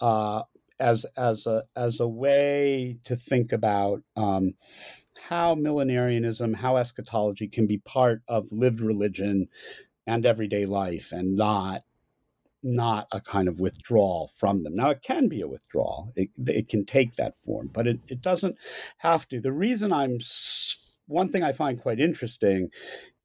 uh, 0.00 0.42
as 0.80 1.04
as 1.16 1.46
a 1.46 1.64
as 1.76 2.00
a 2.00 2.08
way 2.08 2.98
to 3.04 3.16
think 3.16 3.52
about 3.52 4.02
um, 4.16 4.54
how 5.28 5.54
millenarianism, 5.54 6.54
how 6.54 6.76
eschatology 6.76 7.48
can 7.48 7.66
be 7.66 7.78
part 7.78 8.22
of 8.28 8.52
lived 8.52 8.80
religion 8.80 9.48
and 10.06 10.24
everyday 10.24 10.66
life, 10.66 11.12
and 11.12 11.36
not 11.36 11.84
not 12.62 13.06
a 13.12 13.20
kind 13.20 13.48
of 13.48 13.60
withdrawal 13.60 14.30
from 14.36 14.62
them. 14.62 14.74
Now, 14.74 14.90
it 14.90 15.02
can 15.02 15.28
be 15.28 15.40
a 15.40 15.48
withdrawal, 15.48 16.12
it, 16.16 16.30
it 16.46 16.68
can 16.68 16.84
take 16.84 17.16
that 17.16 17.38
form, 17.38 17.70
but 17.72 17.86
it, 17.86 18.00
it 18.08 18.20
doesn't 18.20 18.56
have 18.98 19.28
to. 19.28 19.40
The 19.40 19.52
reason 19.52 19.92
I'm 19.92 20.18
one 21.06 21.28
thing 21.28 21.42
I 21.42 21.52
find 21.52 21.80
quite 21.80 22.00
interesting 22.00 22.70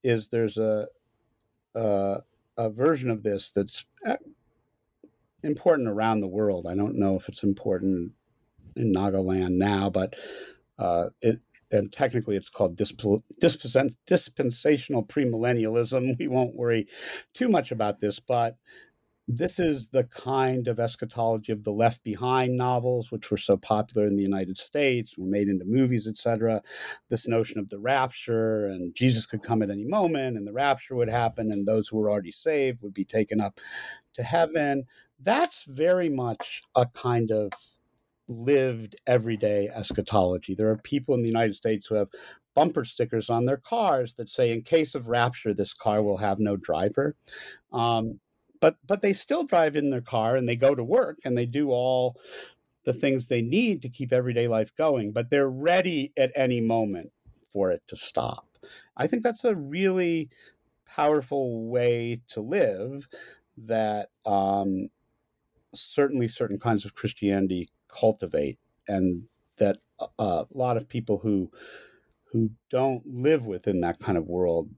is 0.04 0.30
there's 0.30 0.58
a, 0.58 0.88
a, 1.76 2.18
a 2.58 2.70
version 2.70 3.10
of 3.10 3.24
this 3.24 3.52
that's 3.52 3.86
uh, 4.06 4.18
important 5.44 5.88
around 5.88 6.22
the 6.22 6.28
world. 6.28 6.68
I 6.68 6.76
don't 6.76 6.98
know 6.98 7.16
if 7.16 7.30
it's 7.30 7.44
important 7.44 8.12
in 8.76 8.94
Nagaland 8.94 9.52
now, 9.52 9.90
but 9.90 10.16
uh, 10.80 11.10
it 11.22 11.40
and 11.72 11.92
technically 11.92 12.36
it's 12.36 12.50
called 12.50 12.76
disp- 12.76 13.02
dispensational 14.06 15.04
premillennialism. 15.04 16.16
We 16.20 16.28
won't 16.28 16.56
worry 16.56 16.88
too 17.34 17.50
much 17.50 17.72
about 17.72 18.00
this, 18.00 18.20
but 18.20 18.58
this 19.28 19.58
is 19.58 19.88
the 19.88 20.04
kind 20.04 20.68
of 20.68 20.80
eschatology 20.80 21.54
of 21.54 21.64
the 21.64 21.72
Left 21.72 22.04
Behind 22.04 22.58
novels, 22.58 23.12
which 23.12 23.32
were 23.32 23.38
so 23.38 23.56
popular 23.56 24.06
in 24.06 24.18
the 24.18 24.24
United 24.24 24.58
States, 24.58 25.18
were 25.18 25.26
made 25.26 25.48
into 25.48 25.64
movies, 25.66 26.08
etc. 26.08 26.62
This 27.10 27.28
notion 27.28 27.58
of 27.58 27.70
the 27.70 27.80
rapture 27.80 28.68
and 28.68 28.94
Jesus 28.96 29.26
could 29.26 29.42
come 29.42 29.62
at 29.62 29.72
any 29.72 29.86
moment, 29.86 30.38
and 30.38 30.46
the 30.46 30.54
rapture 30.54 30.96
would 30.96 31.10
happen, 31.10 31.52
and 31.52 31.66
those 31.66 31.88
who 31.88 31.98
were 31.98 32.12
already 32.12 32.34
saved 32.34 32.82
would 32.82 32.94
be 32.94 33.06
taken 33.06 33.40
up 33.40 33.60
to 34.16 34.24
heaven. 34.24 34.84
That's 35.24 35.64
very 35.64 36.10
much 36.10 36.62
a 36.76 36.86
kind 36.88 37.32
of 37.32 37.52
lived 38.28 38.96
everyday 39.08 39.70
eschatology. 39.70 40.56
There 40.56 40.70
are 40.70 40.78
people 40.78 41.16
in 41.16 41.22
the 41.22 41.28
United 41.28 41.56
States 41.56 41.88
who 41.88 41.96
have 41.96 42.10
bumper 42.56 42.86
stickers 42.86 43.30
on 43.30 43.46
their 43.46 43.58
cars 43.58 44.14
that 44.16 44.30
say, 44.30 44.52
in 44.52 44.62
case 44.62 44.96
of 44.96 45.08
rapture, 45.08 45.54
this 45.54 45.74
car 45.74 46.02
will 46.04 46.18
have 46.18 46.40
no 46.40 46.56
driver. 46.56 47.16
Um, 47.72 48.20
but 48.62 48.78
but 48.88 49.02
they 49.02 49.12
still 49.12 49.44
drive 49.44 49.76
in 49.76 49.90
their 49.90 50.02
car 50.02 50.38
and 50.38 50.48
they 50.48 50.56
go 50.56 50.74
to 50.74 50.84
work 50.84 51.18
and 51.26 51.38
they 51.38 51.46
do 51.46 51.72
all 51.72 52.16
the 52.86 52.94
things 52.94 53.28
they 53.28 53.42
need 53.42 53.82
to 53.82 53.90
keep 53.90 54.14
everyday 54.14 54.48
life 54.48 54.74
going 54.78 55.12
but 55.12 55.30
they're 55.30 55.50
ready 55.50 56.14
at 56.18 56.32
any 56.36 56.62
moment 56.62 57.12
for 57.52 57.72
it 57.72 57.82
to 57.88 57.96
stop 57.96 58.48
i 58.98 59.06
think 59.06 59.22
that's 59.22 59.44
a 59.44 59.56
really 59.56 60.30
powerful 60.86 61.66
way 61.68 62.22
to 62.30 62.42
live 62.42 63.08
that 63.58 64.10
um, 64.26 64.90
certainly 65.74 66.28
certain 66.28 66.60
kinds 66.60 66.86
of 66.86 66.96
christianity 66.96 67.68
cultivate 67.88 68.60
and 68.88 69.24
that 69.58 69.78
a, 70.00 70.06
a 70.20 70.48
lot 70.52 70.78
of 70.78 70.90
people 70.90 71.20
who 71.20 71.52
who 72.32 72.50
don't 72.70 73.04
live 73.06 73.46
within 73.46 73.82
that 73.82 74.00
kind 74.00 74.18
of 74.18 74.26
world 74.28 74.70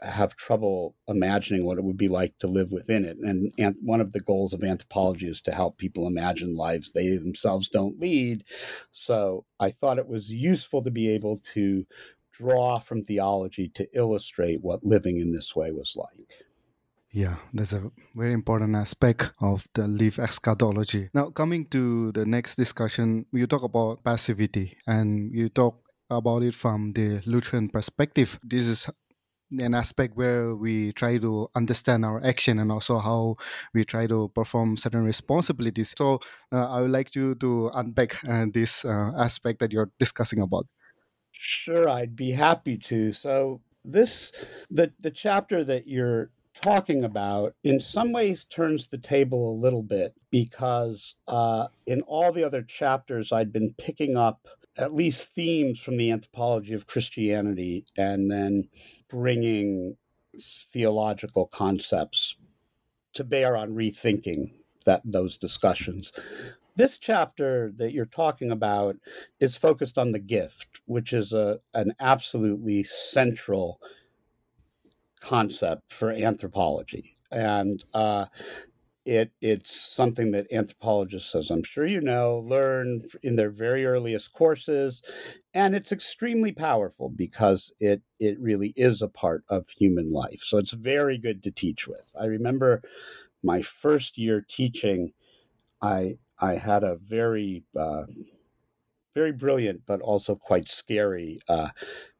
have 0.00 0.36
trouble 0.36 0.94
imagining 1.08 1.64
what 1.64 1.78
it 1.78 1.84
would 1.84 1.96
be 1.96 2.08
like 2.08 2.36
to 2.38 2.46
live 2.46 2.72
within 2.72 3.04
it. 3.04 3.18
And, 3.18 3.52
and 3.58 3.76
one 3.82 4.00
of 4.00 4.12
the 4.12 4.20
goals 4.20 4.52
of 4.52 4.64
anthropology 4.64 5.28
is 5.28 5.42
to 5.42 5.52
help 5.52 5.76
people 5.76 6.06
imagine 6.06 6.56
lives 6.56 6.92
they 6.92 7.16
themselves 7.16 7.68
don't 7.68 8.00
lead. 8.00 8.44
So 8.90 9.44
I 9.60 9.70
thought 9.70 9.98
it 9.98 10.08
was 10.08 10.32
useful 10.32 10.82
to 10.82 10.90
be 10.90 11.10
able 11.10 11.38
to 11.54 11.86
draw 12.32 12.78
from 12.78 13.04
theology 13.04 13.68
to 13.74 13.86
illustrate 13.94 14.62
what 14.62 14.84
living 14.84 15.20
in 15.20 15.32
this 15.32 15.54
way 15.54 15.70
was 15.72 15.94
like. 15.96 16.45
Yeah, 17.16 17.36
that's 17.54 17.72
a 17.72 17.90
very 18.14 18.34
important 18.34 18.76
aspect 18.76 19.32
of 19.40 19.66
the 19.72 19.88
leaf 19.88 20.18
eschatology. 20.18 21.08
Now, 21.14 21.30
coming 21.30 21.64
to 21.70 22.12
the 22.12 22.26
next 22.26 22.56
discussion, 22.56 23.24
you 23.32 23.46
talk 23.46 23.62
about 23.62 24.04
passivity 24.04 24.76
and 24.86 25.32
you 25.32 25.48
talk 25.48 25.80
about 26.10 26.42
it 26.42 26.54
from 26.54 26.92
the 26.92 27.22
Lutheran 27.24 27.70
perspective. 27.70 28.38
This 28.42 28.66
is 28.66 28.90
an 29.50 29.72
aspect 29.72 30.14
where 30.14 30.54
we 30.54 30.92
try 30.92 31.16
to 31.16 31.48
understand 31.56 32.04
our 32.04 32.22
action 32.22 32.58
and 32.58 32.70
also 32.70 32.98
how 32.98 33.36
we 33.72 33.82
try 33.86 34.06
to 34.08 34.28
perform 34.34 34.76
certain 34.76 35.02
responsibilities. 35.02 35.94
So 35.96 36.20
uh, 36.52 36.68
I 36.68 36.82
would 36.82 36.90
like 36.90 37.14
you 37.14 37.34
to 37.36 37.70
unpack 37.72 38.22
uh, 38.28 38.44
this 38.52 38.84
uh, 38.84 39.12
aspect 39.16 39.60
that 39.60 39.72
you're 39.72 39.90
discussing 39.98 40.42
about. 40.42 40.66
Sure, 41.32 41.88
I'd 41.88 42.14
be 42.14 42.32
happy 42.32 42.76
to. 42.76 43.12
So 43.12 43.62
this 43.86 44.32
the 44.70 44.92
the 45.00 45.10
chapter 45.10 45.64
that 45.64 45.86
you're 45.86 46.30
talking 46.62 47.04
about 47.04 47.54
in 47.64 47.80
some 47.80 48.12
ways 48.12 48.44
turns 48.44 48.88
the 48.88 48.98
table 48.98 49.52
a 49.52 49.60
little 49.60 49.82
bit 49.82 50.14
because 50.30 51.14
uh, 51.28 51.68
in 51.86 52.00
all 52.02 52.32
the 52.32 52.44
other 52.44 52.62
chapters 52.62 53.32
I'd 53.32 53.52
been 53.52 53.74
picking 53.78 54.16
up 54.16 54.48
at 54.78 54.94
least 54.94 55.32
themes 55.32 55.80
from 55.80 55.96
the 55.96 56.10
anthropology 56.10 56.74
of 56.74 56.86
Christianity 56.86 57.84
and 57.96 58.30
then 58.30 58.68
bringing 59.08 59.96
theological 60.40 61.46
concepts 61.46 62.36
to 63.14 63.24
bear 63.24 63.56
on 63.56 63.70
rethinking 63.74 64.52
that 64.84 65.00
those 65.04 65.38
discussions. 65.38 66.12
This 66.76 66.98
chapter 66.98 67.72
that 67.76 67.92
you're 67.92 68.04
talking 68.04 68.50
about 68.50 68.96
is 69.40 69.56
focused 69.56 69.96
on 69.96 70.12
the 70.12 70.18
gift, 70.18 70.80
which 70.84 71.14
is 71.14 71.32
a 71.32 71.58
an 71.72 71.94
absolutely 72.00 72.82
central 72.82 73.80
concept 75.26 75.92
for 75.92 76.10
anthropology. 76.10 77.16
And 77.32 77.82
uh, 77.92 78.26
it 79.04 79.32
it's 79.40 79.74
something 79.74 80.32
that 80.32 80.52
anthropologists, 80.52 81.34
as 81.34 81.50
I'm 81.50 81.64
sure 81.64 81.86
you 81.86 82.00
know, 82.00 82.44
learn 82.46 83.02
in 83.22 83.36
their 83.36 83.50
very 83.50 83.86
earliest 83.86 84.32
courses, 84.32 85.02
and 85.54 85.74
it's 85.74 85.92
extremely 85.92 86.52
powerful 86.52 87.08
because 87.08 87.72
it 87.80 88.02
it 88.20 88.38
really 88.40 88.72
is 88.76 89.02
a 89.02 89.08
part 89.08 89.44
of 89.48 89.68
human 89.68 90.12
life. 90.12 90.40
So 90.42 90.58
it's 90.58 90.72
very 90.72 91.18
good 91.18 91.42
to 91.44 91.50
teach 91.50 91.88
with. 91.88 92.14
I 92.20 92.26
remember 92.26 92.82
my 93.42 93.62
first 93.62 94.18
year 94.18 94.44
teaching, 94.48 95.12
I 95.82 96.18
I 96.40 96.54
had 96.54 96.84
a 96.84 96.96
very 96.96 97.64
uh, 97.76 98.04
very 99.14 99.32
brilliant 99.32 99.82
but 99.86 100.00
also 100.00 100.34
quite 100.34 100.68
scary 100.68 101.40
uh, 101.48 101.68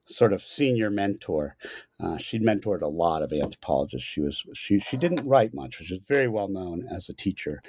sort 0.06 0.32
of 0.32 0.42
senior 0.42 0.90
mentor. 0.90 1.56
Uh, 2.00 2.16
she'd 2.18 2.42
mentored 2.42 2.82
a 2.82 2.88
lot 2.88 3.22
of 3.22 3.32
anthropologists. 3.32 4.08
She 4.08 4.20
was 4.20 4.44
she 4.54 4.80
she 4.80 4.96
didn't 4.96 5.26
write 5.26 5.54
much, 5.54 5.78
which 5.78 5.92
is 5.92 5.98
very 6.06 6.28
well 6.28 6.48
known 6.48 6.84
as 6.90 7.08
a 7.08 7.14
teacher. 7.14 7.62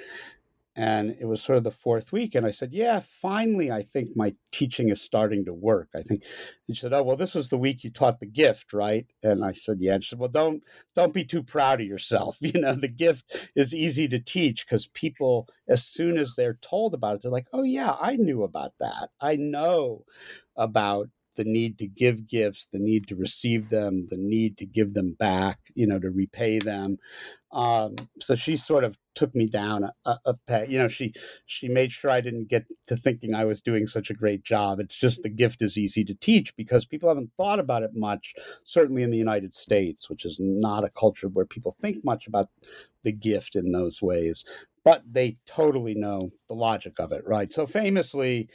And 0.76 1.16
it 1.18 1.24
was 1.24 1.42
sort 1.42 1.58
of 1.58 1.64
the 1.64 1.72
fourth 1.72 2.12
week, 2.12 2.36
and 2.36 2.46
I 2.46 2.52
said, 2.52 2.72
"Yeah, 2.72 3.00
finally, 3.00 3.68
I 3.72 3.82
think 3.82 4.14
my 4.14 4.34
teaching 4.52 4.90
is 4.90 5.00
starting 5.00 5.44
to 5.46 5.52
work." 5.52 5.88
I 5.96 6.02
think. 6.02 6.22
And 6.68 6.76
she 6.76 6.80
said, 6.80 6.92
"Oh, 6.92 7.02
well, 7.02 7.16
this 7.16 7.34
was 7.34 7.48
the 7.48 7.58
week 7.58 7.82
you 7.82 7.90
taught 7.90 8.20
the 8.20 8.26
gift, 8.26 8.72
right?" 8.72 9.04
And 9.24 9.44
I 9.44 9.50
said, 9.52 9.78
"Yeah." 9.80 9.94
And 9.94 10.04
she 10.04 10.10
said, 10.10 10.20
"Well, 10.20 10.28
don't 10.28 10.62
don't 10.94 11.12
be 11.12 11.24
too 11.24 11.42
proud 11.42 11.80
of 11.80 11.86
yourself. 11.88 12.38
You 12.42 12.60
know, 12.60 12.74
the 12.74 12.86
gift 12.88 13.50
is 13.56 13.74
easy 13.74 14.06
to 14.08 14.20
teach 14.20 14.64
because 14.66 14.86
people, 14.88 15.48
as 15.68 15.84
soon 15.84 16.16
as 16.16 16.36
they're 16.36 16.58
told 16.62 16.94
about 16.94 17.16
it, 17.16 17.22
they're 17.22 17.30
like, 17.32 17.48
"Oh 17.52 17.64
yeah, 17.64 17.96
I 18.00 18.14
knew 18.16 18.44
about 18.44 18.74
that. 18.78 19.10
I 19.20 19.34
know 19.36 20.04
about 20.56 21.08
the 21.38 21.44
need 21.44 21.78
to 21.78 21.86
give 21.86 22.26
gifts, 22.26 22.66
the 22.72 22.80
need 22.80 23.06
to 23.06 23.14
receive 23.14 23.68
them, 23.70 24.08
the 24.10 24.16
need 24.16 24.58
to 24.58 24.66
give 24.66 24.92
them 24.92 25.12
back, 25.12 25.60
you 25.74 25.86
know, 25.86 26.00
to 26.00 26.10
repay 26.10 26.58
them. 26.58 26.98
Um, 27.52 27.94
so 28.20 28.34
she 28.34 28.56
sort 28.56 28.82
of 28.82 28.98
took 29.14 29.34
me 29.36 29.46
down 29.46 29.88
a, 30.04 30.18
a 30.26 30.34
peg. 30.48 30.70
You 30.70 30.78
know, 30.78 30.88
she 30.88 31.14
she 31.46 31.68
made 31.68 31.92
sure 31.92 32.10
I 32.10 32.20
didn't 32.20 32.48
get 32.48 32.66
to 32.88 32.96
thinking 32.96 33.34
I 33.34 33.44
was 33.44 33.62
doing 33.62 33.86
such 33.86 34.10
a 34.10 34.14
great 34.14 34.42
job. 34.42 34.80
It's 34.80 34.96
just 34.96 35.22
the 35.22 35.28
gift 35.28 35.62
is 35.62 35.78
easy 35.78 36.04
to 36.06 36.14
teach 36.14 36.54
because 36.56 36.84
people 36.84 37.08
haven't 37.08 37.30
thought 37.36 37.60
about 37.60 37.84
it 37.84 37.94
much. 37.94 38.34
Certainly 38.64 39.04
in 39.04 39.10
the 39.10 39.16
United 39.16 39.54
States, 39.54 40.10
which 40.10 40.24
is 40.24 40.36
not 40.40 40.84
a 40.84 40.90
culture 40.90 41.28
where 41.28 41.46
people 41.46 41.76
think 41.80 42.04
much 42.04 42.26
about 42.26 42.48
the 43.04 43.12
gift 43.12 43.54
in 43.54 43.70
those 43.70 44.02
ways 44.02 44.44
but 44.88 45.02
they 45.06 45.36
totally 45.44 45.94
know 45.94 46.30
the 46.48 46.54
logic 46.54 46.98
of 46.98 47.12
it, 47.12 47.22
right? 47.26 47.52
So 47.52 47.66
famously, 47.66 48.48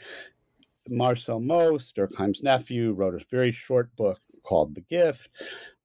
Marcel 0.90 1.40
Mauss, 1.40 1.92
Durkheim's 1.92 2.44
nephew, 2.44 2.92
wrote 2.92 3.16
a 3.16 3.26
very 3.30 3.52
short 3.52 3.96
book 3.96 4.20
called 4.44 4.76
The 4.76 4.82
Gift, 4.82 5.30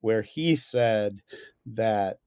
where 0.00 0.22
he 0.22 0.56
said 0.56 1.20
that, 1.66 2.18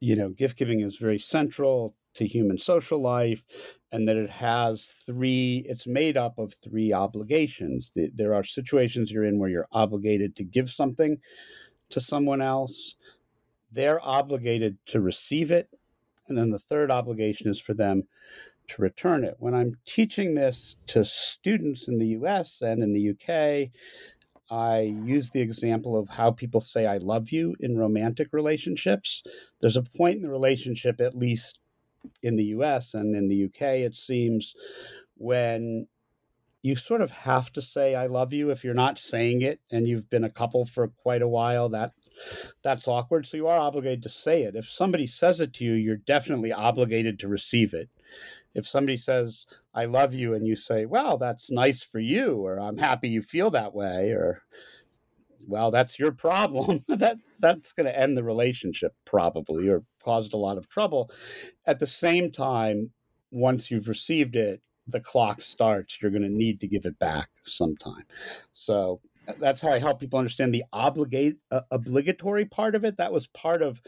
you 0.00 0.16
know, 0.16 0.30
gift 0.30 0.56
giving 0.56 0.80
is 0.80 0.96
very 0.96 1.18
central 1.18 1.94
to 2.14 2.26
human 2.26 2.58
social 2.58 3.00
life 3.00 3.44
and 3.92 4.08
that 4.08 4.16
it 4.16 4.30
has 4.30 4.86
three, 5.06 5.64
it's 5.68 5.86
made 5.86 6.16
up 6.16 6.38
of 6.38 6.54
three 6.54 6.92
obligations. 6.92 7.92
There 7.94 8.34
are 8.34 8.44
situations 8.44 9.10
you're 9.10 9.24
in 9.24 9.38
where 9.38 9.50
you're 9.50 9.68
obligated 9.72 10.36
to 10.36 10.44
give 10.44 10.70
something 10.70 11.18
to 11.90 12.00
someone 12.00 12.42
else, 12.42 12.96
they're 13.72 14.04
obligated 14.04 14.76
to 14.86 15.00
receive 15.00 15.50
it. 15.50 15.68
And 16.26 16.36
then 16.36 16.50
the 16.50 16.58
third 16.58 16.90
obligation 16.90 17.48
is 17.48 17.60
for 17.60 17.72
them 17.72 18.02
to 18.68 18.82
return 18.82 19.24
it. 19.24 19.36
When 19.38 19.54
I'm 19.54 19.74
teaching 19.86 20.34
this 20.34 20.76
to 20.88 21.04
students 21.04 21.88
in 21.88 21.98
the 21.98 22.08
US 22.08 22.60
and 22.60 22.82
in 22.82 22.92
the 22.92 23.10
UK, 23.10 23.70
I 24.50 24.80
use 24.80 25.30
the 25.30 25.40
example 25.40 25.98
of 25.98 26.08
how 26.08 26.30
people 26.30 26.60
say 26.60 26.86
I 26.86 26.98
love 26.98 27.30
you 27.30 27.54
in 27.60 27.76
romantic 27.76 28.28
relationships. 28.32 29.22
There's 29.60 29.76
a 29.76 29.82
point 29.82 30.16
in 30.16 30.22
the 30.22 30.30
relationship, 30.30 31.00
at 31.00 31.14
least 31.14 31.60
in 32.22 32.36
the 32.36 32.44
US 32.44 32.94
and 32.94 33.14
in 33.14 33.28
the 33.28 33.44
UK, 33.44 33.80
it 33.80 33.94
seems, 33.94 34.54
when 35.16 35.86
you 36.62 36.76
sort 36.76 37.00
of 37.00 37.10
have 37.10 37.52
to 37.52 37.62
say 37.62 37.94
I 37.94 38.06
love 38.06 38.32
you 38.32 38.50
if 38.50 38.64
you're 38.64 38.74
not 38.74 38.98
saying 38.98 39.42
it 39.42 39.60
and 39.70 39.86
you've 39.86 40.10
been 40.10 40.24
a 40.24 40.30
couple 40.30 40.64
for 40.64 40.88
quite 40.88 41.22
a 41.22 41.28
while 41.28 41.68
that 41.70 41.92
that's 42.62 42.88
awkward 42.88 43.26
so 43.26 43.36
you 43.36 43.46
are 43.46 43.58
obligated 43.58 44.02
to 44.02 44.08
say 44.08 44.42
it 44.42 44.56
if 44.56 44.68
somebody 44.68 45.06
says 45.06 45.40
it 45.40 45.54
to 45.54 45.64
you 45.64 45.74
you're 45.74 45.96
definitely 45.96 46.52
obligated 46.52 47.20
to 47.20 47.28
receive 47.28 47.74
it 47.74 47.88
if 48.54 48.66
somebody 48.66 48.96
says 48.96 49.46
i 49.74 49.84
love 49.84 50.14
you 50.14 50.34
and 50.34 50.46
you 50.46 50.56
say 50.56 50.86
well 50.86 51.18
that's 51.18 51.50
nice 51.50 51.82
for 51.82 51.98
you 51.98 52.36
or 52.36 52.58
i'm 52.58 52.78
happy 52.78 53.08
you 53.08 53.22
feel 53.22 53.50
that 53.50 53.74
way 53.74 54.10
or 54.10 54.38
well 55.46 55.70
that's 55.70 55.98
your 55.98 56.12
problem 56.12 56.84
that 56.88 57.16
that's 57.40 57.72
going 57.72 57.86
to 57.86 57.98
end 57.98 58.16
the 58.16 58.24
relationship 58.24 58.94
probably 59.04 59.68
or 59.68 59.82
caused 60.02 60.32
a 60.32 60.38
lot 60.38 60.58
of 60.58 60.68
trouble 60.68 61.10
at 61.66 61.78
the 61.78 61.86
same 61.86 62.30
time 62.30 62.90
once 63.30 63.70
you've 63.70 63.88
received 63.88 64.36
it 64.36 64.60
the 64.86 65.00
clock 65.00 65.42
starts 65.42 65.98
you're 66.00 66.10
going 66.10 66.22
to 66.22 66.28
need 66.28 66.60
to 66.60 66.66
give 66.66 66.86
it 66.86 66.98
back 66.98 67.28
sometime 67.44 68.04
so 68.52 69.00
that's 69.40 69.60
how 69.60 69.70
I 69.70 69.78
help 69.78 70.00
people 70.00 70.18
understand 70.18 70.54
the 70.54 70.64
obligate 70.72 71.36
uh, 71.50 71.60
obligatory 71.70 72.44
part 72.44 72.74
of 72.74 72.84
it. 72.84 72.96
That 72.96 73.12
was 73.12 73.26
part 73.28 73.62
of 73.62 73.82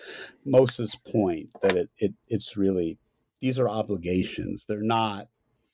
Mauss's 0.44 0.94
point 1.10 1.48
that 1.62 1.76
it, 1.76 1.90
it 1.98 2.14
it's 2.28 2.56
really 2.56 2.98
these 3.40 3.58
are 3.58 3.68
obligations. 3.68 4.64
They're 4.66 4.82
not 4.82 5.28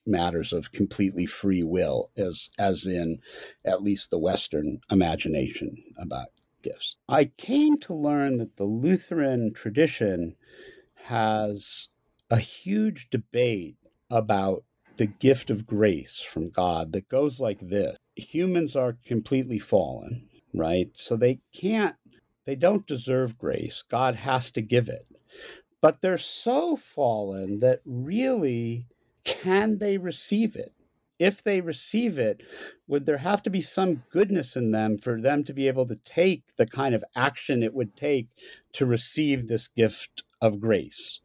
matters 0.06 0.52
of 0.52 0.70
completely 0.70 1.26
free 1.26 1.64
will 1.64 2.10
as 2.16 2.50
as 2.58 2.86
in 2.86 3.18
at 3.64 3.82
least 3.82 4.10
the 4.10 4.18
western 4.18 4.78
imagination 4.90 5.72
about 5.98 6.28
gifts. 6.62 6.96
I 7.08 7.24
came 7.24 7.78
to 7.80 7.94
learn 7.94 8.38
that 8.38 8.56
the 8.56 8.64
lutheran 8.64 9.52
tradition 9.52 10.36
has 10.94 11.88
a 12.30 12.38
huge 12.38 13.10
debate 13.10 13.76
about 14.08 14.62
the 14.96 15.06
gift 15.06 15.50
of 15.50 15.66
grace 15.66 16.20
from 16.20 16.50
god 16.50 16.92
that 16.92 17.08
goes 17.08 17.40
like 17.40 17.58
this. 17.60 17.96
Humans 18.14 18.76
are 18.76 18.96
completely 19.04 19.58
fallen 19.58 20.28
right? 20.56 20.88
So 20.94 21.16
they 21.16 21.40
can't 21.52 21.94
they 22.44 22.54
don't 22.54 22.86
deserve 22.86 23.38
grace. 23.38 23.82
God 23.88 24.14
has 24.14 24.50
to 24.52 24.62
give 24.62 24.88
it 24.88 25.06
but 25.80 26.00
they're 26.00 26.18
so 26.18 26.76
fallen 26.76 27.60
that 27.60 27.80
really 27.84 28.84
can 29.24 29.78
they 29.78 29.98
receive 29.98 30.56
it? 30.56 30.72
If 31.18 31.42
they 31.42 31.60
receive 31.60 32.18
it, 32.18 32.42
would 32.88 33.06
there 33.06 33.18
have 33.18 33.42
to 33.44 33.50
be 33.50 33.62
some 33.62 34.02
goodness 34.10 34.54
in 34.54 34.70
them 34.70 34.98
for 34.98 35.20
them 35.20 35.44
to 35.44 35.54
be 35.54 35.66
able 35.66 35.86
to 35.86 35.96
take 36.04 36.44
the 36.56 36.66
kind 36.66 36.94
of 36.94 37.04
action 37.16 37.62
it 37.62 37.74
would 37.74 37.96
take 37.96 38.28
to 38.74 38.86
receive 38.86 39.48
this 39.48 39.68
gift 39.68 40.22
of 40.42 40.60
grace? 40.60 41.20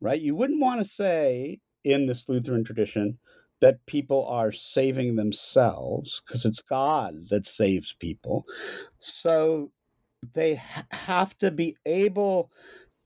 Right? 0.00 0.20
You 0.20 0.36
wouldn't 0.36 0.60
want 0.60 0.80
to 0.80 0.88
say 0.88 1.60
in 1.84 2.06
this 2.06 2.28
Lutheran 2.28 2.64
tradition 2.64 3.18
that 3.60 3.84
people 3.86 4.24
are 4.26 4.52
saving 4.52 5.16
themselves 5.16 6.22
because 6.24 6.44
it's 6.44 6.62
God 6.62 7.28
that 7.30 7.46
saves 7.46 7.92
people. 7.94 8.46
So 9.00 9.72
they 10.32 10.56
ha- 10.56 10.86
have 10.92 11.36
to 11.38 11.50
be 11.50 11.76
able 11.86 12.50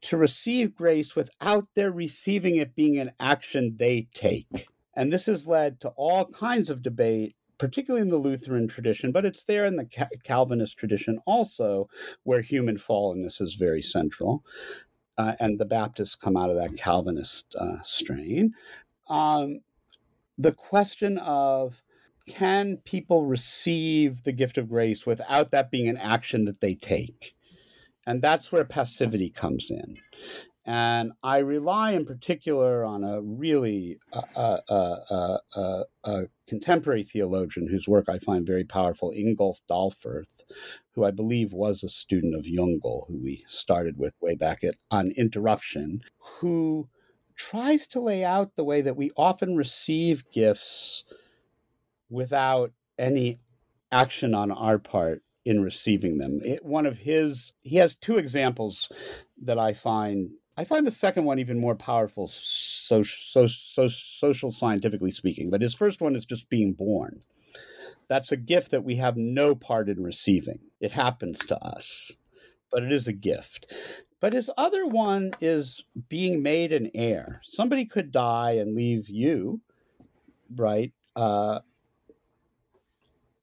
to 0.03 0.17
receive 0.17 0.75
grace 0.75 1.17
without 1.17 1.67
their 1.75 1.93
receiving 1.93 2.57
it 2.57 2.75
being 2.75 2.99
an 2.99 3.13
action 3.21 3.75
they 3.77 4.09
take. 4.15 4.67
And 4.95 5.13
this 5.13 5.27
has 5.27 5.47
led 5.47 5.81
to 5.81 5.89
all 5.91 6.27
kinds 6.27 6.69
of 6.69 6.83
debate, 6.83 7.35
particularly 7.59 8.03
in 8.03 8.11
the 8.11 8.19
Lutheran 8.19 8.69
tradition, 8.69 9.13
but 9.13 9.25
it's 9.25 9.45
there 9.45 9.65
in 9.65 9.77
the 9.77 9.89
Calvinist 10.25 10.77
tradition 10.77 11.19
also, 11.27 11.89
where 12.25 12.43
human 12.43 12.77
fallenness 12.77 13.41
is 13.41 13.55
very 13.55 13.83
central. 13.83 14.45
Uh, 15.17 15.35
and 15.41 15.59
the 15.59 15.65
Baptists 15.65 16.15
come 16.15 16.37
out 16.37 16.51
of 16.51 16.57
that 16.57 16.77
Calvinist 16.77 17.55
uh, 17.59 17.81
strain. 17.83 18.53
Um, 19.09 19.61
the 20.37 20.53
question 20.53 21.19
of 21.19 21.83
can 22.27 22.79
people 22.79 23.25
receive 23.25 24.25
the 24.25 24.33
gift 24.33 24.59
of 24.59 24.69
grace 24.69 25.07
without 25.07 25.51
that 25.51 25.71
being 25.71 25.89
an 25.89 25.97
action 25.97 26.45
that 26.45 26.61
they 26.61 26.75
take? 26.75 27.35
And 28.07 28.21
that's 28.21 28.51
where 28.51 28.65
passivity 28.65 29.31
comes 29.31 29.71
in. 29.71 29.99
And 30.65 31.13
I 31.25 31.39
rely 31.39 31.93
in 31.93 32.07
particular 32.07 32.85
on 32.85 33.03
a 33.03 33.21
really 33.21 33.99
uh, 34.13 34.59
uh, 34.69 35.39
uh, 35.57 35.83
uh, 36.05 36.23
contemporary 36.47 37.03
theologian 37.03 37.67
whose 37.67 37.89
work 37.89 38.09
I 38.09 38.19
find 38.19 38.47
very 38.47 38.65
powerful, 38.65 39.11
Ingolf 39.11 39.57
Dalferth, 39.69 40.45
who 40.93 41.05
I 41.05 41.11
believe 41.11 41.53
was 41.53 41.83
a 41.83 41.89
student 41.89 42.37
of 42.37 42.45
Jüngel, 42.45 43.09
who 43.09 43.21
we 43.23 43.45
started 43.49 43.99
with 43.99 44.15
way 44.21 44.37
back 44.37 44.63
at 44.63 44.77
on 44.91 45.11
interruption, 45.17 46.03
who 46.19 46.89
tries 47.35 47.89
to 47.89 48.01
lay 48.01 48.25
out 48.25 48.55
the 48.55 48.65
way 48.65 48.83
that 48.83 48.97
we 48.97 49.11
often 49.17 49.57
receive 49.57 50.31
gifts 50.33 51.03
without 52.09 52.73
any 52.99 53.41
action 53.91 54.33
on 54.33 54.53
our 54.53 54.79
part 54.79 55.23
in 55.45 55.63
receiving 55.63 56.19
them. 56.19 56.41
It, 56.45 56.65
one 56.65 56.87
of 56.87 56.99
his, 56.99 57.53
he 57.63 57.77
has 57.77 57.95
two 57.97 58.19
examples 58.19 58.91
that 59.43 59.59
I 59.59 59.73
find. 59.73 60.31
I 60.57 60.65
find 60.65 60.87
the 60.87 60.91
second 60.91 61.25
one 61.25 61.39
even 61.39 61.59
more 61.59 61.75
powerful, 61.75 62.27
so, 62.29 63.03
so, 63.03 63.47
so, 63.47 63.89
social 63.89 64.51
scientifically 64.51 65.11
speaking. 65.11 65.49
But 65.49 65.63
his 65.63 65.75
first 65.75 66.03
one 66.03 66.15
is 66.15 66.27
just 66.27 66.51
being 66.51 66.75
born. 66.75 67.21
That's 68.09 68.33
a 68.33 68.37
gift 68.37 68.71
that 68.73 68.85
we 68.85 68.97
have 68.97 69.17
no 69.17 69.55
part 69.55 69.89
in 69.89 70.03
receiving. 70.03 70.59
It 70.81 70.93
happens 70.93 71.39
to 71.47 71.57
us, 71.65 72.13
but 72.71 72.83
it 72.83 72.93
is 72.93 73.09
a 73.09 73.15
gift. 73.15 73.73
But 74.21 74.35
his 74.35 74.51
other 74.59 74.87
one 74.87 75.33
is 75.41 75.83
being 76.11 76.43
made 76.43 76.73
an 76.73 76.91
heir. 76.95 77.41
Somebody 77.43 77.87
could 77.87 78.13
die 78.13 78.53
and 78.53 78.77
leave 78.77 79.09
you, 79.09 79.63
right? 80.55 80.93
Uh, 81.17 81.61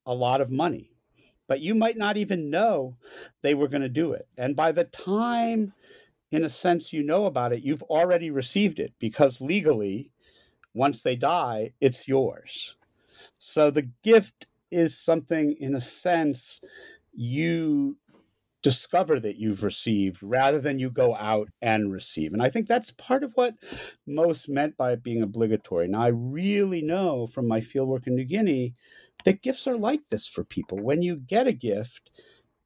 a 0.06 0.14
lot 0.14 0.41
of 0.41 0.52
money 0.52 0.89
but 1.50 1.60
you 1.60 1.76
might 1.76 1.97
not 1.97 2.16
even 2.16 2.50
know 2.50 2.95
they 3.41 3.56
were 3.56 3.68
going 3.68 3.82
to 3.82 3.89
do 3.89 4.14
it. 4.14 4.28
And 4.38 4.56
by 4.56 4.72
the 4.72 4.86
time, 4.86 5.74
in 6.32 6.45
a 6.45 6.50
sense, 6.50 6.93
you 6.93 7.04
know 7.04 7.26
about 7.26 7.52
it, 7.52 7.64
you've 7.64 7.84
already 7.84 8.30
received 8.30 8.80
it 8.80 8.93
because 9.00 9.41
legally, 9.41 10.12
once 10.76 11.02
they 11.02 11.16
die, 11.16 11.74
it's 11.82 12.08
yours. 12.08 12.76
So 13.39 13.72
the 13.72 13.89
gift 14.04 14.45
is 14.70 14.97
something, 14.97 15.56
in 15.60 15.76
a 15.76 15.82
sense, 15.82 16.62
you 17.14 17.97
discover 18.62 19.20
that 19.20 19.38
you've 19.38 19.64
received 19.64 20.22
rather 20.22 20.60
than 20.60 20.78
you 20.78 20.91
go 20.91 21.16
out 21.16 21.50
and 21.62 21.91
receive. 21.91 22.34
And 22.34 22.43
I 22.43 22.50
think 22.50 22.68
that's 22.68 22.91
part 22.91 23.24
of 23.24 23.32
what 23.34 23.56
Mauss 24.06 24.47
meant 24.47 24.78
by 24.78 24.91
it 24.91 25.02
being 25.02 25.24
obligatory. 25.24 25.88
Now, 25.88 26.02
I 26.02 26.10
really 26.10 26.84
know 26.84 27.26
from 27.26 27.47
my 27.47 27.62
fieldwork 27.62 28.06
in 28.06 28.16
New 28.16 28.26
Guinea 28.26 28.76
that 29.26 29.42
gifts 29.42 29.68
are 29.68 29.78
like 29.78 30.02
this 30.10 30.28
for 30.28 30.44
people. 30.44 30.78
When 30.78 31.02
you 31.02 31.18
get 31.18 31.48
a 31.48 31.54
gift, 31.54 32.10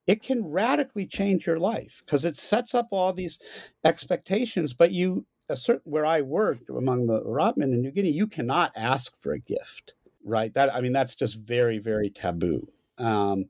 it 0.08 0.22
can 0.22 0.46
radically 0.46 1.08
change 1.08 1.48
your 1.48 1.60
life 1.60 2.02
because 2.06 2.26
it 2.26 2.38
sets 2.38 2.76
up 2.76 2.88
all 2.92 3.14
these 3.14 3.40
expectations. 3.84 4.74
But 4.74 4.92
you, 4.92 5.26
a 5.50 5.58
certain 5.58 5.92
where 5.92 6.06
I 6.06 6.22
worked 6.22 6.70
among 6.70 7.08
the 7.08 7.22
Urapmin 7.22 7.74
in 7.74 7.82
New 7.82 7.92
Guinea, 7.92 8.12
you 8.12 8.28
cannot 8.28 8.72
ask 8.76 9.20
for 9.22 9.34
a 9.34 9.40
gift, 9.40 9.94
right? 10.24 10.54
That 10.54 10.74
I 10.74 10.82
mean, 10.82 10.94
that's 10.94 11.16
just 11.16 11.40
very, 11.40 11.80
very 11.80 12.10
taboo. 12.10 12.68
Um, 12.98 13.46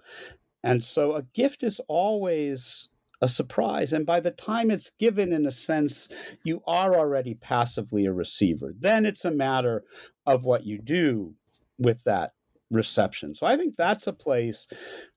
and 0.63 0.83
so 0.83 1.15
a 1.15 1.23
gift 1.33 1.63
is 1.63 1.81
always 1.87 2.89
a 3.21 3.27
surprise. 3.27 3.93
And 3.93 4.05
by 4.05 4.19
the 4.19 4.31
time 4.31 4.69
it's 4.69 4.91
given, 4.99 5.33
in 5.33 5.45
a 5.45 5.51
sense, 5.51 6.07
you 6.43 6.61
are 6.67 6.95
already 6.95 7.35
passively 7.35 8.05
a 8.05 8.13
receiver. 8.13 8.73
Then 8.79 9.05
it's 9.05 9.25
a 9.25 9.31
matter 9.31 9.83
of 10.25 10.45
what 10.45 10.65
you 10.65 10.77
do 10.77 11.33
with 11.77 12.03
that 12.03 12.31
reception. 12.73 13.35
So 13.35 13.45
I 13.45 13.55
think 13.55 13.75
that's 13.75 14.07
a 14.07 14.13
place 14.13 14.67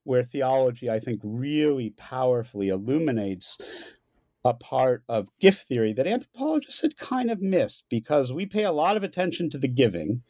where 0.04 0.22
theology, 0.22 0.90
I 0.90 1.00
think, 1.00 1.20
really 1.24 1.90
powerfully 1.96 2.68
illuminates 2.68 3.58
a 4.44 4.54
part 4.54 5.02
of 5.08 5.28
gift 5.40 5.66
theory 5.66 5.92
that 5.94 6.06
anthropologists 6.06 6.80
had 6.80 6.96
kind 6.96 7.30
of 7.30 7.40
missed 7.40 7.84
because 7.88 8.32
we 8.32 8.46
pay 8.46 8.64
a 8.64 8.72
lot 8.72 8.96
of 8.96 9.02
attention 9.02 9.50
to 9.50 9.58
the 9.58 9.68
giving 9.68 10.22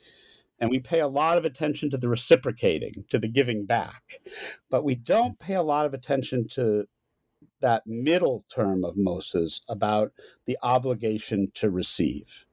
and 0.58 0.70
we 0.70 0.78
pay 0.78 1.00
a 1.00 1.08
lot 1.08 1.36
of 1.36 1.44
attention 1.44 1.90
to 1.90 1.98
the 1.98 2.08
reciprocating, 2.08 3.04
to 3.10 3.18
the 3.18 3.28
giving 3.28 3.66
back. 3.66 4.20
But 4.70 4.84
we 4.84 4.94
hmm. 4.94 5.02
don't 5.02 5.38
pay 5.38 5.54
a 5.54 5.62
lot 5.62 5.86
of 5.86 5.94
attention 5.94 6.48
to 6.54 6.86
that 7.60 7.86
middle 7.86 8.44
term 8.54 8.84
of 8.84 8.96
Mauss 8.96 9.60
about 9.68 10.12
the 10.46 10.58
obligation 10.62 11.50
to 11.54 11.70
receive. 11.70 12.46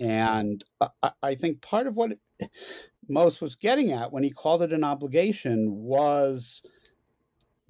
And 0.00 0.64
uh, 0.80 0.88
I, 1.02 1.10
I 1.22 1.34
think 1.34 1.62
part 1.62 1.86
of 1.86 1.94
what 1.94 2.12
Mauss 3.08 3.40
was 3.40 3.54
getting 3.54 3.92
at 3.92 4.12
when 4.12 4.22
he 4.22 4.30
called 4.30 4.62
it 4.62 4.72
an 4.72 4.84
obligation 4.84 5.70
was 5.70 6.62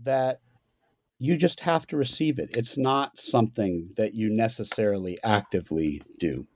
that 0.00 0.40
you 1.18 1.36
just 1.36 1.60
have 1.60 1.86
to 1.88 1.96
receive 1.96 2.38
it. 2.38 2.56
It's 2.56 2.76
not 2.76 3.18
something 3.18 3.90
that 3.96 4.14
you 4.14 4.30
necessarily 4.30 5.18
actively 5.22 6.02
do. 6.18 6.46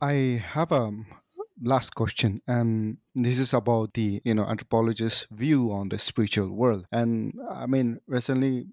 I 0.00 0.42
have 0.52 0.72
a 0.72 0.92
last 1.62 1.94
question, 1.94 2.40
and 2.46 2.98
this 3.14 3.38
is 3.38 3.54
about 3.54 3.94
the 3.94 4.20
you 4.24 4.34
know 4.34 4.44
anthropologist's 4.44 5.26
view 5.30 5.72
on 5.72 5.88
the 5.88 5.98
spiritual 5.98 6.50
world. 6.50 6.86
And 6.92 7.32
I 7.50 7.66
mean, 7.66 8.00
recently, 8.06 8.66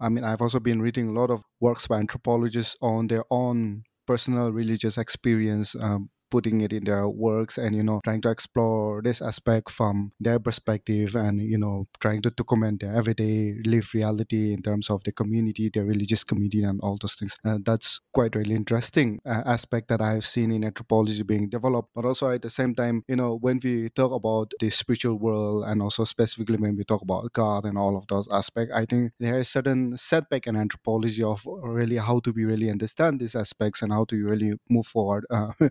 I 0.00 0.08
mean, 0.08 0.24
I've 0.24 0.42
also 0.42 0.60
been 0.60 0.80
reading 0.80 1.08
a 1.08 1.12
lot 1.12 1.30
of 1.30 1.44
works 1.60 1.86
by 1.86 1.98
anthropologists 1.98 2.76
on 2.80 3.08
their 3.08 3.24
own 3.30 3.84
personal 4.06 4.52
religious 4.52 4.98
experience, 4.98 5.74
um, 5.80 6.10
putting 6.34 6.60
it 6.62 6.72
in 6.72 6.82
their 6.82 7.08
works 7.08 7.58
and 7.58 7.76
you 7.76 7.82
know 7.88 8.00
trying 8.02 8.20
to 8.20 8.28
explore 8.28 9.00
this 9.02 9.22
aspect 9.22 9.70
from 9.70 10.10
their 10.18 10.40
perspective 10.40 11.14
and 11.14 11.40
you 11.40 11.56
know 11.56 11.86
trying 12.00 12.20
to 12.20 12.30
document 12.30 12.80
their 12.80 12.92
everyday 12.92 13.54
live 13.64 13.88
reality 13.94 14.52
in 14.52 14.60
terms 14.60 14.90
of 14.90 15.00
the 15.04 15.12
community 15.12 15.70
their 15.72 15.84
religious 15.84 16.24
community 16.24 16.64
and 16.64 16.80
all 16.80 16.98
those 17.00 17.14
things. 17.14 17.36
Uh, 17.44 17.58
that's 17.64 18.00
quite 18.12 18.34
really 18.34 18.56
interesting 18.56 19.20
uh, 19.24 19.42
aspect 19.46 19.86
that 19.86 20.00
i've 20.00 20.24
seen 20.24 20.50
in 20.50 20.64
anthropology 20.64 21.22
being 21.22 21.48
developed. 21.48 21.90
But 21.94 22.04
also 22.04 22.30
at 22.30 22.42
the 22.42 22.50
same 22.50 22.74
time 22.74 23.04
you 23.06 23.14
know 23.14 23.36
when 23.36 23.60
we 23.62 23.90
talk 23.90 24.10
about 24.10 24.50
the 24.58 24.70
spiritual 24.70 25.20
world 25.20 25.62
and 25.68 25.80
also 25.80 26.02
specifically 26.02 26.56
when 26.56 26.74
we 26.74 26.82
talk 26.82 27.02
about 27.02 27.32
god 27.32 27.64
and 27.64 27.78
all 27.78 27.96
of 27.96 28.08
those 28.08 28.26
aspects 28.32 28.74
i 28.74 28.84
think 28.84 29.12
there 29.20 29.38
is 29.38 29.48
certain 29.48 29.96
setback 29.96 30.48
in 30.48 30.56
anthropology 30.56 31.22
of 31.22 31.46
really 31.46 31.98
how 32.08 32.18
to 32.18 32.32
be 32.32 32.44
really 32.44 32.70
understand 32.70 33.20
these 33.20 33.36
aspects 33.36 33.82
and 33.82 33.92
how 33.92 34.04
to 34.04 34.16
really 34.26 34.54
move 34.68 34.86
forward 34.86 35.24
uh, 35.30 35.52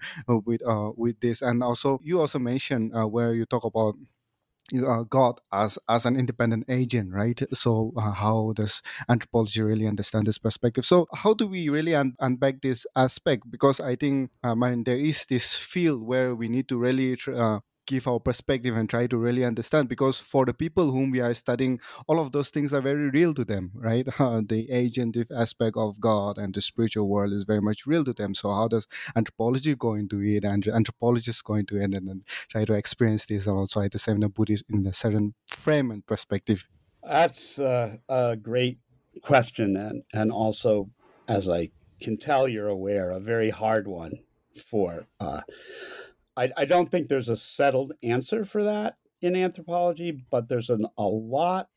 with 0.53 0.61
uh, 0.65 0.91
with 0.95 1.19
this 1.25 1.41
and 1.41 1.63
also 1.63 1.99
you 2.03 2.19
also 2.21 2.39
mentioned 2.39 2.93
uh, 2.93 3.07
where 3.07 3.33
you 3.33 3.45
talk 3.45 3.65
about 3.65 3.95
uh, 4.73 5.03
God 5.03 5.39
as 5.51 5.77
as 5.89 6.05
an 6.05 6.15
independent 6.15 6.65
agent, 6.69 7.11
right? 7.13 7.39
So 7.53 7.93
uh, 7.97 8.11
how 8.11 8.53
does 8.55 8.81
anthropology 9.09 9.61
really 9.61 9.87
understand 9.87 10.25
this 10.25 10.37
perspective? 10.39 10.85
So 10.85 11.07
how 11.13 11.33
do 11.33 11.47
we 11.47 11.69
really 11.69 11.95
un- 11.95 12.15
unpack 12.19 12.61
this 12.61 12.85
aspect? 12.95 13.49
Because 13.51 13.79
I 13.79 13.95
think, 13.95 14.31
I 14.43 14.55
mean, 14.55 14.83
there 14.85 14.97
is 14.97 15.25
this 15.25 15.53
field 15.53 16.01
where 16.03 16.33
we 16.35 16.47
need 16.49 16.67
to 16.69 16.77
really 16.77 17.15
tr- 17.17 17.35
uh, 17.35 17.59
give 17.85 18.07
our 18.07 18.19
perspective 18.19 18.75
and 18.75 18.89
try 18.89 19.07
to 19.07 19.17
really 19.17 19.43
understand 19.43 19.89
because 19.89 20.17
for 20.17 20.45
the 20.45 20.53
people 20.53 20.91
whom 20.91 21.11
we 21.11 21.19
are 21.19 21.33
studying 21.33 21.79
all 22.07 22.19
of 22.19 22.31
those 22.31 22.49
things 22.49 22.73
are 22.73 22.81
very 22.81 23.09
real 23.09 23.33
to 23.33 23.45
them 23.45 23.71
right? 23.75 24.05
The 24.53 24.67
agentive 24.71 25.31
aspect 25.31 25.77
of 25.77 25.99
god 25.99 26.37
and 26.37 26.53
the 26.53 26.61
spiritual 26.61 27.07
world 27.07 27.33
is 27.33 27.43
very 27.43 27.61
much 27.61 27.85
real 27.85 28.03
to 28.05 28.13
them. 28.13 28.35
So 28.35 28.49
how 28.49 28.67
does 28.67 28.87
anthropology 29.15 29.75
go 29.75 29.93
into 29.93 30.21
it? 30.21 30.43
And 30.43 30.67
anthropologists 30.67 31.41
go 31.41 31.55
into 31.55 31.77
it 31.77 31.93
and 31.93 32.07
then 32.07 32.23
try 32.49 32.65
to 32.65 32.73
experience 32.73 33.25
this 33.25 33.47
and 33.47 33.57
also 33.57 33.81
at 33.81 33.91
the 33.91 33.99
same 33.99 34.23
it 34.23 34.61
in 34.69 34.85
a 34.87 34.93
certain 34.93 35.33
frame 35.47 35.91
and 35.91 36.05
perspective? 36.05 36.65
That's 37.03 37.59
uh, 37.59 37.97
a 38.09 38.35
great 38.35 38.79
question 39.21 39.77
and 39.77 40.03
and 40.13 40.31
also 40.31 40.89
as 41.27 41.47
i 41.47 41.69
can 42.01 42.17
tell 42.17 42.47
you're 42.47 42.67
aware 42.67 43.11
a 43.11 43.19
very 43.19 43.49
hard 43.49 43.87
one 43.87 44.11
for 44.65 45.05
uh, 45.19 45.41
I, 46.35 46.51
I 46.57 46.65
don't 46.65 46.89
think 46.89 47.07
there's 47.07 47.29
a 47.29 47.37
settled 47.37 47.93
answer 48.01 48.45
for 48.45 48.63
that 48.63 48.97
in 49.21 49.35
anthropology, 49.35 50.23
but 50.29 50.49
there's 50.49 50.69
an, 50.69 50.85
a 50.97 51.03
lot 51.03 51.69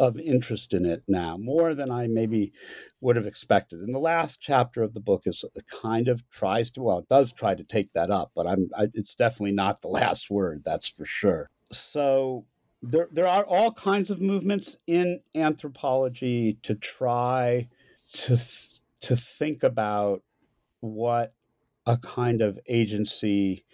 of 0.00 0.18
interest 0.18 0.74
in 0.74 0.86
it 0.86 1.02
now, 1.08 1.36
more 1.36 1.74
than 1.74 1.90
I 1.90 2.06
maybe 2.06 2.52
would 3.00 3.16
have 3.16 3.26
expected. 3.26 3.80
And 3.80 3.94
the 3.94 3.98
last 3.98 4.40
chapter 4.40 4.82
of 4.82 4.94
the 4.94 5.00
book 5.00 5.22
is 5.26 5.44
kind 5.82 6.08
of 6.08 6.28
tries 6.30 6.70
to, 6.72 6.82
well, 6.82 6.98
it 6.98 7.08
does 7.08 7.32
try 7.32 7.54
to 7.54 7.64
take 7.64 7.92
that 7.94 8.10
up, 8.10 8.30
but 8.34 8.46
I'm, 8.46 8.70
I, 8.76 8.88
it's 8.94 9.14
definitely 9.14 9.52
not 9.52 9.82
the 9.82 9.88
last 9.88 10.30
word, 10.30 10.62
that's 10.64 10.88
for 10.88 11.04
sure. 11.04 11.50
So 11.72 12.46
there, 12.82 13.08
there 13.10 13.26
are 13.26 13.44
all 13.44 13.72
kinds 13.72 14.10
of 14.10 14.20
movements 14.20 14.76
in 14.86 15.20
anthropology 15.34 16.58
to 16.62 16.74
try 16.76 17.68
to, 18.12 18.36
th- 18.36 18.80
to 19.00 19.16
think 19.16 19.62
about 19.62 20.22
what 20.80 21.34
a 21.86 21.96
kind 21.96 22.42
of 22.42 22.58
agency 22.68 23.64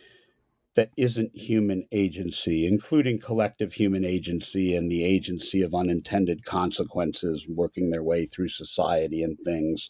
that 0.75 0.91
isn't 0.97 1.37
human 1.37 1.87
agency, 1.93 2.67
including 2.67 3.21
collective 3.21 3.73
human 3.73 4.05
agency 4.05 4.75
and 4.75 4.91
the 4.91 5.05
agency 5.05 5.63
of 5.63 5.75
unintended 5.75 6.45
consequences 6.45 7.47
working 7.49 7.91
their 7.91 8.03
way 8.03 8.27
through 8.27 8.49
society 8.49 9.23
and 9.23 9.39
things, 9.45 9.89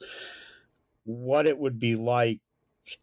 what 1.04 1.46
it 1.46 1.58
would 1.58 1.78
be 1.78 1.96
like 1.96 2.40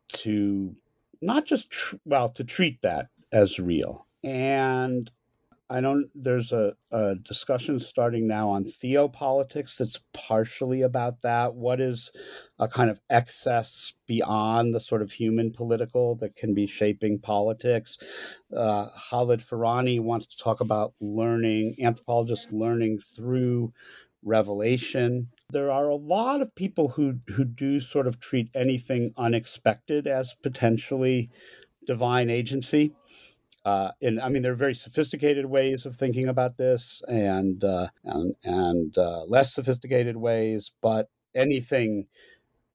to 0.10 0.76
not 1.22 1.46
just, 1.46 1.70
tr- 1.70 1.96
well, 2.06 2.30
to 2.30 2.44
treat 2.44 2.82
that 2.82 3.08
as 3.32 3.60
real. 3.60 4.08
And 4.24 5.10
I 5.72 5.80
don't. 5.80 6.10
There's 6.14 6.52
a, 6.52 6.74
a 6.92 7.16
discussion 7.16 7.80
starting 7.80 8.28
now 8.28 8.50
on 8.50 8.66
theopolitics 8.66 9.78
that's 9.78 10.02
partially 10.14 10.82
about 10.82 11.22
that. 11.22 11.56
What 11.56 11.80
is 11.80 12.12
a 12.60 12.68
kind 12.68 12.90
of 12.90 13.00
excess 13.10 13.94
beyond 14.06 14.76
the 14.76 14.82
sort 14.82 15.02
of 15.02 15.14
human 15.14 15.50
political 15.50 16.16
that 16.16 16.36
can 16.36 16.54
be 16.54 16.68
shaping 16.68 17.20
politics? 17.20 17.98
Uh, 18.56 18.90
Khaled 19.10 19.40
Furani 19.40 20.02
wants 20.02 20.26
to 20.26 20.38
talk 20.38 20.60
about 20.60 20.94
learning, 21.00 21.76
anthropologists 21.82 22.52
learning 22.52 23.00
through 23.16 23.72
revelation. 24.24 25.30
There 25.52 25.72
are 25.72 25.88
a 25.88 25.96
lot 25.96 26.42
of 26.42 26.54
people 26.54 26.90
who 26.90 27.20
who 27.30 27.46
do 27.46 27.80
sort 27.80 28.08
of 28.08 28.20
treat 28.20 28.50
anything 28.54 29.14
unexpected 29.16 30.06
as 30.06 30.36
potentially 30.44 31.30
divine 31.88 32.30
agency 32.30 32.94
uh, 33.64 33.91
and 34.01 34.20
I 34.20 34.30
mean, 34.30 34.41
there 34.41 34.53
are 34.53 34.55
very 34.55 34.74
sophisticated 34.74 35.45
ways 35.45 35.86
of 35.86 35.95
thinking 35.95 36.28
about 36.28 36.57
this, 36.57 37.01
and 37.07 37.64
uh, 37.64 37.88
and 38.03 38.36
and 38.43 38.97
uh, 38.97 39.24
less 39.26 39.53
sophisticated 39.53 40.18
ways. 40.18 40.72
But 40.82 41.09
anything 41.36 42.07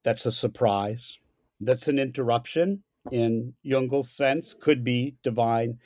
that's 0.05 0.27
a 0.27 0.33
surprise, 0.33 1.19
that's 1.61 1.89
an 1.89 1.99
interruption 1.99 2.85
in 3.11 3.55
Jüngel's 3.65 4.11
sense, 4.11 4.55
could 4.55 4.85
be 4.85 5.17
divine 5.25 5.79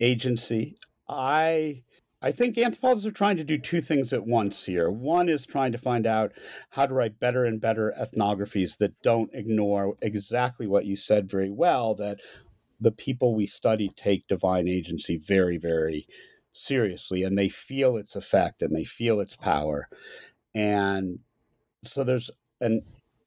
agency. 0.00 0.76
I 1.08 1.82
I 2.20 2.32
think 2.32 2.56
anthropologists 2.58 3.06
are 3.06 3.12
trying 3.12 3.36
to 3.38 3.44
do 3.44 3.58
two 3.58 3.80
things 3.80 4.12
at 4.12 4.26
once 4.26 4.64
here. 4.64 4.90
One 4.90 5.28
is 5.28 5.46
trying 5.46 5.72
to 5.72 5.78
find 5.78 6.06
out 6.06 6.32
how 6.70 6.86
to 6.86 6.94
write 6.94 7.20
better 7.20 7.44
and 7.44 7.60
better 7.60 7.94
ethnographies 7.98 8.76
that 8.78 9.00
don't 9.02 9.30
ignore 9.34 9.96
exactly 10.02 10.66
what 10.66 10.86
you 10.86 10.96
said 10.96 11.30
very 11.30 11.50
well 11.50 11.94
that 11.96 12.20
the 12.84 12.92
people 12.92 13.34
we 13.34 13.46
study 13.46 13.90
take 13.96 14.26
divine 14.26 14.68
agency 14.68 15.16
very, 15.16 15.58
very 15.58 16.06
seriously 16.52 17.24
and 17.24 17.36
they 17.36 17.48
feel 17.48 17.96
its 17.96 18.14
effect 18.14 18.62
and 18.62 18.74
they 18.74 18.84
feel 18.84 19.20
its 19.20 19.36
power. 19.36 19.88
And 20.54 21.18
so 21.82 22.04
there's 22.04 22.30
an 22.60 22.82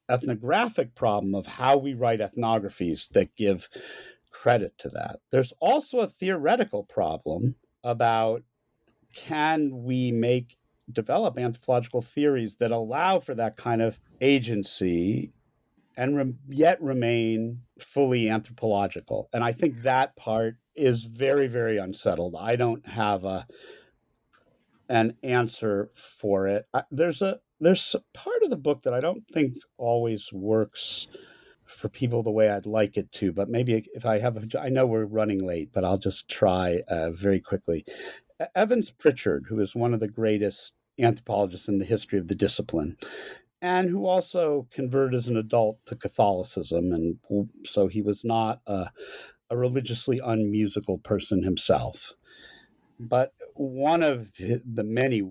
ethnographic 0.09 0.95
problem 0.95 1.35
of 1.35 1.45
how 1.45 1.77
we 1.77 1.93
write 1.93 2.21
ethnographies 2.21 3.09
that 3.09 3.35
give 3.35 3.69
credit 4.31 4.77
to 4.79 4.89
that. 4.89 5.19
There's 5.31 5.53
also 5.59 5.99
a 5.99 6.07
theoretical 6.07 6.83
problem 6.83 7.55
about 7.83 8.43
can 9.13 9.83
we 9.83 10.11
make 10.11 10.57
develop 10.91 11.37
anthropological 11.37 12.01
theories 12.01 12.55
that 12.55 12.71
allow 12.71 13.19
for 13.19 13.35
that 13.35 13.57
kind 13.57 13.81
of 13.81 13.99
agency 14.21 15.33
and 15.97 16.35
yet 16.47 16.81
remain 16.81 17.59
fully 17.79 18.29
anthropological. 18.29 19.29
And 19.33 19.43
I 19.43 19.51
think 19.51 19.81
that 19.81 20.15
part 20.15 20.55
is 20.75 21.03
very, 21.03 21.47
very 21.47 21.77
unsettled. 21.77 22.35
I 22.39 22.55
don't 22.55 22.87
have 22.87 23.25
a 23.25 23.47
an 24.89 25.17
answer 25.21 25.91
for 25.95 26.47
it. 26.47 26.65
I, 26.73 26.83
there's 26.91 27.21
a 27.21 27.39
there's 27.59 27.95
a 27.95 28.17
part 28.17 28.43
of 28.43 28.51
the 28.51 28.55
book 28.55 28.83
that 28.83 28.93
I 28.93 29.01
don't 29.01 29.27
think 29.33 29.55
always 29.77 30.31
works 30.31 31.07
for 31.65 31.89
people 31.89 32.23
the 32.23 32.31
way 32.31 32.49
I'd 32.49 32.65
like 32.65 32.97
it 32.97 33.11
to. 33.13 33.31
But 33.33 33.49
maybe 33.49 33.85
if 33.93 34.05
I 34.05 34.19
have, 34.19 34.37
a, 34.37 34.59
I 34.59 34.69
know 34.69 34.85
we're 34.85 35.05
running 35.05 35.45
late, 35.45 35.71
but 35.73 35.83
I'll 35.83 35.97
just 35.97 36.29
try 36.29 36.81
uh, 36.87 37.11
very 37.11 37.41
quickly. 37.41 37.85
Evans 38.55 38.91
Pritchard, 38.91 39.45
who 39.49 39.59
is 39.59 39.75
one 39.75 39.93
of 39.93 39.99
the 39.99 40.07
greatest 40.07 40.73
anthropologists 40.99 41.67
in 41.67 41.79
the 41.79 41.85
history 41.85 42.19
of 42.19 42.27
the 42.27 42.35
discipline, 42.35 42.95
and 43.61 43.89
who 43.89 44.05
also 44.05 44.67
converted 44.71 45.17
as 45.17 45.27
an 45.27 45.37
adult 45.37 45.77
to 45.85 45.95
Catholicism. 45.95 46.91
And 46.91 47.17
so 47.65 47.87
he 47.87 48.01
was 48.01 48.23
not 48.23 48.61
a, 48.67 48.89
a 49.49 49.57
religiously 49.57 50.19
unmusical 50.23 50.99
person 50.99 51.43
himself. 51.43 52.13
But 52.99 53.33
one 53.53 54.03
of 54.03 54.31
the 54.37 54.83
many 54.83 55.23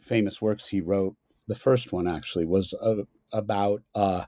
famous 0.00 0.40
works 0.40 0.68
he 0.68 0.80
wrote, 0.80 1.16
the 1.46 1.54
first 1.54 1.92
one 1.92 2.06
actually, 2.06 2.46
was 2.46 2.74
uh, 2.74 3.02
about, 3.32 3.82
uh, 3.94 4.24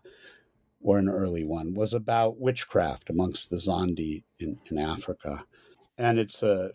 or 0.80 0.98
an 0.98 1.08
early 1.08 1.44
one, 1.44 1.74
was 1.74 1.94
about 1.94 2.38
witchcraft 2.38 3.10
amongst 3.10 3.50
the 3.50 3.56
Zande 3.56 4.22
in, 4.38 4.58
in 4.70 4.78
Africa. 4.78 5.44
And 5.96 6.18
it's 6.18 6.42
a 6.42 6.70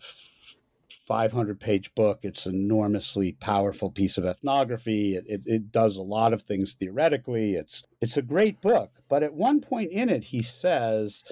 500 1.06 1.58
page 1.58 1.94
book. 1.94 2.20
It's 2.22 2.46
an 2.46 2.54
enormously 2.54 3.32
powerful 3.32 3.90
piece 3.90 4.18
of 4.18 4.24
ethnography. 4.24 5.16
It, 5.16 5.24
it, 5.26 5.42
it, 5.46 5.72
does 5.72 5.96
a 5.96 6.02
lot 6.02 6.32
of 6.32 6.42
things 6.42 6.74
theoretically. 6.74 7.54
It's 7.54 7.82
it's 8.00 8.16
a 8.16 8.22
great 8.22 8.60
book. 8.60 8.90
But 9.08 9.22
at 9.22 9.34
one 9.34 9.60
point 9.60 9.90
in 9.92 10.08
it, 10.08 10.24
he 10.24 10.42
says, 10.42 11.24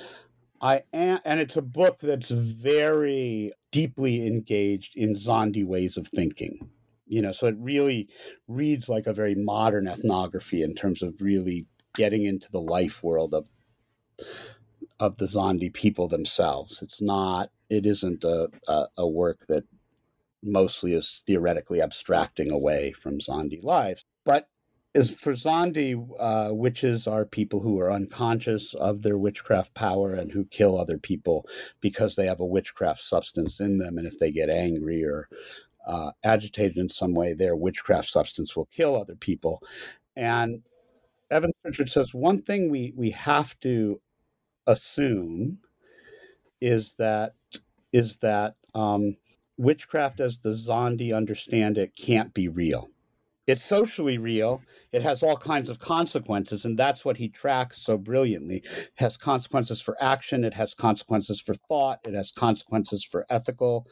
I 0.60 0.82
am, 0.92 1.20
and 1.24 1.40
it's 1.40 1.56
a 1.56 1.62
book 1.62 1.98
that's 2.00 2.30
very 2.30 3.52
deeply 3.70 4.26
engaged 4.26 4.96
in 4.96 5.14
Zande 5.14 5.64
ways 5.64 5.96
of 5.96 6.08
thinking. 6.08 6.70
You 7.06 7.22
know, 7.22 7.32
so 7.32 7.46
it 7.46 7.56
really 7.58 8.08
reads 8.48 8.88
like 8.88 9.06
a 9.06 9.12
very 9.12 9.34
modern 9.34 9.88
ethnography 9.88 10.62
in 10.62 10.74
terms 10.74 11.02
of 11.02 11.20
really 11.20 11.66
getting 11.94 12.24
into 12.24 12.50
the 12.50 12.60
life 12.60 13.02
world 13.02 13.34
of 13.34 13.48
of 15.00 15.16
the 15.16 15.26
Zande 15.26 15.72
people 15.72 16.08
themselves. 16.08 16.82
It's 16.82 17.00
not 17.00 17.50
it 17.70 17.86
isn't 17.86 18.24
a, 18.24 18.48
a, 18.66 18.86
a 18.98 19.08
work 19.08 19.46
that 19.48 19.64
mostly 20.42 20.94
is 20.94 21.22
theoretically 21.26 21.80
abstracting 21.82 22.50
away 22.50 22.92
from 22.92 23.20
Zande 23.20 23.62
lives. 23.62 24.04
But 24.24 24.48
as 24.94 25.10
for 25.10 25.32
Zande, 25.32 26.08
uh, 26.18 26.54
witches 26.54 27.06
are 27.06 27.24
people 27.24 27.60
who 27.60 27.78
are 27.78 27.92
unconscious 27.92 28.74
of 28.74 29.02
their 29.02 29.18
witchcraft 29.18 29.74
power 29.74 30.14
and 30.14 30.30
who 30.30 30.44
kill 30.46 30.78
other 30.78 30.98
people 30.98 31.46
because 31.80 32.16
they 32.16 32.26
have 32.26 32.40
a 32.40 32.46
witchcraft 32.46 33.02
substance 33.02 33.60
in 33.60 33.78
them. 33.78 33.98
And 33.98 34.06
if 34.06 34.18
they 34.18 34.30
get 34.30 34.48
angry 34.48 35.04
or 35.04 35.28
uh, 35.86 36.12
agitated 36.24 36.78
in 36.78 36.88
some 36.88 37.14
way, 37.14 37.32
their 37.32 37.56
witchcraft 37.56 38.08
substance 38.08 38.56
will 38.56 38.66
kill 38.66 38.96
other 38.96 39.16
people. 39.16 39.62
And 40.16 40.62
Evan 41.30 41.52
Pritchard 41.62 41.90
says 41.90 42.14
one 42.14 42.42
thing 42.42 42.70
we, 42.70 42.92
we 42.96 43.10
have 43.10 43.58
to 43.60 44.00
assume 44.66 45.58
is 46.60 46.94
that 46.98 47.34
is 47.92 48.16
that 48.18 48.54
um, 48.74 49.16
witchcraft, 49.56 50.20
as 50.20 50.38
the 50.38 50.50
Zande 50.50 51.14
understand 51.14 51.78
it, 51.78 51.96
can't 51.96 52.32
be 52.34 52.48
real. 52.48 52.88
It's 53.46 53.64
socially 53.64 54.18
real. 54.18 54.60
It 54.92 55.00
has 55.00 55.22
all 55.22 55.36
kinds 55.36 55.70
of 55.70 55.78
consequences, 55.78 56.66
and 56.66 56.78
that's 56.78 57.02
what 57.04 57.16
he 57.16 57.28
tracks 57.28 57.80
so 57.80 57.96
brilliantly. 57.96 58.56
It 58.58 58.90
has 58.96 59.16
consequences 59.16 59.80
for 59.80 59.96
action. 60.02 60.44
It 60.44 60.52
has 60.52 60.74
consequences 60.74 61.40
for 61.40 61.54
thought. 61.54 62.00
It 62.06 62.12
has 62.12 62.30
consequences 62.30 63.04
for 63.04 63.24
ethical 63.30 63.86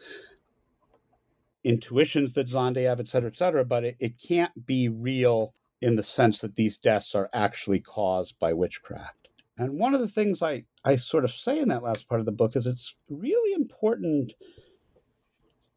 intuitions 1.65 2.35
that 2.35 2.49
Zande 2.49 2.87
have, 2.87 3.01
et 3.01 3.09
cetera, 3.09 3.31
et 3.31 3.37
cetera. 3.37 3.65
But 3.65 3.85
it, 3.85 3.97
it 3.99 4.19
can't 4.21 4.67
be 4.67 4.91
real 4.91 5.55
in 5.81 5.97
the 5.97 6.03
sense 6.03 6.39
that 6.41 6.57
these 6.57 6.77
deaths 6.77 7.15
are 7.15 7.31
actually 7.33 7.81
caused 7.81 8.39
by 8.39 8.53
witchcraft. 8.53 9.29
And 9.57 9.79
one 9.79 9.95
of 9.95 10.03
the 10.03 10.09
things 10.09 10.43
I, 10.43 10.65
I 10.87 10.95
sort 10.95 11.25
of 11.25 11.33
say 11.33 11.59
in 11.59 11.69
that 11.69 11.83
last 11.83 12.09
part 12.09 12.21
of 12.21 12.27
the 12.27 12.33
book 12.33 12.55
is 12.55 12.65
it's 12.65 12.95
really 13.11 13.53
important 13.55 14.35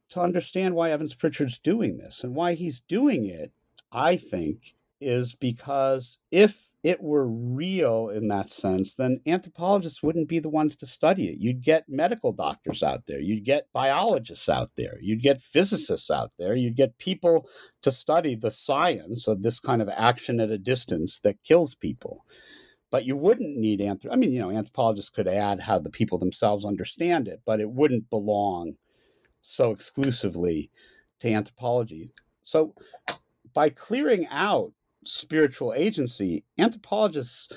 to 0.09 0.21
understand 0.21 0.75
why 0.75 0.91
Evans 0.91 1.15
Pritchard's 1.15 1.57
doing 1.57 1.97
this. 1.97 2.23
And 2.23 2.35
why 2.35 2.53
he's 2.53 2.81
doing 2.81 3.25
it, 3.25 3.51
I 3.91 4.17
think, 4.17 4.75
is 5.01 5.33
because 5.33 6.19
if 6.29 6.69
it 6.83 7.01
were 7.01 7.27
real 7.27 8.09
in 8.09 8.27
that 8.27 8.51
sense, 8.51 8.93
then 8.93 9.19
anthropologists 9.25 10.03
wouldn't 10.03 10.29
be 10.29 10.37
the 10.37 10.47
ones 10.47 10.75
to 10.75 10.85
study 10.85 11.29
it. 11.29 11.39
You'd 11.39 11.63
get 11.63 11.89
medical 11.89 12.31
doctors 12.31 12.83
out 12.83 13.07
there, 13.07 13.19
you'd 13.19 13.45
get 13.45 13.67
biologists 13.73 14.47
out 14.47 14.69
there, 14.77 14.99
you'd 15.01 15.23
get 15.23 15.41
physicists 15.41 16.11
out 16.11 16.31
there, 16.37 16.55
you'd 16.55 16.77
get 16.77 16.97
people 16.99 17.49
to 17.81 17.91
study 17.91 18.35
the 18.35 18.51
science 18.51 19.27
of 19.27 19.41
this 19.41 19.59
kind 19.59 19.81
of 19.81 19.89
action 19.89 20.39
at 20.39 20.51
a 20.51 20.57
distance 20.59 21.19
that 21.19 21.43
kills 21.43 21.73
people 21.73 22.25
but 22.91 23.05
you 23.05 23.15
wouldn't 23.15 23.57
need 23.57 23.79
anthrop. 23.79 24.11
I 24.11 24.15
mean, 24.15 24.31
you 24.31 24.39
know, 24.39 24.51
anthropologists 24.51 25.09
could 25.09 25.27
add 25.27 25.61
how 25.61 25.79
the 25.79 25.89
people 25.89 26.17
themselves 26.17 26.65
understand 26.65 27.27
it, 27.27 27.41
but 27.45 27.59
it 27.59 27.69
wouldn't 27.69 28.09
belong 28.09 28.73
so 29.41 29.71
exclusively 29.71 30.71
to 31.21 31.31
anthropology. 31.31 32.13
So, 32.41 32.73
by 33.53 33.69
clearing 33.69 34.27
out 34.29 34.73
spiritual 35.05 35.73
agency, 35.75 36.43
anthropologists 36.57 37.49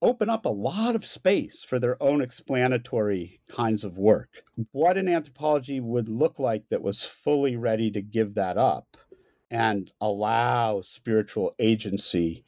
open 0.00 0.28
up 0.28 0.44
a 0.44 0.50
lot 0.50 0.96
of 0.96 1.04
space 1.04 1.62
for 1.62 1.78
their 1.78 2.02
own 2.02 2.20
explanatory 2.20 3.40
kinds 3.48 3.84
of 3.84 3.96
work. 3.96 4.42
What 4.72 4.98
an 4.98 5.08
anthropology 5.08 5.80
would 5.80 6.08
look 6.08 6.38
like 6.38 6.64
that 6.70 6.82
was 6.82 7.02
fully 7.02 7.56
ready 7.56 7.90
to 7.92 8.02
give 8.02 8.34
that 8.34 8.58
up 8.58 8.96
and 9.50 9.90
allow 10.00 10.80
spiritual 10.80 11.54
agency 11.58 12.44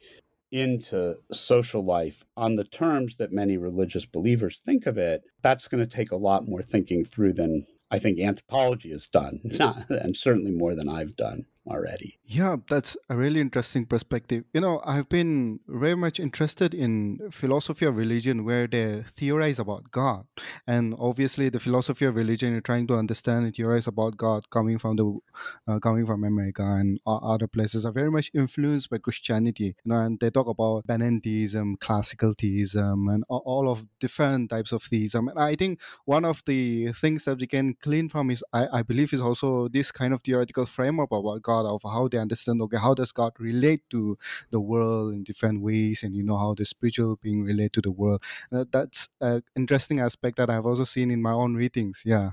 into 0.51 1.15
social 1.31 1.83
life 1.83 2.23
on 2.37 2.55
the 2.55 2.63
terms 2.63 3.17
that 3.17 3.31
many 3.31 3.57
religious 3.57 4.05
believers 4.05 4.59
think 4.59 4.85
of 4.85 4.97
it, 4.97 5.23
that's 5.41 5.67
going 5.67 5.85
to 5.85 5.95
take 5.95 6.11
a 6.11 6.17
lot 6.17 6.47
more 6.47 6.61
thinking 6.61 7.03
through 7.03 7.33
than 7.33 7.65
I 7.91 7.99
think 7.99 8.19
anthropology 8.19 8.91
has 8.91 9.07
done, 9.07 9.41
and 9.89 10.15
certainly 10.15 10.51
more 10.51 10.75
than 10.75 10.89
I've 10.89 11.15
done 11.15 11.45
already. 11.67 12.17
Yeah, 12.25 12.57
that's 12.69 12.97
a 13.09 13.15
really 13.15 13.39
interesting 13.39 13.85
perspective. 13.85 14.43
You 14.53 14.61
know, 14.61 14.81
I've 14.85 15.09
been 15.09 15.59
very 15.67 15.95
much 15.95 16.19
interested 16.19 16.73
in 16.73 17.19
philosophy 17.31 17.85
of 17.85 17.95
religion 17.97 18.45
where 18.45 18.67
they 18.67 19.03
theorize 19.15 19.59
about 19.59 19.91
God. 19.91 20.25
And 20.67 20.95
obviously 20.99 21.49
the 21.49 21.59
philosophy 21.59 22.05
of 22.05 22.15
religion 22.15 22.51
you're 22.51 22.61
trying 22.61 22.87
to 22.87 22.95
understand 22.95 23.45
and 23.45 23.55
theorize 23.55 23.87
about 23.87 24.17
God 24.17 24.49
coming 24.49 24.77
from 24.77 24.95
the 24.95 25.19
uh, 25.67 25.79
coming 25.79 26.05
from 26.05 26.23
America 26.23 26.63
and 26.63 26.99
other 27.05 27.47
places 27.47 27.85
are 27.85 27.91
very 27.91 28.11
much 28.11 28.31
influenced 28.33 28.89
by 28.89 28.97
Christianity. 28.97 29.75
You 29.83 29.91
know, 29.91 29.99
and 29.99 30.19
they 30.19 30.29
talk 30.29 30.47
about 30.47 30.87
panentheism, 30.87 31.79
classical 31.79 32.33
theism 32.33 33.07
and 33.07 33.23
all 33.29 33.69
of 33.69 33.85
different 33.99 34.49
types 34.51 34.71
of 34.71 34.83
theism. 34.83 35.27
And 35.27 35.39
I 35.39 35.55
think 35.55 35.81
one 36.05 36.25
of 36.25 36.43
the 36.45 36.91
things 36.93 37.25
that 37.25 37.39
we 37.39 37.47
can 37.47 37.75
glean 37.81 38.09
from 38.09 38.29
is 38.29 38.43
I, 38.53 38.67
I 38.71 38.81
believe 38.83 39.13
is 39.13 39.21
also 39.21 39.67
this 39.67 39.91
kind 39.91 40.13
of 40.13 40.21
theoretical 40.21 40.65
framework 40.65 41.11
about 41.11 41.41
God 41.41 41.54
God 41.55 41.65
of 41.65 41.81
how 41.83 42.07
they 42.07 42.17
understand 42.17 42.61
okay 42.61 42.77
how 42.77 42.93
does 42.93 43.11
God 43.11 43.33
relate 43.39 43.81
to 43.89 44.17
the 44.51 44.59
world 44.59 45.13
in 45.13 45.23
different 45.23 45.61
ways 45.61 46.03
and 46.03 46.15
you 46.15 46.23
know 46.23 46.37
how 46.37 46.53
the 46.53 46.65
spiritual 46.65 47.17
being 47.21 47.43
relate 47.43 47.73
to 47.73 47.81
the 47.81 47.91
world 47.91 48.23
uh, 48.51 48.65
that's 48.71 49.09
an 49.21 49.43
interesting 49.55 49.99
aspect 49.99 50.37
that 50.37 50.49
I've 50.49 50.65
also 50.65 50.83
seen 50.83 51.11
in 51.11 51.21
my 51.21 51.31
own 51.31 51.55
readings 51.55 52.03
yeah 52.05 52.31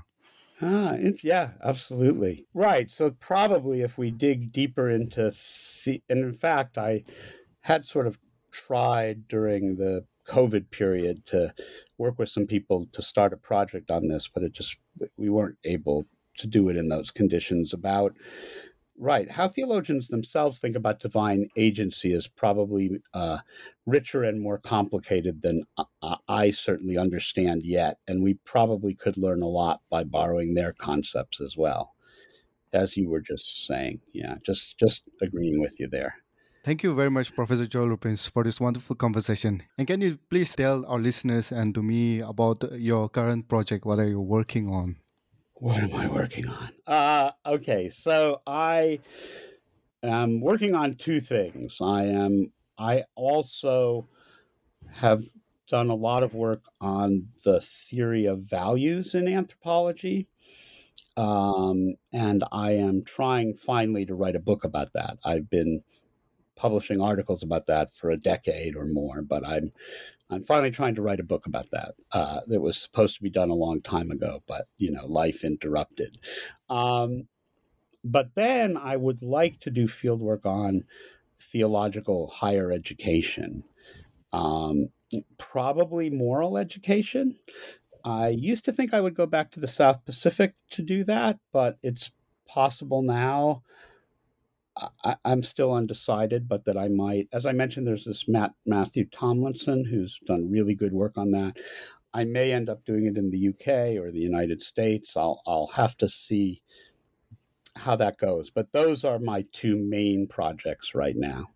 Ah, 0.61 0.95
yeah, 1.21 1.49
absolutely. 1.63 2.45
Right. 2.53 2.89
So 2.89 3.11
probably 3.11 3.81
if 3.81 3.97
we 3.97 4.11
dig 4.11 4.51
deeper 4.51 4.89
into, 4.89 5.33
the, 5.83 6.01
and 6.07 6.19
in 6.23 6.33
fact, 6.33 6.77
I 6.77 7.03
had 7.61 7.85
sort 7.85 8.07
of 8.07 8.17
tried 8.51 9.27
during 9.27 9.75
the 9.75 10.05
COVID 10.27 10.71
period 10.71 11.25
to 11.27 11.53
work 11.97 12.17
with 12.17 12.29
some 12.29 12.45
people 12.45 12.87
to 12.93 13.01
start 13.01 13.33
a 13.33 13.37
project 13.37 13.91
on 13.91 14.07
this, 14.07 14.29
but 14.33 14.43
it 14.43 14.53
just 14.53 14.77
we 15.17 15.29
weren't 15.29 15.57
able 15.65 16.05
to 16.37 16.47
do 16.47 16.69
it 16.69 16.77
in 16.77 16.89
those 16.89 17.11
conditions. 17.11 17.73
About 17.73 18.15
right 19.03 19.29
how 19.29 19.47
theologians 19.47 20.07
themselves 20.07 20.59
think 20.59 20.75
about 20.77 20.99
divine 20.99 21.49
agency 21.57 22.13
is 22.13 22.27
probably 22.27 23.01
uh, 23.13 23.37
richer 23.85 24.23
and 24.23 24.41
more 24.41 24.57
complicated 24.57 25.41
than 25.41 25.63
I, 26.01 26.15
I 26.27 26.51
certainly 26.51 26.97
understand 26.97 27.63
yet, 27.63 27.97
and 28.07 28.23
we 28.23 28.35
probably 28.45 28.93
could 28.93 29.17
learn 29.17 29.41
a 29.41 29.47
lot 29.47 29.81
by 29.89 30.03
borrowing 30.05 30.53
their 30.53 30.73
concepts 30.73 31.41
as 31.41 31.57
well, 31.57 31.93
as 32.71 32.95
you 32.95 33.09
were 33.09 33.21
just 33.21 33.67
saying. 33.67 33.99
Yeah, 34.13 34.35
just 34.45 34.77
just 34.79 35.03
agreeing 35.21 35.59
with 35.59 35.79
you 35.79 35.87
there. 35.87 36.15
Thank 36.63 36.81
you 36.81 36.95
very 36.95 37.11
much, 37.11 37.35
Professor 37.35 37.67
Joel 37.67 37.89
Robbins, 37.89 38.27
for 38.27 38.41
this 38.45 38.61
wonderful 38.61 38.95
conversation. 38.95 39.63
And 39.77 39.85
can 39.85 39.99
you 39.99 40.17
please 40.29 40.55
tell 40.55 40.85
our 40.85 40.97
listeners 40.97 41.51
and 41.51 41.75
to 41.75 41.83
me 41.83 42.21
about 42.21 42.63
your 42.79 43.09
current 43.09 43.49
project? 43.49 43.85
What 43.85 43.99
are 43.99 44.07
you 44.07 44.21
working 44.21 44.69
on? 44.69 44.95
What 45.55 45.77
am 45.77 45.93
I 45.93 46.07
working 46.07 46.47
on? 46.47 46.69
Uh, 46.85 47.31
okay, 47.45 47.89
so 47.89 48.41
I 48.45 48.99
am 50.01 50.41
working 50.41 50.75
on 50.75 50.95
two 50.95 51.19
things. 51.19 51.77
I 51.81 52.05
am. 52.05 52.51
I 52.77 53.03
also 53.15 54.07
have 54.91 55.23
done 55.67 55.89
a 55.89 55.95
lot 55.95 56.23
of 56.23 56.33
work 56.33 56.63
on 56.81 57.29
the 57.45 57.61
theory 57.61 58.25
of 58.25 58.41
values 58.41 59.15
in 59.15 59.27
anthropology. 59.27 60.27
Um, 61.15 61.95
and 62.11 62.43
I 62.51 62.71
am 62.73 63.03
trying 63.03 63.53
finally 63.55 64.05
to 64.05 64.15
write 64.15 64.35
a 64.35 64.39
book 64.39 64.63
about 64.63 64.93
that. 64.93 65.17
I've 65.23 65.49
been 65.49 65.83
publishing 66.55 67.01
articles 67.01 67.43
about 67.43 67.67
that 67.67 67.95
for 67.95 68.11
a 68.11 68.17
decade 68.17 68.75
or 68.75 68.85
more, 68.85 69.21
but 69.21 69.45
I'm 69.45 69.71
I'm 70.29 70.43
finally 70.43 70.71
trying 70.71 70.95
to 70.95 71.01
write 71.01 71.19
a 71.19 71.23
book 71.23 71.45
about 71.45 71.69
that. 71.71 71.95
Uh, 72.11 72.41
that 72.47 72.61
was 72.61 72.77
supposed 72.77 73.17
to 73.17 73.23
be 73.23 73.29
done 73.29 73.49
a 73.49 73.55
long 73.55 73.81
time 73.81 74.09
ago, 74.11 74.41
but 74.47 74.67
you 74.77 74.91
know, 74.91 75.05
life 75.05 75.43
interrupted. 75.43 76.17
Um, 76.69 77.27
but 78.03 78.35
then 78.35 78.77
I 78.77 78.97
would 78.97 79.21
like 79.23 79.59
to 79.61 79.69
do 79.69 79.87
fieldwork 79.87 80.45
on 80.45 80.83
theological 81.39 82.27
higher 82.27 82.71
education, 82.71 83.63
um, 84.31 84.89
probably 85.37 86.09
moral 86.09 86.57
education. 86.57 87.37
I 88.03 88.29
used 88.29 88.65
to 88.65 88.73
think 88.73 88.93
I 88.93 89.01
would 89.01 89.15
go 89.15 89.25
back 89.25 89.51
to 89.51 89.59
the 89.59 89.67
South 89.67 90.03
Pacific 90.03 90.55
to 90.71 90.81
do 90.81 91.03
that, 91.05 91.39
but 91.53 91.77
it's 91.83 92.11
possible 92.47 93.01
now 93.01 93.63
I, 94.75 95.15
am 95.25 95.43
still 95.43 95.73
undecided, 95.73 96.47
but 96.47 96.65
that 96.65 96.77
I 96.77 96.87
might. 96.87 97.27
As 97.31 97.45
I 97.45 97.51
mentioned, 97.51 97.85
there's 97.85 98.05
this 98.05 98.27
Matt 98.27 98.53
Matthew 98.65 99.05
Tomlinson 99.05 99.85
who's 99.85 100.19
done 100.25 100.49
really 100.49 100.75
good 100.75 100.93
work 100.93 101.17
on 101.17 101.31
that. 101.31 101.57
I 102.13 102.23
may 102.25 102.51
end 102.51 102.69
up 102.69 102.85
doing 102.85 103.05
it 103.05 103.17
in 103.17 103.29
the 103.31 103.49
UK 103.49 104.01
or 104.01 104.11
the 104.11 104.19
United 104.19 104.61
States. 104.61 105.15
I'll 105.17 105.41
I'll 105.45 105.67
have 105.67 105.97
to 105.97 106.09
see 106.09 106.61
how 107.75 107.95
that 107.95 108.17
goes. 108.17 108.51
But 108.51 108.71
those 108.71 109.03
are 109.03 109.19
my 109.19 109.45
two 109.51 109.77
main 109.77 110.27
projects 110.27 110.95
right 110.95 111.15
now: 111.15 111.49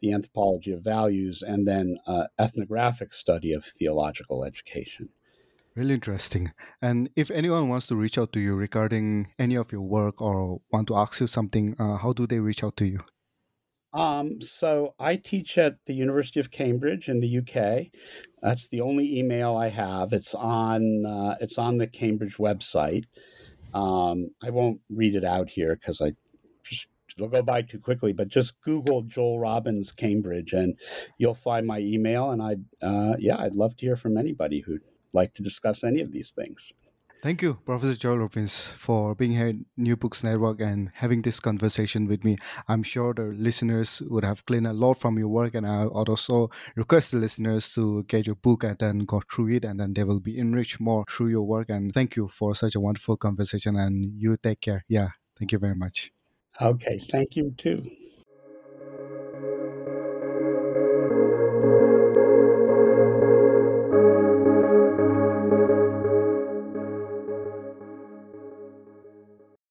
the 0.00 0.12
anthropology 0.12 0.72
of 0.72 0.82
values 0.82 1.42
and 1.42 1.66
then 1.66 1.98
uh, 2.06 2.26
ethnographic 2.38 3.12
study 3.12 3.52
of 3.52 3.64
theological 3.64 4.44
education. 4.44 5.08
Really 5.76 5.94
interesting. 5.94 6.52
And 6.80 7.10
if 7.16 7.30
anyone 7.32 7.68
wants 7.68 7.86
to 7.88 7.96
reach 7.96 8.16
out 8.16 8.32
to 8.34 8.40
you 8.40 8.54
regarding 8.54 9.32
any 9.40 9.56
of 9.56 9.72
your 9.72 9.80
work 9.80 10.22
or 10.22 10.60
want 10.70 10.86
to 10.88 10.96
ask 10.96 11.20
you 11.20 11.26
something, 11.26 11.74
uh, 11.80 11.96
how 11.96 12.12
do 12.12 12.28
they 12.28 12.38
reach 12.38 12.62
out 12.62 12.76
to 12.76 12.86
you? 12.86 13.00
Um, 13.92 14.40
so 14.40 14.94
I 14.98 15.16
teach 15.16 15.58
at 15.58 15.76
the 15.86 15.94
University 15.94 16.40
of 16.40 16.50
Cambridge 16.50 17.08
in 17.08 17.20
the 17.20 17.38
UK. 17.38 17.86
That's 18.42 18.68
the 18.68 18.80
only 18.80 19.18
email 19.18 19.56
I 19.56 19.68
have. 19.68 20.12
It's 20.12 20.34
on 20.34 21.06
uh, 21.06 21.36
it's 21.40 21.58
on 21.58 21.78
the 21.78 21.86
Cambridge 21.86 22.36
website. 22.36 23.04
Um, 23.72 24.30
I 24.42 24.50
won't 24.50 24.80
read 24.90 25.14
it 25.14 25.24
out 25.24 25.48
here 25.48 25.74
because 25.74 26.00
I 26.00 26.12
just 26.64 26.88
it'll 27.16 27.28
go 27.28 27.42
by 27.42 27.62
too 27.62 27.78
quickly. 27.78 28.12
But 28.12 28.28
just 28.28 28.60
Google 28.62 29.02
Joel 29.02 29.38
Robbins 29.38 29.92
Cambridge 29.92 30.52
and 30.52 30.76
you'll 31.18 31.34
find 31.34 31.66
my 31.66 31.78
email. 31.78 32.30
And 32.30 32.42
I 32.42 32.56
uh, 32.84 33.14
yeah, 33.18 33.38
I'd 33.38 33.54
love 33.54 33.76
to 33.76 33.86
hear 33.86 33.96
from 33.96 34.16
anybody 34.16 34.60
who 34.60 34.78
like 35.14 35.34
to 35.34 35.42
discuss 35.42 35.84
any 35.84 36.00
of 36.00 36.12
these 36.12 36.32
things. 36.32 36.72
Thank 37.22 37.40
you, 37.40 37.54
Professor 37.64 37.94
Joel 37.94 38.18
Robbins, 38.18 38.60
for 38.60 39.14
being 39.14 39.32
here 39.32 39.46
at 39.48 39.54
New 39.78 39.96
Books 39.96 40.22
Network 40.22 40.60
and 40.60 40.90
having 40.92 41.22
this 41.22 41.40
conversation 41.40 42.06
with 42.06 42.22
me. 42.22 42.36
I'm 42.68 42.82
sure 42.82 43.14
the 43.14 43.22
listeners 43.22 44.02
would 44.10 44.24
have 44.24 44.44
gleaned 44.44 44.66
a 44.66 44.74
lot 44.74 44.98
from 44.98 45.18
your 45.18 45.28
work, 45.28 45.54
and 45.54 45.66
I 45.66 45.86
would 45.86 46.10
also 46.10 46.50
request 46.76 47.12
the 47.12 47.16
listeners 47.16 47.72
to 47.76 48.02
get 48.02 48.26
your 48.26 48.36
book 48.36 48.62
and 48.64 48.78
then 48.78 48.98
go 49.06 49.22
through 49.32 49.52
it, 49.52 49.64
and 49.64 49.80
then 49.80 49.94
they 49.94 50.04
will 50.04 50.20
be 50.20 50.38
enriched 50.38 50.80
more 50.80 51.06
through 51.08 51.28
your 51.28 51.44
work. 51.44 51.70
And 51.70 51.94
thank 51.94 52.14
you 52.14 52.28
for 52.28 52.54
such 52.54 52.74
a 52.74 52.80
wonderful 52.80 53.16
conversation, 53.16 53.74
and 53.76 54.04
you 54.20 54.36
take 54.36 54.60
care. 54.60 54.84
Yeah, 54.86 55.08
thank 55.38 55.50
you 55.50 55.58
very 55.58 55.74
much. 55.74 56.12
Okay, 56.60 56.98
thank 57.10 57.36
you 57.36 57.54
too. 57.56 57.90